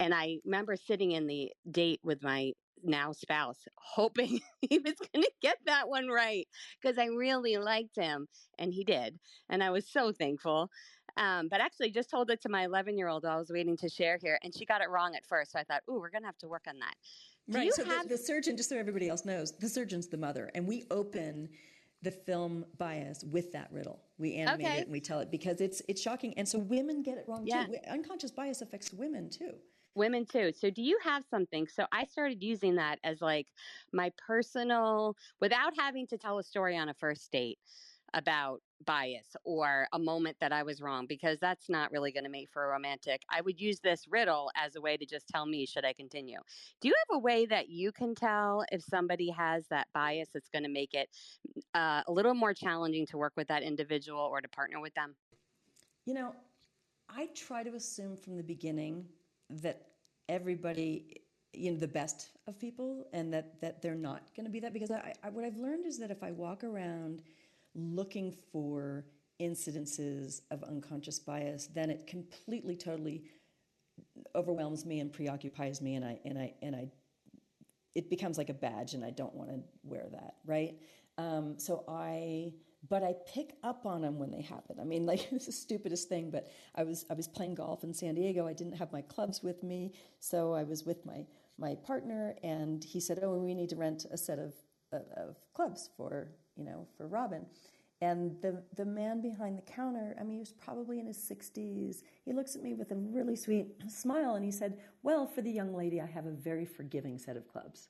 And 0.00 0.14
I 0.14 0.38
remember 0.44 0.76
sitting 0.76 1.12
in 1.12 1.26
the 1.26 1.52
date 1.70 2.00
with 2.02 2.22
my 2.22 2.52
now 2.82 3.12
spouse, 3.12 3.66
hoping 3.76 4.40
he 4.60 4.78
was 4.78 4.94
going 5.12 5.24
to 5.24 5.32
get 5.42 5.58
that 5.66 5.88
one 5.88 6.08
right 6.08 6.48
because 6.80 6.98
I 6.98 7.06
really 7.06 7.56
liked 7.56 7.96
him. 7.96 8.28
And 8.58 8.72
he 8.72 8.84
did. 8.84 9.18
And 9.48 9.62
I 9.62 9.70
was 9.70 9.88
so 9.88 10.12
thankful. 10.12 10.70
Um, 11.18 11.48
but 11.48 11.60
actually, 11.60 11.90
just 11.90 12.08
told 12.08 12.30
it 12.30 12.40
to 12.42 12.48
my 12.48 12.64
11 12.64 12.96
year 12.96 13.08
old 13.08 13.24
I 13.24 13.36
was 13.36 13.50
waiting 13.50 13.76
to 13.78 13.88
share 13.88 14.18
here, 14.22 14.38
and 14.42 14.54
she 14.54 14.64
got 14.64 14.80
it 14.80 14.88
wrong 14.88 15.14
at 15.16 15.26
first. 15.26 15.52
So 15.52 15.58
I 15.58 15.64
thought, 15.64 15.82
ooh, 15.90 15.98
we're 15.98 16.10
going 16.10 16.22
to 16.22 16.26
have 16.26 16.38
to 16.38 16.48
work 16.48 16.66
on 16.68 16.78
that. 16.78 16.94
Do 17.50 17.58
right. 17.58 17.72
so 17.72 17.84
have... 17.84 18.04
the, 18.04 18.16
the 18.16 18.18
surgeon, 18.18 18.56
just 18.56 18.68
so 18.68 18.76
everybody 18.76 19.08
else 19.08 19.24
knows, 19.24 19.52
the 19.58 19.68
surgeon's 19.68 20.06
the 20.06 20.16
mother, 20.16 20.50
and 20.54 20.66
we 20.66 20.84
open 20.90 21.48
the 22.02 22.12
film 22.12 22.64
bias 22.78 23.24
with 23.24 23.50
that 23.52 23.68
riddle. 23.72 24.00
We 24.18 24.36
animate 24.36 24.66
okay. 24.66 24.78
it 24.78 24.82
and 24.84 24.92
we 24.92 25.00
tell 25.00 25.18
it 25.18 25.30
because 25.30 25.60
it's 25.60 25.82
it's 25.88 26.00
shocking, 26.00 26.34
and 26.38 26.48
so 26.48 26.58
women 26.58 27.02
get 27.02 27.18
it 27.18 27.24
wrong 27.26 27.44
yeah. 27.46 27.66
too. 27.66 27.74
Unconscious 27.88 28.30
bias 28.30 28.62
affects 28.62 28.92
women 28.92 29.28
too 29.28 29.54
women 29.98 30.24
too. 30.24 30.52
So 30.56 30.70
do 30.70 30.80
you 30.80 30.96
have 31.02 31.24
something? 31.28 31.66
So 31.66 31.84
I 31.92 32.04
started 32.04 32.42
using 32.42 32.76
that 32.76 32.98
as 33.04 33.20
like 33.20 33.48
my 33.92 34.12
personal 34.26 35.16
without 35.40 35.74
having 35.76 36.06
to 36.06 36.16
tell 36.16 36.38
a 36.38 36.42
story 36.42 36.78
on 36.78 36.88
a 36.88 36.94
first 36.94 37.30
date 37.32 37.58
about 38.14 38.60
bias 38.84 39.36
or 39.44 39.86
a 39.92 39.98
moment 39.98 40.36
that 40.40 40.52
I 40.52 40.62
was 40.62 40.80
wrong 40.80 41.06
because 41.06 41.38
that's 41.40 41.68
not 41.68 41.90
really 41.90 42.12
going 42.12 42.24
to 42.24 42.30
make 42.30 42.48
for 42.50 42.64
a 42.64 42.68
romantic. 42.68 43.22
I 43.28 43.40
would 43.40 43.60
use 43.60 43.80
this 43.80 44.06
riddle 44.08 44.50
as 44.56 44.76
a 44.76 44.80
way 44.80 44.96
to 44.96 45.04
just 45.04 45.28
tell 45.28 45.46
me 45.46 45.66
should 45.66 45.84
I 45.84 45.92
continue. 45.92 46.38
Do 46.80 46.88
you 46.88 46.94
have 47.08 47.16
a 47.16 47.18
way 47.18 47.46
that 47.46 47.68
you 47.68 47.92
can 47.92 48.14
tell 48.14 48.64
if 48.70 48.82
somebody 48.82 49.30
has 49.30 49.66
that 49.68 49.88
bias 49.92 50.28
that's 50.32 50.48
going 50.48 50.62
to 50.62 50.70
make 50.70 50.94
it 50.94 51.08
uh, 51.74 52.02
a 52.06 52.12
little 52.12 52.34
more 52.34 52.54
challenging 52.54 53.06
to 53.06 53.18
work 53.18 53.32
with 53.36 53.48
that 53.48 53.62
individual 53.62 54.20
or 54.20 54.40
to 54.40 54.48
partner 54.48 54.80
with 54.80 54.94
them? 54.94 55.14
You 56.06 56.14
know, 56.14 56.34
I 57.08 57.28
try 57.34 57.62
to 57.62 57.74
assume 57.74 58.16
from 58.16 58.36
the 58.36 58.42
beginning 58.42 59.06
that 59.50 59.88
everybody 60.28 61.22
you 61.54 61.72
know 61.72 61.78
the 61.78 61.88
best 61.88 62.28
of 62.46 62.58
people 62.58 63.06
and 63.12 63.32
that 63.32 63.60
that 63.60 63.80
they're 63.80 63.94
not 63.94 64.22
going 64.36 64.44
to 64.44 64.52
be 64.52 64.60
that 64.60 64.72
because 64.72 64.90
I, 64.90 65.14
I, 65.22 65.30
what 65.30 65.44
i've 65.44 65.56
learned 65.56 65.86
is 65.86 65.98
that 65.98 66.10
if 66.10 66.22
i 66.22 66.30
walk 66.30 66.62
around 66.62 67.22
looking 67.78 68.32
for 68.52 69.06
incidences 69.40 70.42
of 70.50 70.62
unconscious 70.64 71.18
bias, 71.18 71.68
then 71.68 71.90
it 71.90 72.06
completely, 72.06 72.76
totally 72.76 73.22
overwhelms 74.34 74.84
me 74.84 75.00
and 75.00 75.12
preoccupies 75.12 75.80
me, 75.80 75.94
and 75.94 76.04
I 76.04 76.18
and 76.24 76.38
I 76.38 76.54
and 76.62 76.74
I, 76.74 76.88
it 77.94 78.10
becomes 78.10 78.38
like 78.38 78.48
a 78.48 78.54
badge, 78.54 78.94
and 78.94 79.04
I 79.04 79.10
don't 79.10 79.34
want 79.34 79.50
to 79.50 79.60
wear 79.82 80.08
that, 80.12 80.34
right? 80.44 80.74
Um, 81.18 81.58
so 81.58 81.84
I, 81.88 82.52
but 82.88 83.02
I 83.02 83.14
pick 83.34 83.54
up 83.64 83.86
on 83.86 84.02
them 84.02 84.18
when 84.18 84.30
they 84.30 84.42
happen. 84.42 84.78
I 84.80 84.84
mean, 84.84 85.06
like 85.10 85.32
it's 85.32 85.46
the 85.46 85.52
stupidest 85.52 86.08
thing, 86.08 86.30
but 86.30 86.48
I 86.74 86.84
was 86.84 87.04
I 87.10 87.14
was 87.14 87.28
playing 87.28 87.54
golf 87.54 87.84
in 87.84 87.94
San 87.94 88.14
Diego. 88.14 88.46
I 88.46 88.52
didn't 88.52 88.74
have 88.74 88.92
my 88.92 89.02
clubs 89.02 89.42
with 89.42 89.62
me, 89.62 89.92
so 90.18 90.52
I 90.52 90.64
was 90.64 90.84
with 90.84 91.04
my 91.06 91.26
my 91.58 91.74
partner, 91.74 92.34
and 92.42 92.82
he 92.82 93.00
said, 93.00 93.20
"Oh, 93.22 93.36
we 93.38 93.54
need 93.54 93.70
to 93.70 93.76
rent 93.76 94.06
a 94.10 94.16
set 94.16 94.38
of 94.38 94.54
of, 94.92 95.02
of 95.16 95.36
clubs 95.54 95.90
for 95.96 96.28
you 96.58 96.64
know 96.64 96.86
for 96.96 97.06
Robin." 97.06 97.46
And 98.00 98.40
the, 98.42 98.62
the 98.76 98.84
man 98.84 99.20
behind 99.20 99.58
the 99.58 99.62
counter, 99.62 100.14
I 100.20 100.22
mean, 100.22 100.34
he 100.34 100.38
was 100.38 100.52
probably 100.52 101.00
in 101.00 101.06
his 101.06 101.18
60s. 101.18 102.02
He 102.24 102.32
looks 102.32 102.54
at 102.54 102.62
me 102.62 102.74
with 102.74 102.92
a 102.92 102.94
really 102.94 103.34
sweet 103.34 103.74
smile 103.88 104.36
and 104.36 104.44
he 104.44 104.52
said, 104.52 104.78
Well, 105.02 105.26
for 105.26 105.42
the 105.42 105.50
young 105.50 105.74
lady, 105.74 106.00
I 106.00 106.06
have 106.06 106.26
a 106.26 106.30
very 106.30 106.64
forgiving 106.64 107.18
set 107.18 107.36
of 107.36 107.48
clubs. 107.48 107.88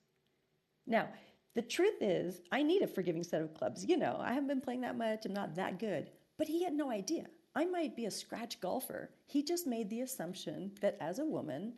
Now, 0.87 1.09
the 1.55 1.63
truth 1.63 2.01
is, 2.01 2.41
I 2.53 2.63
need 2.63 2.83
a 2.83 2.87
forgiving 2.87 3.23
set 3.23 3.43
of 3.43 3.53
clubs. 3.53 3.85
You 3.85 3.99
know, 3.99 4.17
I 4.19 4.33
haven't 4.33 4.49
been 4.49 4.63
playing 4.63 4.81
that 4.83 4.97
much, 4.97 5.27
I'm 5.27 5.35
not 5.35 5.55
that 5.57 5.79
good. 5.79 6.11
But 6.39 6.47
he 6.47 6.65
had 6.65 6.73
no 6.73 6.91
idea. 6.91 7.27
I 7.55 7.65
might 7.67 7.97
be 7.97 8.07
a 8.07 8.11
scratch 8.11 8.61
golfer. 8.61 9.11
He 9.27 9.43
just 9.43 9.67
made 9.67 9.91
the 9.91 10.03
assumption 10.03 10.73
that 10.81 10.97
as 11.01 11.19
a 11.19 11.27
woman, 11.27 11.75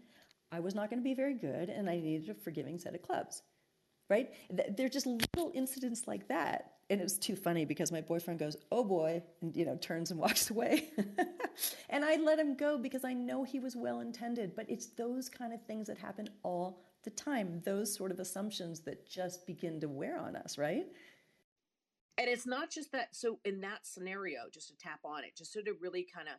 I 0.53 0.61
was 0.61 0.75
not 0.75 0.91
going 0.91 1.01
to 1.01 1.05
be 1.05 1.15
very 1.15 1.35
good 1.35 1.71
and 1.71 1.89
I 1.89 1.97
needed 1.97 2.29
a 2.29 2.35
forgiving 2.35 2.79
set 2.79 2.95
of 2.95 3.03
clubs. 3.03 3.43
Right? 4.09 4.31
They're 4.77 4.89
just 4.89 5.07
little 5.07 5.53
incidents 5.55 6.07
like 6.07 6.29
that 6.29 6.70
and 6.91 7.01
it 7.01 7.05
was 7.05 7.19
too 7.19 7.37
funny 7.37 7.65
because 7.65 7.93
my 7.93 8.01
boyfriend 8.01 8.41
goes, 8.41 8.57
"Oh 8.73 8.85
boy," 8.85 9.23
and 9.41 9.57
you 9.57 9.65
know 9.65 9.77
turns 9.77 10.11
and 10.11 10.19
walks 10.27 10.51
away, 10.51 10.91
and 11.89 12.05
I 12.05 12.17
let 12.17 12.39
him 12.39 12.57
go 12.57 12.77
because 12.77 13.05
I 13.05 13.15
know 13.15 13.45
he 13.45 13.61
was 13.61 13.77
well 13.77 14.01
intended. 14.01 14.55
But 14.57 14.69
it's 14.69 14.89
those 14.89 15.29
kind 15.29 15.55
of 15.55 15.65
things 15.65 15.87
that 15.87 15.97
happen 15.97 16.29
all 16.43 16.83
the 17.05 17.11
time. 17.11 17.63
Those 17.65 17.95
sort 17.95 18.11
of 18.11 18.19
assumptions 18.19 18.81
that 18.81 19.09
just 19.09 19.47
begin 19.47 19.81
to 19.81 19.89
wear 19.89 20.19
on 20.19 20.37
us, 20.37 20.59
right? 20.59 20.87
And 22.19 22.29
it's 22.29 22.47
not 22.47 22.71
just 22.71 22.93
that. 22.93 23.15
So 23.15 23.39
in 23.45 23.61
that 23.61 23.87
scenario, 23.87 24.41
just 24.53 24.69
to 24.69 24.77
tap 24.77 25.01
on 25.05 25.23
it, 25.25 25.37
just 25.37 25.53
so 25.53 25.63
to 25.63 25.73
really 25.81 26.07
kind 26.13 26.29
of 26.29 26.35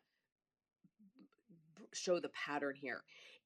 show 1.93 2.19
the 2.19 2.29
pattern 2.29 2.75
here, 2.75 3.03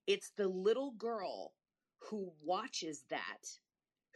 it's 0.08 0.32
the 0.36 0.48
little 0.48 0.92
girl 0.98 1.54
who 2.00 2.32
watches 2.44 3.04
that, 3.10 3.48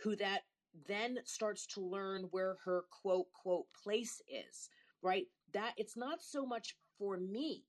who 0.04 0.16
that 0.16 0.42
then 0.88 1.20
starts 1.26 1.66
to 1.68 1.82
learn 1.82 2.24
where 2.32 2.58
her 2.64 2.86
quote 2.92 3.32
quote 3.34 3.66
place 3.84 4.22
is 4.28 4.70
right? 5.02 5.26
That 5.54 5.74
it's 5.78 5.98
not 5.98 6.22
so 6.22 6.46
much 6.46 6.76
for 6.98 7.18
me 7.18 7.64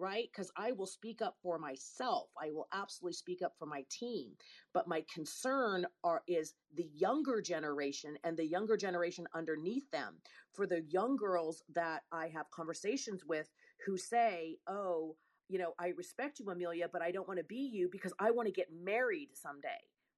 right? 0.00 0.28
Because 0.32 0.50
i 0.56 0.72
will 0.72 0.88
speak 0.88 1.22
up 1.22 1.36
for 1.40 1.56
myself. 1.56 2.28
I 2.42 2.50
will 2.50 2.66
absolutely 2.72 3.12
speak 3.14 3.42
up 3.42 3.54
for 3.56 3.66
my 3.66 3.84
team. 3.88 4.32
But 4.72 4.88
my 4.88 5.04
concern 5.12 5.86
are 6.02 6.22
is 6.26 6.54
the 6.74 6.88
younger 6.92 7.40
generation 7.40 8.16
and 8.24 8.36
the 8.36 8.44
younger 8.46 8.76
generation 8.76 9.26
underneath 9.34 9.88
them. 9.92 10.16
For 10.52 10.66
the 10.66 10.82
young 10.88 11.16
girls 11.16 11.62
that 11.74 12.02
i 12.12 12.26
have 12.28 12.50
conversations 12.50 13.24
with 13.24 13.48
who 13.86 13.96
say 13.96 14.56
oh 14.66 15.16
you 15.48 15.58
know 15.58 15.74
i 15.78 15.88
respect 15.96 16.40
you 16.40 16.50
amelia 16.50 16.88
but 16.92 17.02
i 17.02 17.10
don't 17.10 17.28
want 17.28 17.38
to 17.38 17.44
be 17.44 17.70
you 17.72 17.88
because 17.90 18.12
i 18.18 18.30
want 18.30 18.46
to 18.46 18.52
get 18.52 18.68
married 18.72 19.28
someday 19.34 19.68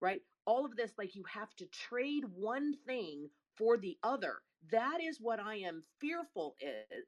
right 0.00 0.20
all 0.46 0.64
of 0.64 0.76
this 0.76 0.92
like 0.96 1.14
you 1.14 1.24
have 1.32 1.54
to 1.56 1.66
trade 1.66 2.24
one 2.34 2.74
thing 2.86 3.28
for 3.56 3.76
the 3.76 3.98
other. 4.02 4.36
That 4.70 4.98
is 5.02 5.18
what 5.20 5.38
i 5.38 5.56
am 5.56 5.82
fearful 6.00 6.56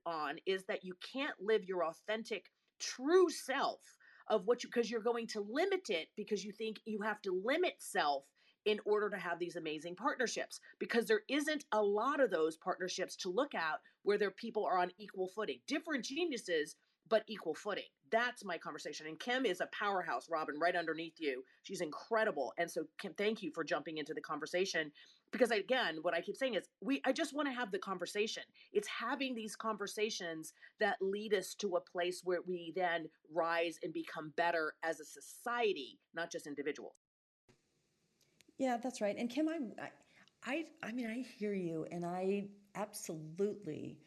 on 0.07 0.39
is 0.47 0.64
that 0.64 0.84
you 0.84 0.95
can't 1.12 1.34
live 1.41 1.64
your 1.64 1.84
authentic 1.84 2.47
true 2.78 3.28
self 3.30 3.80
of 4.28 4.47
what 4.47 4.62
you 4.62 4.68
because 4.68 4.91
you're 4.91 5.01
going 5.01 5.26
to 5.26 5.41
limit 5.41 5.89
it 5.89 6.09
because 6.16 6.45
you 6.45 6.53
think 6.53 6.78
you 6.84 7.01
have 7.01 7.20
to 7.22 7.43
limit 7.45 7.74
self 7.78 8.24
in 8.64 8.78
order 8.84 9.09
to 9.09 9.16
have 9.16 9.39
these 9.39 9.57
amazing 9.57 9.97
partnerships 9.97 10.61
because 10.78 11.07
there 11.07 11.22
isn't 11.28 11.64
a 11.72 11.82
lot 11.82 12.20
of 12.20 12.30
those 12.30 12.57
partnerships 12.57 13.16
to 13.16 13.30
look 13.30 13.55
at 13.55 13.80
where 14.03 14.18
their 14.18 14.30
people 14.30 14.64
are 14.64 14.78
on 14.78 14.91
equal 14.99 15.28
footing. 15.34 15.59
Different 15.66 16.05
geniuses 16.05 16.76
but 17.09 17.24
equal 17.26 17.55
footing 17.55 17.84
that's 18.11 18.45
my 18.45 18.59
conversation 18.59 19.07
and 19.07 19.19
kim 19.19 19.45
is 19.45 19.61
a 19.61 19.69
powerhouse 19.73 20.29
robin 20.31 20.59
right 20.59 20.77
underneath 20.77 21.15
you. 21.19 21.45
She's 21.63 21.81
incredible 21.81 22.53
and 22.59 22.71
so 22.71 22.85
kim 23.01 23.13
thank 23.15 23.43
you 23.43 23.51
for 23.51 23.65
jumping 23.65 23.99
into 23.99 24.15
the 24.15 24.21
conversation 24.21 24.91
because 25.31 25.51
again 25.51 25.99
what 26.03 26.15
i 26.15 26.21
keep 26.21 26.37
saying 26.37 26.55
is 26.55 26.69
we 26.81 27.01
i 27.05 27.13
just 27.13 27.35
want 27.35 27.49
to 27.49 27.55
have 27.55 27.71
the 27.71 27.79
conversation. 27.79 28.43
It's 28.73 28.89
having 28.89 29.35
these 29.35 29.57
conversations 29.57 30.53
that 30.81 30.97
lead 31.01 31.35
us 31.35 31.55
to 31.57 31.77
a 31.77 31.81
place 31.81 32.23
where 32.25 32.41
we 32.47 32.73
then 32.75 33.09
rise 33.33 33.79
and 33.83 33.93
become 33.93 34.33
better 34.37 34.75
as 34.83 35.01
a 35.01 35.05
society 35.05 35.99
not 36.15 36.31
just 36.31 36.47
individuals. 36.47 36.95
Yeah 38.59 38.77
that's 38.83 39.01
right 39.01 39.17
and 39.17 39.31
kim 39.31 39.49
i'm 39.49 39.73
i 39.81 39.91
i, 40.45 40.65
I 40.83 40.93
mean 40.93 41.09
i 41.11 41.25
hear 41.39 41.55
you 41.55 41.87
and 41.91 42.05
i 42.05 42.49
absolutely 42.75 43.99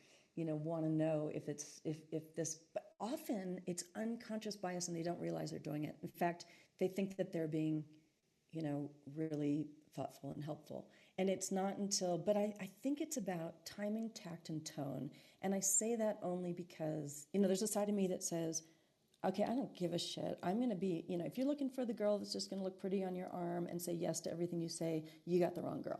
you 0.41 0.47
know 0.47 0.55
want 0.55 0.83
to 0.83 0.89
know 0.89 1.29
if 1.33 1.47
it's 1.47 1.79
if 1.85 1.97
if 2.11 2.35
this 2.35 2.59
but 2.73 2.83
often 2.99 3.59
it's 3.67 3.83
unconscious 3.95 4.55
bias 4.55 4.87
and 4.87 4.97
they 4.97 5.03
don't 5.03 5.19
realize 5.19 5.51
they're 5.51 5.59
doing 5.71 5.83
it 5.83 5.95
in 6.01 6.09
fact 6.09 6.45
they 6.79 6.87
think 6.87 7.15
that 7.17 7.31
they're 7.31 7.47
being 7.47 7.83
you 8.51 8.63
know 8.63 8.89
really 9.15 9.67
thoughtful 9.95 10.31
and 10.35 10.43
helpful 10.43 10.87
and 11.17 11.29
it's 11.29 11.51
not 11.51 11.77
until, 11.77 12.17
but 12.17 12.35
I, 12.35 12.53
I 12.59 12.69
think 12.81 12.99
it's 12.99 13.17
about 13.17 13.65
timing, 13.65 14.09
tact, 14.15 14.49
and 14.49 14.65
tone. 14.65 15.11
And 15.43 15.53
I 15.53 15.59
say 15.59 15.95
that 15.95 16.17
only 16.23 16.51
because, 16.53 17.27
you 17.33 17.39
know, 17.39 17.47
there's 17.47 17.61
a 17.61 17.67
side 17.67 17.89
of 17.89 17.93
me 17.95 18.07
that 18.07 18.23
says, 18.23 18.63
okay, 19.23 19.43
I 19.43 19.53
don't 19.53 19.75
give 19.77 19.93
a 19.93 19.99
shit. 19.99 20.39
I'm 20.41 20.57
going 20.57 20.69
to 20.69 20.75
be, 20.75 21.05
you 21.07 21.17
know, 21.17 21.25
if 21.25 21.37
you're 21.37 21.45
looking 21.45 21.69
for 21.69 21.85
the 21.85 21.93
girl 21.93 22.17
that's 22.17 22.33
just 22.33 22.49
going 22.49 22.59
to 22.59 22.63
look 22.63 22.79
pretty 22.79 23.03
on 23.03 23.15
your 23.15 23.27
arm 23.27 23.67
and 23.67 23.79
say 23.79 23.93
yes 23.93 24.19
to 24.21 24.31
everything 24.31 24.61
you 24.61 24.69
say, 24.69 25.03
you 25.25 25.39
got 25.39 25.53
the 25.53 25.61
wrong 25.61 25.83
girl. 25.83 25.99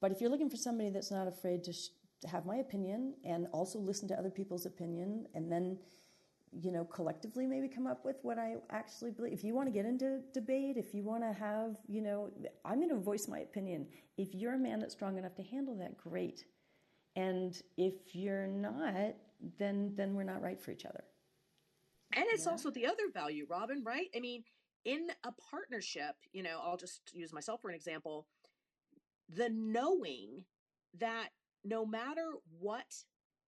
But 0.00 0.12
if 0.12 0.20
you're 0.20 0.30
looking 0.30 0.50
for 0.50 0.56
somebody 0.56 0.90
that's 0.90 1.10
not 1.10 1.28
afraid 1.28 1.64
to, 1.64 1.72
sh- 1.72 1.88
to 1.98 1.99
have 2.28 2.46
my 2.46 2.56
opinion 2.56 3.14
and 3.24 3.46
also 3.52 3.78
listen 3.78 4.08
to 4.08 4.18
other 4.18 4.30
people's 4.30 4.66
opinion 4.66 5.26
and 5.34 5.50
then 5.50 5.78
you 6.52 6.72
know, 6.72 6.84
collectively 6.84 7.46
maybe 7.46 7.68
come 7.68 7.86
up 7.86 8.04
with 8.04 8.16
what 8.22 8.38
I 8.38 8.56
actually 8.70 9.12
believe. 9.12 9.32
If 9.32 9.44
you 9.44 9.54
want 9.54 9.68
to 9.68 9.72
get 9.72 9.86
into 9.86 10.20
debate, 10.34 10.76
if 10.76 10.94
you 10.94 11.04
want 11.04 11.22
to 11.22 11.32
have, 11.32 11.76
you 11.86 12.02
know, 12.02 12.30
I'm 12.64 12.78
going 12.78 12.88
to 12.88 12.96
voice 12.96 13.28
my 13.28 13.40
opinion. 13.40 13.86
If 14.16 14.34
you're 14.34 14.54
a 14.54 14.58
man 14.58 14.80
that's 14.80 14.94
strong 14.94 15.16
enough 15.16 15.34
to 15.36 15.42
handle 15.42 15.76
that, 15.76 15.96
great. 15.96 16.44
And 17.14 17.60
if 17.76 18.14
you're 18.14 18.46
not, 18.46 19.14
then 19.58 19.92
then 19.96 20.14
we're 20.14 20.24
not 20.24 20.42
right 20.42 20.60
for 20.60 20.70
each 20.70 20.84
other. 20.84 21.04
And 22.14 22.24
it's 22.30 22.46
yeah. 22.46 22.52
also 22.52 22.70
the 22.70 22.86
other 22.86 23.10
value, 23.12 23.46
Robin, 23.48 23.82
right? 23.84 24.08
I 24.16 24.20
mean, 24.20 24.42
in 24.84 25.08
a 25.24 25.32
partnership, 25.50 26.16
you 26.32 26.42
know, 26.42 26.60
I'll 26.62 26.76
just 26.76 27.02
use 27.12 27.32
myself 27.32 27.62
for 27.62 27.68
an 27.68 27.76
example. 27.76 28.26
The 29.28 29.48
knowing 29.52 30.44
that 30.98 31.28
no 31.64 31.84
matter 31.84 32.32
what 32.58 32.86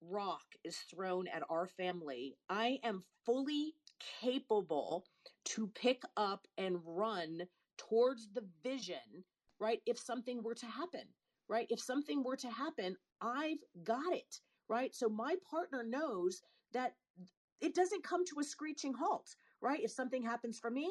rock 0.01 0.45
is 0.65 0.77
thrown 0.77 1.27
at 1.29 1.43
our 1.49 1.67
family, 1.67 2.37
I 2.49 2.79
am 2.83 3.05
fully 3.25 3.75
capable 4.21 5.05
to 5.45 5.69
pick 5.69 6.03
up 6.17 6.47
and 6.59 6.79
run 6.85 7.43
towards 7.79 8.29
the 8.33 8.45
vision, 8.63 9.25
right? 9.59 9.81
If 9.87 9.99
something 9.99 10.43
were 10.43 10.55
to 10.57 10.67
happen, 10.67 11.05
right? 11.49 11.67
If 11.71 11.81
something 11.81 12.23
were 12.23 12.37
to 12.37 12.51
happen, 12.51 12.97
I've 13.21 13.59
got 13.85 14.13
it, 14.13 14.41
right? 14.69 14.95
So 14.95 15.09
my 15.09 15.37
partner 15.49 15.85
knows 15.85 16.43
that 16.73 16.95
it 17.61 17.75
doesn't 17.75 18.03
come 18.05 18.25
to 18.27 18.41
a 18.41 18.45
screeching 18.45 18.95
halt, 18.95 19.37
right? 19.61 19.81
If 19.83 19.91
something 19.91 20.23
happens 20.23 20.59
for 20.59 20.71
me, 20.71 20.91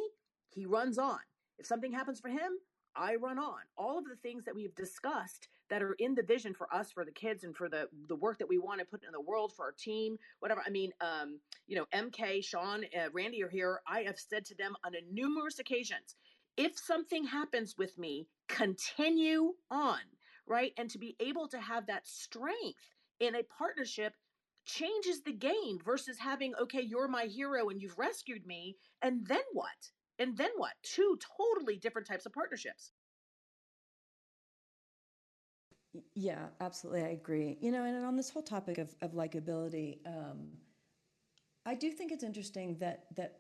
he 0.50 0.66
runs 0.66 0.98
on. 0.98 1.20
If 1.58 1.66
something 1.66 1.92
happens 1.92 2.20
for 2.20 2.30
him, 2.30 2.54
I 2.96 3.16
run 3.16 3.40
on. 3.40 3.60
All 3.78 3.98
of 3.98 4.06
the 4.06 4.16
things 4.16 4.46
that 4.46 4.56
we've 4.56 4.76
discussed 4.76 5.48
that 5.72 5.82
are 5.82 5.94
in 5.94 6.14
the 6.14 6.22
vision 6.22 6.54
for 6.54 6.72
us, 6.74 6.92
for 6.92 7.06
the 7.06 7.12
kids, 7.12 7.46
and 7.46 7.56
for 7.56 7.70
the 7.70 7.88
the 8.10 8.16
work 8.16 8.38
that 8.38 8.48
we 8.48 8.60
want 8.60 8.80
to 8.80 8.86
put 8.86 9.04
in 9.04 9.12
the 9.12 9.22
world 9.22 9.54
for 9.56 9.66
our 9.66 9.72
team, 9.72 10.18
whatever. 10.40 10.62
I 10.66 10.70
mean, 10.70 10.92
um, 11.00 11.40
you 11.66 11.78
know, 11.78 11.86
MK, 11.96 12.44
Sean, 12.44 12.84
uh, 12.84 13.10
Randy 13.14 13.42
are 13.42 13.50
here. 13.50 13.82
I 13.88 14.02
have 14.02 14.20
said 14.20 14.46
to 14.46 14.56
them 14.56 14.76
on 14.86 14.94
a 14.94 15.02
numerous 15.12 15.60
occasions, 15.60 16.16
if 16.58 16.78
something 16.78 17.24
happens 17.24 17.76
with 17.78 17.98
me, 17.98 18.28
continue 18.50 19.54
on, 19.72 20.02
right? 20.46 20.74
And 20.78 20.90
to 20.92 21.00
be 21.00 21.16
able 21.22 21.48
to 21.48 21.60
have 21.60 21.88
that 21.88 22.06
strength 22.06 22.86
in 23.22 23.36
a 23.36 23.44
partnership 23.44 24.14
changes 24.66 25.22
the 25.22 25.32
game 25.32 25.80
versus 25.84 26.18
having, 26.20 26.54
okay, 26.62 26.82
you're 26.82 27.08
my 27.08 27.26
hero 27.26 27.70
and 27.70 27.82
you've 27.82 27.98
rescued 27.98 28.46
me, 28.46 28.76
and 29.02 29.26
then 29.26 29.42
what? 29.54 29.70
And 30.20 30.38
then 30.38 30.52
what? 30.58 30.74
Two 30.84 31.18
totally 31.38 31.78
different 31.78 32.08
types 32.08 32.26
of 32.26 32.34
partnerships. 32.34 32.92
Yeah, 36.14 36.48
absolutely. 36.62 37.04
I 37.04 37.10
agree. 37.10 37.58
You 37.60 37.72
know, 37.72 37.84
and 37.84 38.06
on 38.06 38.16
this 38.16 38.30
whole 38.30 38.44
topic 38.44 38.78
of, 38.78 38.96
of 39.02 39.12
likability, 39.12 39.98
um, 40.06 40.48
I 41.66 41.76
do 41.76 41.92
think 41.92 42.12
it's 42.12 42.24
interesting 42.24 42.78
that 42.80 43.06
that 43.16 43.40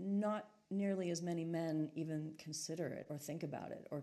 not 0.00 0.48
nearly 0.70 1.10
as 1.10 1.22
many 1.22 1.44
men 1.44 1.90
even 1.94 2.32
consider 2.36 2.88
it 2.88 3.06
or 3.08 3.16
think 3.16 3.42
about 3.44 3.70
it, 3.70 3.86
or 3.90 4.02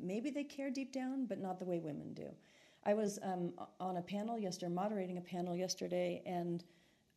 maybe 0.00 0.30
they 0.30 0.44
care 0.44 0.70
deep 0.70 0.92
down, 0.92 1.26
but 1.26 1.38
not 1.38 1.58
the 1.58 1.64
way 1.64 1.78
women 1.78 2.14
do. 2.14 2.28
I 2.84 2.94
was 2.94 3.18
um, 3.22 3.52
on 3.78 3.98
a 3.98 4.02
panel 4.02 4.38
yesterday, 4.38 4.72
moderating 4.72 5.18
a 5.18 5.20
panel 5.20 5.54
yesterday, 5.54 6.22
and 6.24 6.64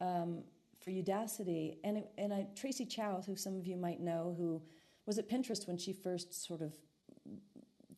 um, 0.02 0.44
for 0.84 0.92
Udacity, 0.92 1.78
and 1.86 2.00
it, 2.00 2.12
and 2.18 2.34
I, 2.34 2.48
Tracy 2.56 2.86
Chou, 2.86 3.22
who 3.26 3.38
some 3.38 3.56
of 3.56 3.66
you 3.66 3.78
might 3.78 4.02
know, 4.02 4.36
who 4.38 4.62
was 5.06 5.18
at 5.18 5.30
Pinterest 5.30 5.66
when 5.68 5.78
she 5.78 5.94
first 5.94 6.46
sort 6.46 6.62
of 6.62 6.76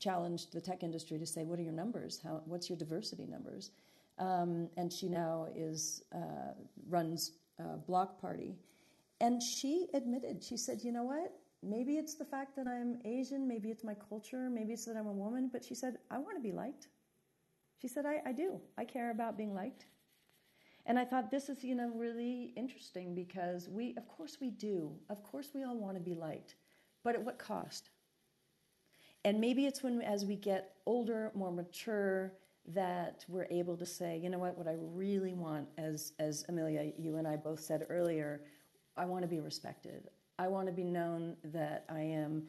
challenged 0.05 0.47
the 0.53 0.61
tech 0.69 0.81
industry 0.83 1.17
to 1.23 1.25
say, 1.25 1.41
"What 1.43 1.57
are 1.59 1.67
your 1.69 1.79
numbers? 1.83 2.13
How, 2.23 2.35
what's 2.51 2.67
your 2.69 2.79
diversity 2.85 3.27
numbers?" 3.35 3.71
Um, 4.17 4.51
and 4.79 4.87
she 4.97 5.07
now 5.09 5.47
is 5.55 6.03
uh, 6.19 6.53
runs 6.95 7.19
uh, 7.61 7.77
Block 7.89 8.09
Party, 8.21 8.51
and 9.19 9.35
she 9.41 9.71
admitted, 9.93 10.43
she 10.49 10.57
said, 10.57 10.77
"You 10.85 10.91
know 10.97 11.07
what? 11.13 11.29
Maybe 11.65 11.97
it's 11.97 12.13
the 12.13 12.25
fact 12.25 12.55
that 12.57 12.67
I'm 12.67 12.99
Asian, 13.05 13.47
maybe 13.47 13.71
it's 13.71 13.83
my 13.83 13.95
culture, 13.95 14.49
maybe 14.51 14.73
it's 14.73 14.85
that 14.85 14.95
I'm 14.95 15.07
a 15.07 15.11
woman, 15.11 15.49
but 15.51 15.65
she 15.65 15.73
said, 15.73 15.97
I 16.11 16.19
want 16.19 16.37
to 16.37 16.41
be 16.41 16.51
liked. 16.51 16.89
She 17.81 17.87
said, 17.87 18.05
I, 18.05 18.21
I 18.29 18.33
do. 18.33 18.61
I 18.77 18.85
care 18.85 19.09
about 19.09 19.35
being 19.35 19.53
liked. 19.53 19.85
And 20.85 20.99
I 20.99 21.05
thought 21.05 21.31
this 21.31 21.49
is, 21.49 21.63
you 21.63 21.73
know, 21.73 21.91
really 21.95 22.53
interesting 22.55 23.15
because 23.15 23.67
we, 23.67 23.95
of 23.97 24.07
course, 24.07 24.37
we 24.39 24.51
do. 24.51 24.91
Of 25.09 25.23
course, 25.23 25.49
we 25.55 25.63
all 25.63 25.77
want 25.77 25.95
to 25.97 25.99
be 25.99 26.13
liked, 26.13 26.55
but 27.03 27.15
at 27.15 27.23
what 27.23 27.39
cost? 27.39 27.89
And 29.25 29.41
maybe 29.41 29.65
it's 29.65 29.81
when, 29.81 30.03
as 30.03 30.23
we 30.23 30.35
get 30.35 30.75
older, 30.85 31.31
more 31.33 31.51
mature, 31.51 32.31
that 32.67 33.25
we're 33.27 33.47
able 33.49 33.75
to 33.75 33.85
say, 33.85 34.19
you 34.23 34.29
know 34.29 34.37
what, 34.37 34.55
what 34.55 34.67
I 34.67 34.75
really 34.79 35.33
want, 35.33 35.67
as 35.77 36.13
as 36.19 36.45
Amelia, 36.47 36.91
you 36.97 37.17
and 37.17 37.27
I 37.27 37.35
both 37.35 37.59
said 37.59 37.87
earlier, 37.89 38.41
I 38.95 39.05
want 39.05 39.23
to 39.23 39.27
be 39.27 39.39
respected. 39.39 40.09
I 40.37 40.47
want 40.47 40.67
to 40.67 40.71
be 40.71 40.83
known 40.83 41.37
that 41.45 41.85
I 41.89 42.01
am, 42.01 42.43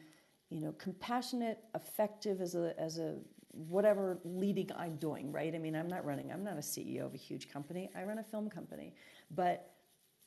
you 0.49 0.61
know, 0.61 0.71
compassionate, 0.73 1.59
effective 1.73 2.41
as 2.41 2.53
a 2.53 2.79
as 2.79 2.99
a 2.99 3.15
whatever 3.51 4.19
leading 4.23 4.69
I'm 4.77 4.97
doing, 4.97 5.31
right? 5.31 5.53
I 5.53 5.57
mean, 5.57 5.75
I'm 5.75 5.87
not 5.87 6.05
running, 6.05 6.31
I'm 6.31 6.43
not 6.43 6.57
a 6.57 6.61
CEO 6.61 7.05
of 7.07 7.15
a 7.15 7.17
huge 7.17 7.51
company. 7.51 7.89
I 7.95 8.03
run 8.03 8.19
a 8.19 8.23
film 8.23 8.51
company. 8.51 8.93
But 9.31 9.71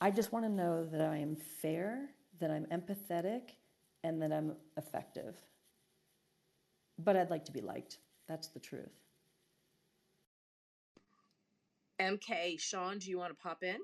I 0.00 0.10
just 0.10 0.32
want 0.32 0.44
to 0.46 0.50
know 0.50 0.84
that 0.84 1.00
I 1.00 1.18
am 1.18 1.36
fair, 1.36 2.08
that 2.40 2.50
I'm 2.50 2.66
empathetic, 2.66 3.50
and 4.02 4.20
that 4.20 4.32
I'm 4.32 4.56
effective. 4.76 5.36
But 7.04 7.16
I'd 7.16 7.30
like 7.30 7.46
to 7.46 7.52
be 7.52 7.60
liked. 7.62 7.98
That's 8.28 8.48
the 8.48 8.60
truth. 8.60 8.92
MK, 12.00 12.60
Sean, 12.60 12.98
do 12.98 13.10
you 13.10 13.18
want 13.18 13.32
to 13.32 13.42
pop 13.42 13.62
in? 13.62 13.78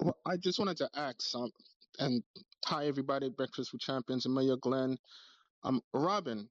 Well, 0.00 0.16
I 0.26 0.36
just 0.36 0.58
wanted 0.58 0.78
to 0.78 0.90
ask, 0.94 1.34
um, 1.34 1.50
and 1.98 2.22
hi 2.64 2.86
everybody, 2.86 3.30
Breakfast 3.30 3.72
with 3.72 3.82
Champions, 3.82 4.26
Amelia 4.26 4.56
Glenn. 4.56 4.98
Um, 5.64 5.82
Robin, 5.92 6.48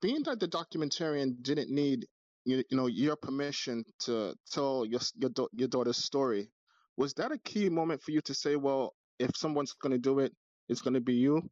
being 0.00 0.22
that 0.24 0.40
the 0.40 0.48
documentarian 0.48 1.42
didn't 1.42 1.70
need 1.70 2.06
you, 2.44 2.64
you 2.70 2.76
know 2.76 2.86
your 2.86 3.16
permission 3.16 3.84
to 4.00 4.36
tell 4.50 4.84
your 4.84 5.00
your, 5.16 5.30
your 5.52 5.68
daughter's 5.68 5.98
story, 5.98 6.50
was 6.96 7.14
that 7.14 7.32
a 7.32 7.38
key 7.38 7.68
moment 7.68 8.02
for 8.02 8.12
you 8.12 8.20
to 8.22 8.34
say, 8.34 8.56
well, 8.56 8.94
if 9.18 9.36
someone's 9.36 9.74
going 9.74 9.92
to 9.92 9.98
do 9.98 10.18
it, 10.20 10.32
it's 10.68 10.82
going 10.82 10.94
to 10.94 11.00
be 11.00 11.14
you? 11.14 11.42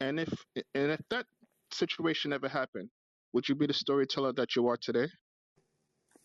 And 0.00 0.20
if 0.20 0.32
and 0.74 0.92
if 0.92 1.00
that 1.10 1.26
situation 1.72 2.32
ever 2.32 2.48
happened, 2.48 2.90
would 3.32 3.48
you 3.48 3.54
be 3.54 3.66
the 3.66 3.74
storyteller 3.74 4.32
that 4.34 4.56
you 4.56 4.68
are 4.68 4.76
today? 4.76 5.08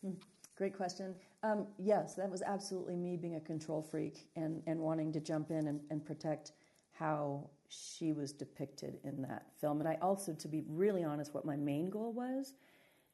Hmm. 0.03 0.13
Great 0.57 0.75
question. 0.75 1.13
Um, 1.43 1.67
yes, 1.77 2.15
that 2.15 2.29
was 2.29 2.41
absolutely 2.41 2.95
me 2.95 3.17
being 3.17 3.35
a 3.35 3.41
control 3.41 3.81
freak 3.81 4.29
and, 4.37 4.61
and 4.67 4.79
wanting 4.79 5.11
to 5.13 5.19
jump 5.19 5.51
in 5.51 5.67
and, 5.67 5.81
and 5.89 6.05
protect 6.05 6.53
how 6.91 7.49
she 7.67 8.13
was 8.13 8.31
depicted 8.31 8.97
in 9.03 9.21
that 9.23 9.47
film. 9.59 9.81
And 9.81 9.89
I 9.89 9.97
also, 10.01 10.33
to 10.33 10.47
be 10.47 10.63
really 10.69 11.03
honest, 11.03 11.33
what 11.33 11.45
my 11.45 11.57
main 11.57 11.89
goal 11.89 12.13
was, 12.13 12.53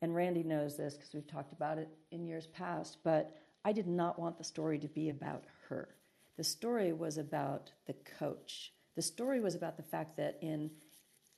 and 0.03 0.15
Randy 0.15 0.43
knows 0.43 0.77
this 0.77 0.95
because 0.95 1.13
we've 1.13 1.27
talked 1.27 1.51
about 1.51 1.79
it 1.79 1.89
in 2.11 2.25
years 2.25 2.47
past, 2.47 2.97
but 3.03 3.36
I 3.65 3.71
did 3.71 3.88
not 3.88 4.19
want 4.19 4.38
the 4.38 4.43
story 4.43 4.77
to 4.79 4.88
be 4.88 5.09
about 5.09 5.45
her. 5.67 5.89
The 6.38 6.43
story 6.43 6.93
was 6.93 7.17
about 7.17 7.71
the 7.88 7.95
coach. 8.19 8.73
The 8.95 9.01
story 9.01 9.39
was 9.39 9.55
about 9.55 9.77
the 9.77 9.84
fact 9.84 10.17
that 10.17 10.38
in 10.41 10.69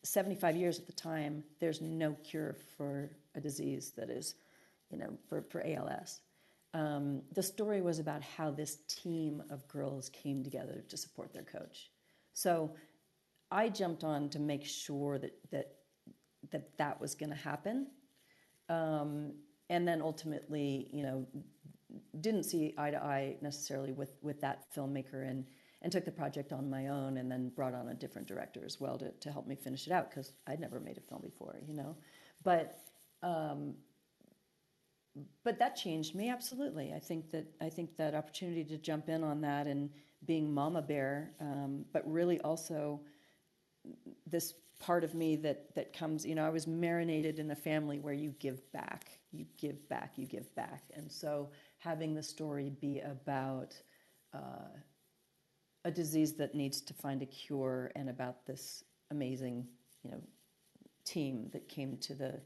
75 0.04 0.56
years 0.56 0.80
at 0.80 0.86
the 0.86 0.94
time, 0.94 1.44
there's 1.60 1.82
no 1.82 2.14
cure 2.24 2.56
for 2.78 3.10
a 3.36 3.42
disease 3.42 3.92
that 3.98 4.10
is, 4.10 4.36
you 4.90 4.98
know, 4.98 5.18
for, 5.28 5.42
for 5.42 5.66
ALS. 5.66 6.22
Um, 6.74 7.22
the 7.34 7.44
story 7.44 7.82
was 7.82 8.00
about 8.00 8.22
how 8.22 8.52
this 8.52 8.78
team 8.88 9.44
of 9.50 9.68
girls 9.68 10.10
came 10.10 10.44
together 10.44 10.84
to 10.90 10.98
support 10.98 11.34
their 11.34 11.44
coach. 11.44 11.92
So 12.34 12.72
I 13.52 13.70
jumped 13.70 14.04
on 14.04 14.30
to 14.30 14.40
make 14.40 14.66
sure 14.66 15.20
that 15.20 15.34
that 15.52 15.76
that, 16.52 16.78
that 16.78 17.00
was 17.00 17.16
going 17.16 17.30
to 17.30 17.38
happen, 17.38 17.88
um, 18.68 19.32
and 19.70 19.88
then 19.88 20.02
ultimately, 20.02 20.90
you 20.92 21.04
know, 21.04 21.26
didn't 22.20 22.44
see 22.44 22.74
eye 22.78 22.92
to 22.92 23.02
eye 23.02 23.38
necessarily 23.42 23.94
with 23.94 24.18
with 24.22 24.42
that 24.42 24.66
filmmaker 24.76 25.30
and 25.30 25.46
and 25.84 25.92
took 25.92 26.06
the 26.06 26.12
project 26.12 26.54
on 26.54 26.70
my 26.70 26.88
own 26.88 27.18
and 27.18 27.30
then 27.30 27.50
brought 27.50 27.74
on 27.74 27.90
a 27.90 27.94
different 27.94 28.28
director 28.28 28.62
as 28.66 28.80
well 28.80 28.98
to, 28.98 29.12
to 29.12 29.32
help 29.32 29.46
me 29.46 29.56
finish 29.56 29.86
it 29.86 29.92
out 29.92 30.10
because 30.10 30.32
I'd 30.48 30.60
never 30.60 30.80
made 30.80 30.98
a 30.98 31.02
film 31.02 31.22
before, 31.22 31.60
you 31.68 31.74
know. 31.74 31.96
But 32.44 32.80
um, 33.22 33.76
but 35.44 35.60
that 35.60 35.76
changed 35.76 36.16
me 36.16 36.30
absolutely. 36.30 36.94
I 36.94 37.00
think 37.00 37.30
that 37.32 37.46
I 37.62 37.70
think 37.70 37.96
that 37.98 38.16
opportunity 38.16 38.64
to 38.64 38.78
jump 38.78 39.10
in 39.10 39.24
on 39.24 39.42
that 39.42 39.68
and 39.68 39.90
being 40.26 40.52
mama 40.52 40.82
bear, 40.82 41.34
um, 41.40 41.86
but 41.92 42.10
really 42.10 42.40
also 42.42 43.02
this 44.26 44.54
part 44.80 45.04
of 45.04 45.14
me 45.14 45.36
that 45.38 45.76
that 45.76 45.92
comes. 45.94 46.26
You 46.26 46.36
know, 46.36 46.46
I 46.46 46.50
was 46.50 46.66
marinated 46.66 47.40
in 47.40 47.52
a 47.52 47.56
family 47.56 48.00
where 48.00 48.14
you 48.14 48.34
give 48.40 48.72
back, 48.72 49.20
you 49.32 49.46
give 49.58 49.88
back, 49.90 50.14
you 50.16 50.26
give 50.26 50.54
back, 50.56 50.84
and 50.96 51.12
so 51.12 51.50
having 51.78 52.16
the 52.16 52.24
story 52.24 52.72
be 52.82 53.02
about 53.02 53.76
uh, 54.34 54.70
a 55.86 55.92
disease 55.92 56.34
that 56.34 56.56
needs 56.56 56.82
to 56.82 56.94
find 56.94 57.22
a 57.22 57.26
cure 57.26 57.92
and 57.96 58.10
about 58.10 58.46
this 58.46 58.84
amazing, 59.12 59.68
you 60.04 60.12
know, 60.12 60.22
team 61.06 61.50
that 61.52 61.68
came 61.68 61.98
to 61.98 62.14
the 62.14 62.40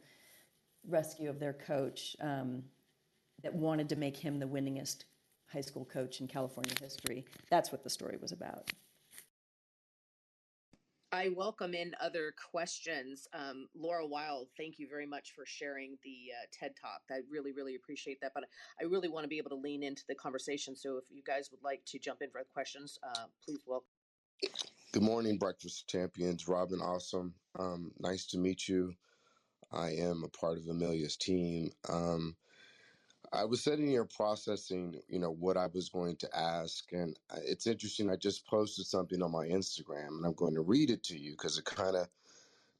rescue 0.87 1.29
of 1.29 1.39
their 1.39 1.53
coach 1.53 2.15
um, 2.21 2.63
that 3.43 3.53
wanted 3.53 3.89
to 3.89 3.95
make 3.95 4.17
him 4.17 4.39
the 4.39 4.47
winningest 4.47 5.03
high 5.51 5.61
school 5.61 5.85
coach 5.85 6.19
in 6.19 6.27
California 6.27 6.73
history. 6.81 7.25
That's 7.49 7.71
what 7.71 7.83
the 7.83 7.89
story 7.89 8.17
was 8.21 8.31
about. 8.31 8.71
I 11.11 11.29
welcome 11.29 11.73
in 11.73 11.93
other 12.01 12.33
questions. 12.51 13.27
Um, 13.33 13.69
Laura 13.73 14.05
Wild, 14.05 14.49
thank 14.57 14.77
you 14.77 14.89
very 14.89 15.05
much 15.05 15.31
for 15.33 15.45
sharing 15.45 15.97
the 16.03 16.33
uh, 16.33 16.45
TED 16.51 16.73
Talk. 16.81 17.01
I 17.09 17.19
really, 17.31 17.53
really 17.53 17.75
appreciate 17.75 18.19
that. 18.21 18.33
But 18.35 18.43
I 18.81 18.83
really 18.83 19.07
want 19.07 19.23
to 19.23 19.29
be 19.29 19.37
able 19.37 19.51
to 19.51 19.55
lean 19.55 19.83
into 19.83 20.03
the 20.09 20.15
conversation. 20.15 20.75
So 20.75 20.97
if 20.97 21.05
you 21.09 21.23
guys 21.25 21.49
would 21.51 21.63
like 21.63 21.81
to 21.87 21.99
jump 21.99 22.21
in 22.21 22.29
for 22.29 22.41
questions, 22.53 22.99
uh, 23.03 23.25
please 23.45 23.61
welcome. 23.65 23.87
Good 24.91 25.03
morning, 25.03 25.37
Breakfast 25.37 25.87
Champions. 25.87 26.47
Robin, 26.47 26.81
awesome. 26.81 27.35
Um, 27.57 27.91
nice 27.99 28.25
to 28.27 28.37
meet 28.37 28.67
you. 28.67 28.93
I 29.71 29.91
am 29.91 30.23
a 30.25 30.37
part 30.37 30.57
of 30.57 30.67
Amelia's 30.67 31.15
team. 31.15 31.71
Um, 31.87 32.35
I 33.33 33.43
was 33.43 33.61
sitting 33.61 33.87
here 33.87 34.05
processing, 34.05 35.01
you 35.09 35.19
know, 35.19 35.31
what 35.31 35.57
I 35.57 35.67
was 35.67 35.89
going 35.89 36.15
to 36.17 36.37
ask, 36.37 36.91
and 36.93 37.19
it's 37.43 37.67
interesting. 37.67 38.09
I 38.09 38.15
just 38.15 38.47
posted 38.47 38.85
something 38.85 39.21
on 39.21 39.31
my 39.31 39.45
Instagram, 39.47 40.09
and 40.09 40.25
I'm 40.25 40.33
going 40.33 40.55
to 40.55 40.61
read 40.61 40.89
it 40.89 41.03
to 41.05 41.17
you 41.17 41.31
because 41.31 41.57
it 41.57 41.65
kind 41.65 41.95
of 41.97 42.07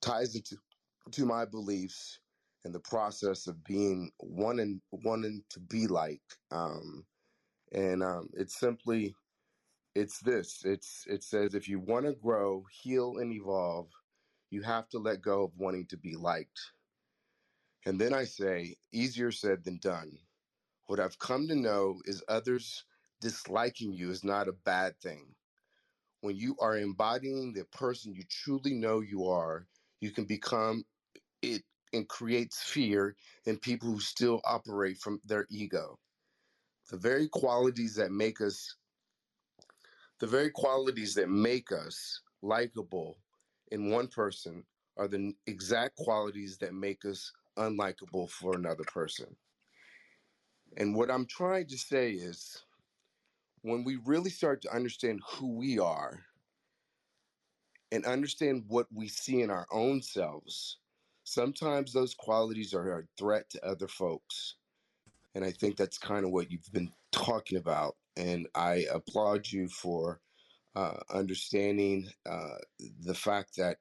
ties 0.02 0.36
into 0.36 0.58
to 1.12 1.26
my 1.26 1.46
beliefs 1.46 2.20
and 2.64 2.74
the 2.74 2.80
process 2.80 3.48
of 3.48 3.64
being 3.64 4.12
wanting 4.20 4.82
wanting 4.92 5.44
to 5.50 5.60
be 5.60 5.88
like. 5.88 6.22
Um, 6.52 7.06
and 7.74 8.02
um, 8.02 8.30
it's 8.34 8.58
simply, 8.58 9.16
it's 9.96 10.20
this. 10.20 10.64
It's 10.64 11.06
it 11.08 11.24
says 11.24 11.56
if 11.56 11.68
you 11.68 11.80
want 11.80 12.06
to 12.06 12.14
grow, 12.14 12.66
heal, 12.72 13.18
and 13.18 13.34
evolve, 13.34 13.92
you 14.50 14.62
have 14.62 14.88
to 14.90 15.00
let 15.00 15.22
go 15.22 15.44
of 15.44 15.58
wanting 15.58 15.88
to 15.88 15.98
be 15.98 16.16
liked. 16.16 16.72
And 17.86 18.00
then 18.00 18.14
I 18.14 18.24
say, 18.26 18.78
easier 18.94 19.32
said 19.32 19.64
than 19.66 19.78
done 19.78 20.18
what 20.88 21.00
I've 21.00 21.20
come 21.20 21.48
to 21.50 21.56
know 21.56 22.00
is 22.06 22.24
others 22.28 22.84
disliking 23.22 23.94
you 23.94 24.10
is 24.10 24.24
not 24.24 24.48
a 24.48 24.54
bad 24.54 25.00
thing. 25.02 25.36
When 26.22 26.36
you 26.36 26.56
are 26.60 26.78
embodying 26.78 27.54
the 27.54 27.66
person 27.66 28.14
you 28.14 28.24
truly 28.30 28.74
know 28.74 29.02
you 29.02 29.28
are, 29.28 29.68
you 30.00 30.12
can 30.12 30.26
become 30.26 30.86
it 31.42 31.64
and 31.94 32.08
creates 32.08 32.64
fear 32.64 33.16
in 33.46 33.58
people 33.58 33.90
who 33.90 34.00
still 34.00 34.42
operate 34.46 34.98
from 34.98 35.22
their 35.26 35.46
ego. 35.50 36.00
The 36.90 36.98
very 36.98 37.28
qualities 37.28 37.96
that 37.96 38.12
make 38.12 38.42
us 38.42 38.76
the 40.20 40.28
very 40.28 40.50
qualities 40.50 41.14
that 41.14 41.30
make 41.30 41.72
us 41.72 42.22
likable 42.42 43.18
in 43.72 43.92
one 43.92 44.08
person 44.08 44.64
are 44.98 45.08
the 45.08 45.34
exact 45.46 45.96
qualities 45.98 46.58
that 46.58 46.74
make 46.74 47.06
us 47.06 47.32
unlikable 47.58 48.30
for 48.30 48.56
another 48.56 48.84
person. 48.86 49.36
And 50.76 50.96
what 50.96 51.10
I'm 51.10 51.26
trying 51.26 51.68
to 51.68 51.78
say 51.78 52.12
is 52.12 52.64
when 53.62 53.84
we 53.84 53.98
really 54.06 54.30
start 54.30 54.62
to 54.64 54.76
understand 54.76 55.22
who 55.28 55.56
we 55.56 55.80
are 55.80 56.20
and 57.92 58.06
understand 58.06 58.66
what 58.68 58.88
we 58.94 59.08
see 59.08 59.42
in 59.42 59.50
our 59.50 59.66
own 59.72 60.02
selves, 60.02 60.78
sometimes 61.24 61.94
those 61.94 62.14
qualities 62.14 62.74
are 62.74 63.00
a 63.00 63.04
threat 63.18 63.50
to 63.52 63.66
other 63.66 63.88
folks. 63.88 64.56
And 65.36 65.44
I 65.44 65.52
think 65.52 65.78
that's 65.78 65.98
kind 65.98 66.26
of 66.26 66.32
what 66.32 66.52
you've 66.52 66.72
been 66.72 66.92
talking 67.12 67.58
about. 67.58 67.96
And 68.16 68.48
I 68.56 68.86
applaud 68.92 69.48
you 69.48 69.70
for 69.70 70.20
uh, 70.76 70.98
understanding 71.14 72.08
uh, 72.30 72.58
the 73.04 73.14
fact 73.14 73.56
that 73.58 73.78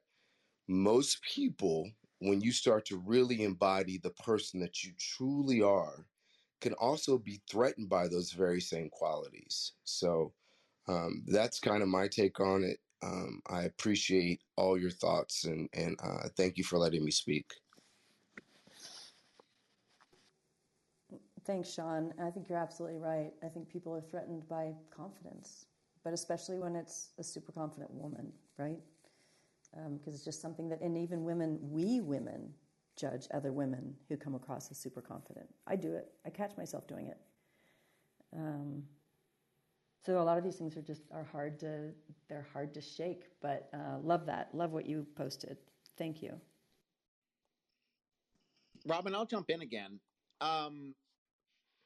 most 0.68 1.22
people, 1.22 1.90
when 2.20 2.40
you 2.40 2.52
start 2.52 2.84
to 2.86 2.98
really 2.98 3.42
embody 3.42 3.98
the 3.98 4.10
person 4.10 4.60
that 4.60 4.82
you 4.82 4.92
truly 4.98 5.62
are, 5.62 6.06
can 6.60 6.72
also 6.74 7.18
be 7.18 7.40
threatened 7.50 7.88
by 7.88 8.08
those 8.08 8.32
very 8.32 8.60
same 8.60 8.88
qualities. 8.90 9.72
So 9.84 10.32
um, 10.88 11.24
that's 11.26 11.60
kind 11.60 11.82
of 11.82 11.88
my 11.88 12.08
take 12.08 12.40
on 12.40 12.64
it. 12.64 12.78
Um, 13.02 13.42
I 13.48 13.64
appreciate 13.64 14.40
all 14.56 14.78
your 14.78 14.90
thoughts 14.90 15.44
and, 15.44 15.68
and 15.74 15.96
uh, 16.02 16.28
thank 16.36 16.56
you 16.56 16.64
for 16.64 16.78
letting 16.78 17.04
me 17.04 17.10
speak. 17.10 17.52
Thanks, 21.46 21.70
Sean. 21.72 22.12
I 22.20 22.30
think 22.30 22.48
you're 22.48 22.58
absolutely 22.58 22.98
right. 22.98 23.30
I 23.44 23.48
think 23.48 23.68
people 23.68 23.94
are 23.94 24.00
threatened 24.00 24.48
by 24.48 24.72
confidence, 24.90 25.66
but 26.02 26.12
especially 26.12 26.58
when 26.58 26.74
it's 26.74 27.10
a 27.18 27.22
super 27.22 27.52
confident 27.52 27.92
woman, 27.92 28.32
right? 28.58 28.80
Because 29.70 29.86
um, 29.86 30.00
it's 30.14 30.24
just 30.24 30.42
something 30.42 30.68
that, 30.70 30.80
and 30.80 30.98
even 30.98 31.22
women, 31.22 31.58
we 31.62 32.00
women 32.00 32.52
judge 32.96 33.26
other 33.30 33.52
women 33.52 33.94
who 34.08 34.16
come 34.16 34.34
across 34.34 34.70
as 34.70 34.78
super 34.78 35.02
confident. 35.02 35.48
I 35.66 35.76
do 35.76 35.94
it. 35.94 36.06
I 36.24 36.30
catch 36.30 36.56
myself 36.56 36.86
doing 36.86 37.06
it. 37.06 37.18
Um, 38.32 38.88
so 40.04 40.20
a 40.20 40.24
lot 40.24 40.38
of 40.38 40.44
these 40.44 40.56
things 40.56 40.76
are 40.76 40.82
just 40.82 41.02
are 41.10 41.24
hard 41.24 41.58
to 41.60 41.92
they're 42.28 42.46
hard 42.52 42.74
to 42.74 42.80
shake. 42.80 43.24
But 43.40 43.68
uh, 43.72 43.98
love 43.98 44.26
that. 44.26 44.54
Love 44.54 44.72
what 44.72 44.86
you 44.86 45.06
posted. 45.16 45.58
Thank 45.96 46.22
you. 46.22 46.40
Robin, 48.86 49.14
I'll 49.14 49.26
jump 49.26 49.50
in 49.50 49.62
again. 49.62 50.00
Um, 50.40 50.94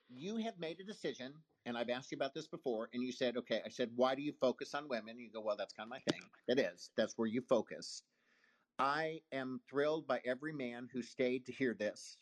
you 0.08 0.36
have 0.36 0.58
made 0.58 0.80
a 0.80 0.84
decision, 0.84 1.32
and 1.64 1.78
I've 1.78 1.88
asked 1.88 2.10
you 2.12 2.16
about 2.16 2.34
this 2.34 2.46
before, 2.48 2.90
and 2.92 3.02
you 3.02 3.12
said, 3.12 3.36
okay, 3.38 3.62
I 3.64 3.70
said, 3.70 3.90
why 3.94 4.14
do 4.14 4.22
you 4.22 4.32
focus 4.32 4.74
on 4.74 4.88
women? 4.88 5.10
And 5.10 5.20
You 5.20 5.30
go, 5.30 5.40
well, 5.40 5.56
that's 5.56 5.72
kind 5.72 5.86
of 5.86 5.90
my 5.90 6.00
thing. 6.12 6.22
It 6.48 6.58
is. 6.58 6.90
That's 6.96 7.16
where 7.16 7.28
you 7.28 7.40
focus. 7.40 8.02
I 8.80 9.20
am 9.30 9.60
thrilled 9.68 10.06
by 10.06 10.20
every 10.24 10.54
man 10.54 10.88
who 10.92 11.02
stayed 11.02 11.44
to 11.46 11.52
hear 11.52 11.74
this 11.74 12.16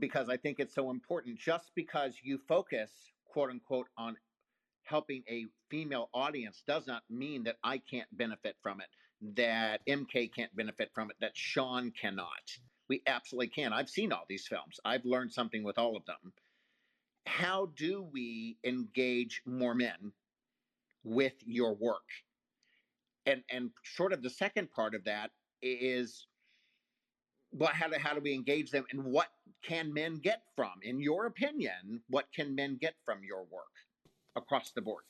because 0.00 0.28
I 0.28 0.36
think 0.36 0.58
it's 0.58 0.74
so 0.74 0.90
important. 0.90 1.38
Just 1.38 1.70
because 1.76 2.14
you 2.22 2.38
focus, 2.48 2.90
quote 3.24 3.50
unquote, 3.50 3.86
on 3.96 4.16
helping 4.82 5.22
a 5.28 5.46
female 5.70 6.10
audience 6.12 6.62
does 6.66 6.88
not 6.88 7.02
mean 7.08 7.44
that 7.44 7.56
I 7.62 7.78
can't 7.78 8.08
benefit 8.16 8.56
from 8.62 8.80
it. 8.80 8.88
that 9.36 9.86
MK 9.86 10.34
can't 10.34 10.54
benefit 10.56 10.90
from 10.94 11.10
it, 11.10 11.16
that 11.20 11.36
Sean 11.36 11.90
cannot. 11.92 12.58
We 12.88 13.02
absolutely 13.06 13.48
can. 13.48 13.72
I've 13.72 13.90
seen 13.90 14.12
all 14.12 14.24
these 14.28 14.46
films. 14.48 14.80
I've 14.84 15.04
learned 15.04 15.32
something 15.32 15.62
with 15.62 15.78
all 15.78 15.96
of 15.96 16.06
them. 16.06 16.32
How 17.26 17.66
do 17.76 18.02
we 18.02 18.56
engage 18.64 19.42
more 19.46 19.74
men 19.74 20.12
with 21.04 21.34
your 21.44 21.74
work? 21.74 22.08
And 23.30 23.42
and 23.50 23.70
sort 23.84 24.12
of 24.12 24.22
the 24.22 24.30
second 24.30 24.70
part 24.70 24.94
of 24.94 25.04
that 25.04 25.30
is 25.62 26.26
well, 27.52 27.70
how 27.72 27.88
do 27.88 27.96
how 27.98 28.14
do 28.14 28.20
we 28.20 28.34
engage 28.34 28.70
them 28.70 28.84
and 28.90 29.04
what 29.04 29.28
can 29.62 29.92
men 29.92 30.16
get 30.16 30.42
from, 30.56 30.72
in 30.82 31.00
your 31.00 31.26
opinion, 31.26 32.00
what 32.08 32.26
can 32.34 32.54
men 32.54 32.78
get 32.80 32.94
from 33.04 33.22
your 33.22 33.44
work 33.50 33.74
across 34.36 34.70
the 34.72 34.80
board? 34.80 35.04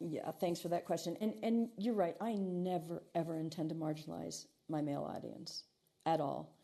Yeah, 0.00 0.30
thanks 0.32 0.60
for 0.60 0.68
that 0.68 0.84
question. 0.84 1.16
And 1.20 1.34
and 1.42 1.68
you're 1.78 1.94
right. 1.94 2.16
I 2.20 2.34
never 2.34 3.02
ever 3.14 3.38
intend 3.38 3.68
to 3.70 3.74
marginalize 3.74 4.46
my 4.68 4.80
male 4.82 5.04
audience 5.04 5.64
at 6.06 6.20
all. 6.20 6.56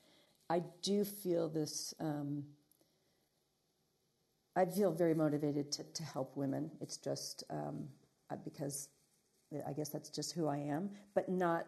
I 0.48 0.62
do 0.82 1.04
feel 1.04 1.48
this. 1.48 1.94
Um, 2.00 2.44
I 4.56 4.64
feel 4.64 4.90
very 4.90 5.14
motivated 5.14 5.70
to, 5.72 5.84
to 5.84 6.02
help 6.02 6.36
women. 6.36 6.70
It's 6.80 6.96
just 6.96 7.44
um, 7.50 7.88
because 8.44 8.88
I 9.66 9.72
guess 9.72 9.88
that's 9.88 10.10
just 10.10 10.32
who 10.32 10.46
I 10.46 10.58
am, 10.58 10.90
but 11.14 11.28
not 11.28 11.66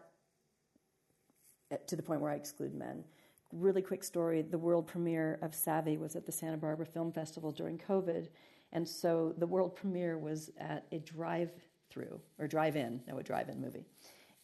to 1.87 1.95
the 1.95 2.03
point 2.03 2.21
where 2.21 2.31
I 2.31 2.35
exclude 2.35 2.73
men. 2.73 3.03
Really 3.51 3.81
quick 3.81 4.03
story 4.03 4.41
the 4.41 4.57
world 4.57 4.87
premiere 4.87 5.39
of 5.41 5.53
Savvy 5.53 5.97
was 5.97 6.15
at 6.15 6.25
the 6.25 6.31
Santa 6.31 6.57
Barbara 6.57 6.85
Film 6.85 7.11
Festival 7.11 7.51
during 7.51 7.77
COVID. 7.77 8.29
And 8.71 8.87
so 8.87 9.33
the 9.37 9.45
world 9.45 9.75
premiere 9.75 10.17
was 10.17 10.49
at 10.57 10.85
a 10.91 10.99
drive 10.99 11.51
through, 11.89 12.19
or 12.39 12.47
drive 12.47 12.75
in, 12.75 13.01
no, 13.07 13.19
a 13.19 13.23
drive 13.23 13.49
in 13.49 13.61
movie. 13.61 13.85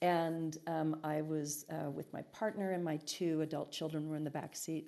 And 0.01 0.57
um, 0.67 0.99
I 1.03 1.21
was 1.21 1.65
uh, 1.71 1.89
with 1.89 2.13
my 2.13 2.21
partner, 2.21 2.71
and 2.71 2.83
my 2.83 2.97
two 3.05 3.41
adult 3.41 3.71
children 3.71 4.07
were 4.07 4.15
in 4.15 4.23
the 4.23 4.29
back 4.29 4.55
seat. 4.55 4.87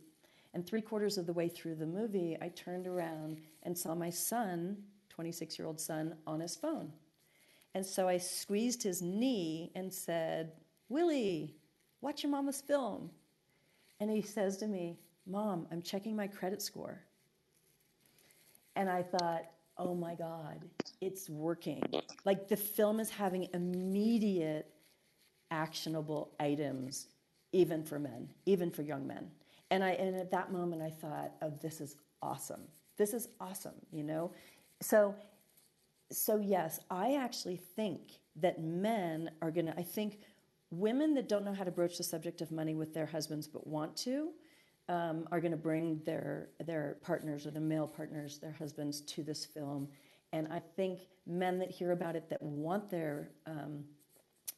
And 0.53 0.65
three 0.65 0.81
quarters 0.81 1.17
of 1.17 1.25
the 1.25 1.33
way 1.33 1.49
through 1.49 1.75
the 1.75 1.85
movie, 1.85 2.37
I 2.41 2.49
turned 2.49 2.87
around 2.87 3.41
and 3.63 3.77
saw 3.77 3.95
my 3.95 4.09
son, 4.09 4.77
26 5.09 5.57
year 5.57 5.67
old 5.67 5.79
son, 5.79 6.15
on 6.27 6.39
his 6.39 6.55
phone. 6.55 6.91
And 7.73 7.85
so 7.85 8.07
I 8.07 8.17
squeezed 8.17 8.83
his 8.83 9.01
knee 9.01 9.71
and 9.75 9.93
said, 9.93 10.51
Willie, 10.89 11.55
watch 12.01 12.23
your 12.23 12.31
mama's 12.31 12.61
film. 12.61 13.09
And 13.99 14.09
he 14.09 14.21
says 14.21 14.57
to 14.57 14.67
me, 14.67 14.97
Mom, 15.25 15.67
I'm 15.71 15.81
checking 15.81 16.15
my 16.15 16.27
credit 16.27 16.61
score. 16.61 17.01
And 18.75 18.89
I 18.89 19.03
thought, 19.03 19.43
oh 19.77 19.95
my 19.95 20.15
God, 20.15 20.65
it's 20.99 21.29
working. 21.29 21.83
Like 22.25 22.47
the 22.47 22.57
film 22.57 22.99
is 22.99 23.09
having 23.09 23.47
immediate 23.53 24.67
actionable 25.49 26.31
items, 26.39 27.07
even 27.51 27.83
for 27.83 27.99
men, 27.99 28.29
even 28.45 28.71
for 28.71 28.81
young 28.81 29.05
men. 29.05 29.29
And 29.69 29.83
I 29.83 29.91
and 29.91 30.15
at 30.15 30.31
that 30.31 30.51
moment 30.51 30.81
I 30.81 30.89
thought, 30.89 31.31
oh, 31.41 31.53
this 31.61 31.81
is 31.81 31.95
awesome. 32.21 32.61
This 32.97 33.13
is 33.13 33.29
awesome, 33.39 33.75
you 33.91 34.03
know? 34.03 34.31
So 34.81 35.15
so 36.11 36.37
yes, 36.37 36.79
I 36.89 37.15
actually 37.15 37.57
think 37.57 38.19
that 38.35 38.61
men 38.61 39.31
are 39.41 39.51
gonna 39.51 39.73
I 39.77 39.83
think 39.83 40.19
women 40.69 41.13
that 41.15 41.27
don't 41.27 41.43
know 41.43 41.53
how 41.53 41.63
to 41.63 41.71
broach 41.71 41.97
the 41.97 42.03
subject 42.03 42.41
of 42.41 42.51
money 42.51 42.75
with 42.75 42.93
their 42.93 43.05
husbands 43.05 43.47
but 43.47 43.67
want 43.67 43.95
to 43.97 44.29
um, 44.89 45.27
are 45.31 45.39
going 45.39 45.51
to 45.51 45.57
bring 45.57 46.01
their 46.05 46.49
their 46.65 46.97
partners 47.01 47.45
or 47.45 47.51
their 47.51 47.61
male 47.61 47.87
partners, 47.87 48.39
their 48.39 48.51
husbands, 48.51 49.01
to 49.01 49.23
this 49.23 49.45
film. 49.45 49.87
And 50.33 50.47
I 50.51 50.59
think 50.59 51.07
men 51.25 51.59
that 51.59 51.69
hear 51.69 51.91
about 51.91 52.15
it 52.15 52.29
that 52.29 52.41
want 52.41 52.89
their 52.89 53.31
um, 53.45 53.85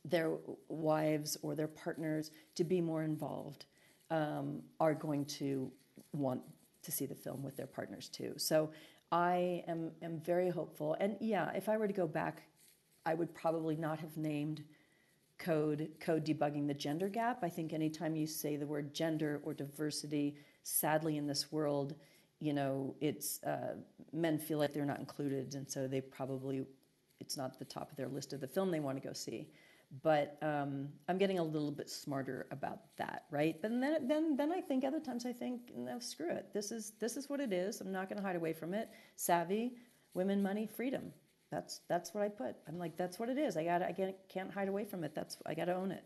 their 0.06 0.32
wives 0.70 1.38
or 1.42 1.56
their 1.56 1.68
partners 1.68 2.32
to 2.56 2.64
be 2.64 2.82
more 2.82 3.04
involved 3.04 3.66
um, 4.10 4.62
are 4.80 4.94
going 4.94 5.26
to 5.26 5.72
want 6.12 6.42
to 6.82 6.92
see 6.92 7.06
the 7.06 7.16
film 7.16 7.42
with 7.44 7.56
their 7.56 7.68
partners 7.68 8.10
too. 8.10 8.34
So 8.38 8.72
I 9.14 9.64
am 9.68 9.92
am 10.02 10.20
very 10.22 10.50
hopeful. 10.50 10.98
And 11.00 11.18
yeah, 11.20 11.52
if 11.54 11.70
I 11.70 11.78
were 11.78 11.88
to 11.88 11.94
go 11.94 12.08
back, 12.08 12.42
I 13.06 13.14
would 13.14 13.32
probably 13.36 13.76
not 13.76 14.00
have 14.00 14.18
named 14.18 14.64
code 15.38 15.90
code 16.00 16.26
debugging 16.26 16.66
the 16.66 16.74
gender 16.74 17.10
gap. 17.10 17.44
I 17.44 17.50
think 17.50 17.74
anytime 17.74 18.16
you 18.16 18.26
say 18.26 18.56
the 18.56 18.66
word 18.66 18.92
gender 18.92 19.40
or 19.44 19.54
diversity, 19.54 20.36
sadly 20.64 21.18
in 21.18 21.28
this 21.28 21.52
world, 21.52 21.94
you 22.40 22.54
know, 22.54 22.96
it's 23.02 23.44
uh, 23.44 23.76
men 24.12 24.40
feel 24.40 24.58
like 24.58 24.74
they're 24.74 24.84
not 24.84 25.00
included, 25.00 25.54
and 25.54 25.70
so 25.70 25.88
they 25.88 26.02
probably 26.02 26.66
it's 27.20 27.38
not 27.38 27.60
the 27.60 27.66
top 27.66 27.92
of 27.92 27.98
their 27.98 28.08
list 28.08 28.34
of 28.34 28.42
the 28.42 28.48
film 28.48 28.72
they 28.72 28.80
want 28.80 29.00
to 29.00 29.08
go 29.08 29.14
see. 29.14 29.48
But 30.02 30.38
um, 30.42 30.90
I'm 31.08 31.20
getting 31.20 31.38
a 31.38 31.44
little 31.44 31.72
bit 31.72 31.88
smarter 31.88 32.48
about 32.50 32.80
that, 32.98 33.26
right? 33.30 33.62
But 33.62 33.80
then, 33.80 34.08
then, 34.08 34.36
then 34.36 34.52
I 34.52 34.60
think 34.60 34.84
other 34.84 35.00
times 35.00 35.26
I 35.26 35.34
think, 35.34 35.72
no, 35.76 36.00
screw 36.00 36.32
it. 36.32 36.48
This 36.52 36.72
is 36.72 36.94
this 37.00 37.16
is 37.16 37.30
what 37.30 37.40
it 37.40 37.54
is. 37.54 37.80
I'm 37.80 37.92
not 37.92 38.10
going 38.10 38.18
to 38.18 38.26
hide 38.26 38.36
away 38.36 38.54
from 38.54 38.74
it. 38.74 38.90
Savvy, 39.16 39.76
women, 40.16 40.42
money, 40.42 40.66
freedom 40.66 41.14
that's 41.54 41.82
that's 41.88 42.14
what 42.14 42.24
I 42.24 42.30
put. 42.30 42.56
I'm 42.68 42.80
like, 42.80 42.98
that's 42.98 43.20
what 43.20 43.30
it 43.30 43.38
is. 43.38 43.56
I 43.56 43.64
got 43.64 43.82
I 43.84 43.92
can't, 43.92 44.16
can't 44.28 44.52
hide 44.52 44.68
away 44.68 44.86
from 44.86 45.04
it. 45.04 45.14
That's 45.14 45.38
I 45.46 45.54
got 45.54 45.66
to 45.66 45.76
own 45.76 45.92
it. 45.92 46.04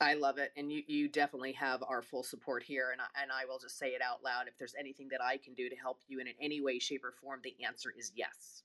I 0.00 0.14
love 0.14 0.38
it, 0.38 0.52
and 0.56 0.70
you 0.70 0.82
you 0.86 1.08
definitely 1.08 1.52
have 1.52 1.82
our 1.82 2.02
full 2.02 2.22
support 2.22 2.62
here. 2.62 2.90
And 2.92 3.00
I, 3.00 3.22
and 3.22 3.30
I 3.32 3.44
will 3.46 3.58
just 3.58 3.78
say 3.78 3.88
it 3.88 4.02
out 4.02 4.22
loud. 4.24 4.46
If 4.48 4.58
there's 4.58 4.74
anything 4.78 5.08
that 5.10 5.22
I 5.22 5.36
can 5.36 5.54
do 5.54 5.68
to 5.68 5.76
help 5.76 6.00
you 6.08 6.20
in 6.20 6.26
any 6.40 6.60
way, 6.60 6.78
shape, 6.78 7.04
or 7.04 7.12
form, 7.12 7.40
the 7.42 7.54
answer 7.64 7.92
is 7.96 8.12
yes. 8.14 8.62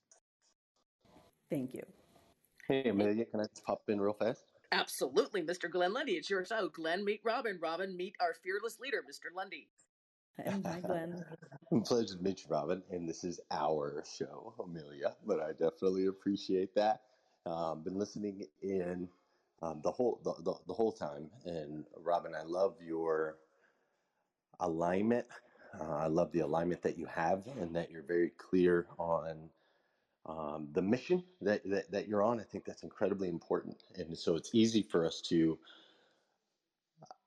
Thank 1.50 1.74
you. 1.74 1.82
Hey 2.68 2.88
Amelia, 2.88 3.26
can 3.26 3.40
I 3.40 3.44
just 3.44 3.62
pop 3.66 3.82
in 3.88 4.00
real 4.00 4.14
fast? 4.14 4.44
Absolutely, 4.72 5.42
Mr. 5.42 5.70
Glenn 5.70 5.92
Lundy. 5.92 6.12
It's 6.12 6.30
your 6.30 6.46
show. 6.46 6.70
Glenn, 6.70 7.04
meet 7.04 7.20
Robin. 7.22 7.58
Robin, 7.60 7.94
meet 7.94 8.14
our 8.20 8.32
fearless 8.42 8.80
leader, 8.80 9.02
Mr. 9.02 9.36
Lundy. 9.36 9.68
Hi, 10.46 10.80
Glenn. 10.80 11.22
Pleasure 11.84 12.16
to 12.16 12.22
meet 12.22 12.40
you, 12.40 12.46
Robin. 12.48 12.82
And 12.90 13.06
this 13.06 13.22
is 13.22 13.38
our 13.50 14.02
show, 14.18 14.54
Amelia, 14.58 15.14
but 15.26 15.40
I 15.40 15.50
definitely 15.52 16.06
appreciate 16.06 16.74
that. 16.74 17.02
Um, 17.44 17.82
been 17.82 17.98
listening 17.98 18.46
in 18.62 19.10
um, 19.60 19.80
the 19.84 19.90
whole 19.90 20.20
the, 20.24 20.32
the, 20.42 20.54
the, 20.66 20.72
whole 20.72 20.92
time, 20.92 21.28
and 21.44 21.84
Robin, 22.02 22.34
I 22.34 22.44
love 22.44 22.76
your 22.82 23.36
alignment. 24.60 25.26
Uh, 25.78 25.96
I 25.98 26.06
love 26.06 26.32
the 26.32 26.40
alignment 26.40 26.82
that 26.82 26.96
you 26.96 27.04
have, 27.06 27.46
and 27.60 27.76
that 27.76 27.90
you're 27.90 28.02
very 28.02 28.30
clear 28.38 28.86
on 28.98 29.50
um, 30.26 30.68
the 30.72 30.82
mission 30.82 31.24
that, 31.42 31.62
that 31.64 31.90
that 31.90 32.08
you're 32.08 32.22
on. 32.22 32.40
I 32.40 32.44
think 32.44 32.64
that's 32.64 32.82
incredibly 32.82 33.28
important, 33.28 33.82
and 33.96 34.16
so 34.16 34.36
it's 34.36 34.50
easy 34.54 34.82
for 34.82 35.04
us 35.06 35.20
to 35.22 35.58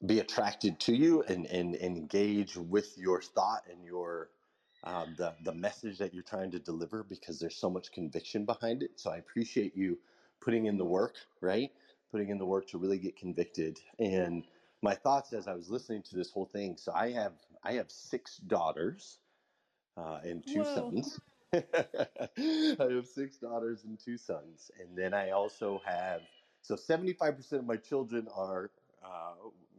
be 0.05 0.19
attracted 0.19 0.79
to 0.79 0.95
you 0.95 1.23
and, 1.23 1.45
and, 1.47 1.75
and 1.75 1.97
engage 1.97 2.55
with 2.55 2.97
your 2.97 3.21
thought 3.21 3.63
and 3.69 3.83
your 3.83 4.29
um, 4.83 5.15
the 5.17 5.35
the 5.43 5.53
message 5.53 5.97
that 5.97 6.13
you're 6.13 6.23
trying 6.23 6.51
to 6.51 6.59
deliver 6.59 7.03
because 7.03 7.39
there's 7.39 7.57
so 7.57 7.69
much 7.69 7.91
conviction 7.91 8.45
behind 8.45 8.83
it. 8.83 8.91
So 8.99 9.11
I 9.11 9.17
appreciate 9.17 9.75
you 9.75 9.97
putting 10.39 10.67
in 10.67 10.77
the 10.77 10.85
work, 10.85 11.15
right? 11.41 11.71
Putting 12.11 12.29
in 12.29 12.37
the 12.37 12.45
work 12.45 12.67
to 12.69 12.77
really 12.77 12.99
get 12.99 13.17
convicted. 13.17 13.79
And 13.99 14.45
my 14.83 14.93
thoughts 14.93 15.33
as 15.33 15.47
I 15.47 15.55
was 15.55 15.69
listening 15.69 16.03
to 16.03 16.15
this 16.15 16.31
whole 16.31 16.45
thing. 16.45 16.77
So 16.77 16.91
I 16.93 17.11
have 17.11 17.33
I 17.63 17.73
have 17.73 17.89
six 17.89 18.37
daughters 18.37 19.19
uh, 19.97 20.19
and 20.23 20.45
two 20.45 20.63
Whoa. 20.63 20.63
sons. 20.63 21.19
I 21.53 22.75
have 22.79 23.07
six 23.07 23.39
daughters 23.39 23.83
and 23.85 23.99
two 23.99 24.17
sons, 24.17 24.71
and 24.79 24.97
then 24.97 25.13
I 25.15 25.31
also 25.31 25.79
have 25.79 26.27
so 26.61 26.75
75% 26.75 27.53
of 27.59 27.65
my 27.65 27.77
children 27.77 28.27
are 28.29 28.71
uh, 29.03 29.35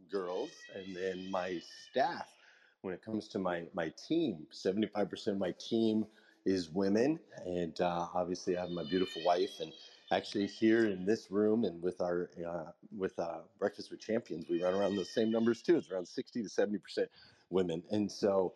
girls, 0.09 0.65
and 0.75 0.95
then 0.95 1.31
my 1.31 1.59
staff. 1.59 2.35
When 2.81 2.93
it 2.93 3.01
comes 3.03 3.29
to 3.29 3.39
my 3.39 3.69
my 3.73 3.89
team, 3.89 4.47
seventy 4.51 4.87
five 4.87 5.09
percent 5.09 5.35
of 5.35 5.41
my 5.41 5.53
team 5.53 6.07
is 6.45 6.69
women, 6.69 7.21
and 7.45 7.79
uh, 7.81 8.09
obviously 8.13 8.57
I 8.57 8.61
have 8.61 8.71
my 8.71 8.83
beautiful 8.83 9.23
wife. 9.23 9.61
And 9.61 9.73
actually, 10.11 10.47
here 10.47 10.85
in 10.87 11.05
this 11.05 11.31
room 11.31 11.63
and 11.63 11.81
with 11.81 12.01
our 12.01 12.29
uh, 12.45 12.73
with 12.91 13.19
uh, 13.19 13.43
Breakfast 13.59 13.91
with 13.91 14.01
Champions, 14.01 14.49
we 14.49 14.61
run 14.61 14.73
around 14.75 14.97
those 14.97 15.13
same 15.13 15.31
numbers 15.31 15.63
too. 15.63 15.77
It's 15.77 15.89
around 15.91 16.07
sixty 16.07 16.43
to 16.43 16.49
seventy 16.49 16.79
percent 16.79 17.11
women, 17.49 17.85
and 17.91 18.11
so. 18.11 18.55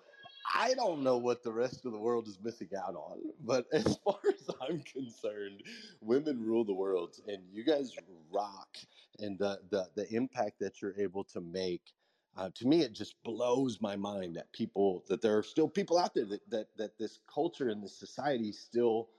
I 0.54 0.74
don't 0.74 1.04
know 1.04 1.18
what 1.18 1.44
the 1.44 1.54
rest 1.54 1.86
of 1.86 1.92
the 1.92 2.00
world 2.00 2.28
is 2.28 2.40
missing 2.44 2.70
out 2.78 2.96
on, 2.96 3.20
but 3.42 3.68
as 3.74 3.98
far 3.98 4.20
as 4.28 4.50
I'm 4.62 4.82
concerned, 4.82 5.64
women 6.02 6.44
rule 6.44 6.66
the 6.66 6.74
world, 6.74 7.16
and 7.28 7.44
you 7.52 7.64
guys 7.64 7.96
rock 8.32 8.78
and 9.20 9.38
the 9.40 9.60
the 9.70 9.90
the 9.96 10.12
impact 10.14 10.60
that 10.60 10.82
you're 10.82 10.98
able 11.00 11.24
to 11.26 11.42
make. 11.42 11.94
Uh, 12.36 12.50
to 12.56 12.68
me, 12.68 12.82
it 12.82 12.94
just 12.94 13.16
blows 13.24 13.80
my 13.82 13.96
mind 13.96 14.36
that 14.36 14.52
people 14.54 15.04
that 15.08 15.22
there 15.22 15.38
are 15.38 15.44
still 15.44 15.70
people 15.70 15.98
out 15.98 16.14
there 16.14 16.26
that 16.26 16.50
that, 16.50 16.68
that 16.78 16.98
this 16.98 17.20
culture 17.34 17.70
and 17.70 17.84
this 17.84 17.98
society 17.98 18.52
still 18.52 19.10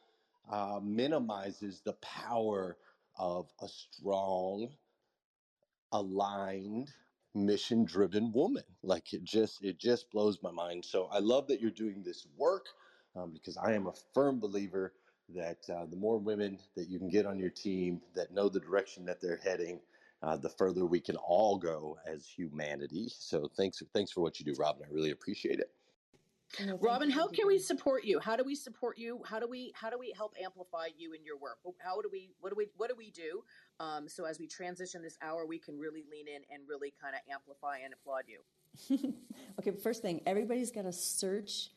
uh, 0.51 0.81
minimizes 0.83 1.81
the 1.85 1.95
power 1.95 2.77
of 3.17 3.49
a 3.63 3.69
strong, 3.69 4.69
aligned, 5.93 6.91
mission-driven 7.35 8.33
woman. 8.33 8.65
Like 8.83 9.13
it 9.15 9.25
just 9.25 9.65
it 9.65 9.79
just 9.79 10.11
blows 10.11 10.43
my 10.43 10.53
mind. 10.53 10.85
So 10.85 11.07
I 11.07 11.21
love 11.21 11.49
that 11.49 11.61
you're 11.61 11.71
doing 11.71 12.03
this 12.03 12.27
work 12.37 12.67
um, 13.17 13.33
because 13.33 13.57
I 13.57 13.75
am 13.75 13.87
a 13.87 13.95
firm 14.15 14.41
believer 14.41 14.95
that 15.31 15.69
uh, 15.71 15.87
the 15.87 15.97
more 15.97 16.19
women 16.19 16.61
that 16.77 16.89
you 16.89 16.99
can 16.99 17.09
get 17.09 17.27
on 17.27 17.39
your 17.39 17.51
team 17.51 18.03
that 18.15 18.33
know 18.33 18.49
the 18.49 18.61
direction 18.61 19.07
that 19.07 19.21
they're 19.21 19.39
heading, 19.39 19.83
uh, 20.23 20.37
the 20.37 20.51
further 20.51 20.87
we 20.87 21.01
can 21.01 21.17
all 21.17 21.59
go 21.59 21.99
as 22.07 22.29
humanity. 22.29 23.09
So 23.09 23.49
thanks, 23.49 23.83
thanks 23.95 24.13
for 24.13 24.21
what 24.23 24.39
you 24.41 24.47
do, 24.47 24.55
Robin. 24.55 24.85
I 24.85 24.93
really 24.93 25.11
appreciate 25.11 25.61
it. 25.61 25.73
No, 26.61 26.79
Robin, 26.81 27.11
how 27.11 27.27
can 27.27 27.47
we 27.47 27.59
support 27.59 28.05
you? 28.05 28.21
How 28.21 28.37
do 28.37 28.45
we 28.45 28.55
support 28.55 28.99
you? 28.99 29.21
How 29.25 29.41
do 29.41 29.49
we 29.49 29.73
how 29.75 29.91
do 29.91 29.99
we 29.99 30.13
help 30.17 30.35
amplify 30.43 30.89
you 30.97 31.13
in 31.13 31.25
your 31.25 31.37
work? 31.39 31.59
How 31.79 32.01
do 32.01 32.09
we 32.11 32.31
what 32.41 32.51
do 32.51 32.57
we 32.57 32.69
what 32.77 32.89
do 32.89 32.95
we 32.97 33.11
do? 33.11 33.43
Um, 33.81 34.09
so 34.09 34.25
as 34.25 34.39
we 34.39 34.47
transition 34.47 35.03
this 35.03 35.19
hour, 35.23 35.47
we 35.47 35.59
can 35.59 35.79
really 35.79 36.05
lean 36.11 36.29
in 36.29 36.43
and 36.55 36.63
really 36.69 36.93
kind 37.01 37.15
of 37.15 37.21
amplify 37.33 37.79
and 37.85 37.93
applaud 37.93 38.25
you. 38.29 39.15
okay, 39.59 39.73
first 39.73 40.03
thing, 40.03 40.21
everybody's 40.27 40.71
got 40.71 40.83
to 40.83 40.93
search 40.93 41.71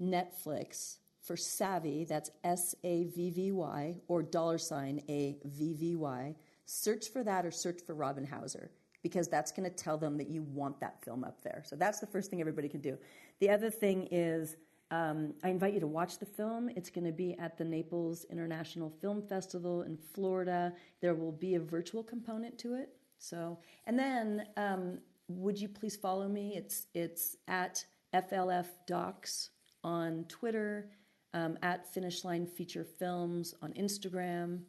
Netflix 0.00 0.98
for 1.20 1.36
Savvy. 1.36 2.04
That's 2.04 2.30
S 2.44 2.74
A 2.84 3.04
V 3.04 3.30
V 3.30 3.52
Y 3.52 3.96
or 4.08 4.22
dollar 4.22 4.58
sign 4.58 5.00
A 5.08 5.38
V 5.44 5.74
V 5.74 5.96
Y. 5.96 6.34
Search 6.66 7.08
for 7.08 7.24
that 7.24 7.44
or 7.44 7.50
search 7.50 7.80
for 7.84 7.94
Robin 7.94 8.24
Hauser 8.24 8.70
because 9.04 9.28
that's 9.28 9.52
going 9.52 9.70
to 9.70 9.76
tell 9.76 9.96
them 9.96 10.16
that 10.16 10.28
you 10.28 10.42
want 10.42 10.80
that 10.80 11.04
film 11.04 11.22
up 11.22 11.40
there. 11.42 11.62
So 11.64 11.76
that's 11.76 12.00
the 12.00 12.06
first 12.06 12.30
thing 12.30 12.40
everybody 12.40 12.68
can 12.68 12.80
do. 12.80 12.98
The 13.38 13.50
other 13.50 13.70
thing 13.70 14.08
is 14.10 14.56
um, 14.90 15.34
I 15.44 15.50
invite 15.50 15.74
you 15.74 15.80
to 15.80 15.86
watch 15.86 16.18
the 16.18 16.26
film. 16.26 16.70
It's 16.70 16.88
going 16.88 17.04
to 17.04 17.12
be 17.12 17.38
at 17.38 17.58
the 17.58 17.64
Naples 17.64 18.24
International 18.30 18.90
Film 19.00 19.22
Festival 19.22 19.82
in 19.82 19.96
Florida. 20.14 20.72
There 21.02 21.14
will 21.14 21.32
be 21.32 21.54
a 21.54 21.60
virtual 21.60 22.02
component 22.02 22.58
to 22.58 22.74
it. 22.74 22.96
So, 23.18 23.58
and 23.86 23.98
then 23.98 24.46
um, 24.56 24.98
would 25.28 25.60
you 25.60 25.68
please 25.68 25.96
follow 25.96 26.28
me? 26.28 26.54
It's 26.56 26.86
it's 26.94 27.36
at 27.46 27.84
FLF 28.14 28.66
Docs 28.86 29.50
on 29.82 30.24
Twitter, 30.28 30.90
um, 31.34 31.58
at 31.62 31.92
Finish 31.92 32.24
Line 32.24 32.46
Feature 32.46 32.84
Films 32.84 33.54
on 33.60 33.72
Instagram. 33.74 34.60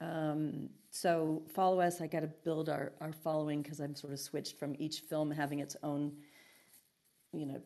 Um, 0.00 0.68
so 0.90 1.42
follow 1.54 1.80
us. 1.80 2.00
I 2.00 2.06
got 2.06 2.20
to 2.20 2.28
build 2.28 2.68
our, 2.68 2.92
our 3.00 3.12
following 3.12 3.62
because 3.62 3.80
I'm 3.80 3.94
sort 3.94 4.12
of 4.12 4.20
switched 4.20 4.58
from 4.58 4.74
each 4.78 5.00
film 5.00 5.30
having 5.30 5.58
its 5.58 5.76
own, 5.82 6.12
you 7.32 7.46
know, 7.46 7.60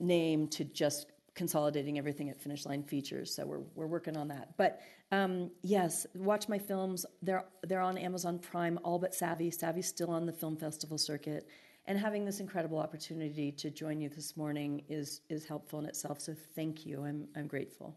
name 0.00 0.48
to 0.48 0.64
just 0.64 1.06
consolidating 1.34 1.98
everything 1.98 2.30
at 2.30 2.40
Finish 2.40 2.64
Line 2.64 2.82
Features. 2.82 3.34
So 3.34 3.44
we're 3.44 3.62
we're 3.74 3.86
working 3.86 4.16
on 4.16 4.28
that. 4.28 4.56
But 4.56 4.80
um, 5.12 5.50
yes, 5.62 6.06
watch 6.14 6.48
my 6.48 6.58
films. 6.58 7.04
They're 7.22 7.44
they're 7.64 7.80
on 7.80 7.98
Amazon 7.98 8.38
Prime. 8.38 8.78
All 8.84 8.98
but 8.98 9.14
Savvy. 9.14 9.50
Savvy's 9.50 9.88
still 9.88 10.10
on 10.10 10.26
the 10.26 10.32
film 10.32 10.56
festival 10.56 10.98
circuit. 10.98 11.48
And 11.86 11.98
having 11.98 12.24
this 12.24 12.40
incredible 12.40 12.78
opportunity 12.78 13.52
to 13.52 13.70
join 13.70 14.00
you 14.00 14.08
this 14.08 14.36
morning 14.36 14.82
is 14.88 15.20
is 15.28 15.44
helpful 15.44 15.80
in 15.80 15.86
itself. 15.86 16.20
So 16.20 16.34
thank 16.54 16.86
you. 16.86 17.04
I'm 17.04 17.28
I'm 17.36 17.46
grateful. 17.46 17.96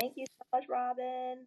Thank 0.00 0.16
you 0.16 0.26
so 0.26 0.46
much, 0.52 0.64
Robin. 0.68 1.46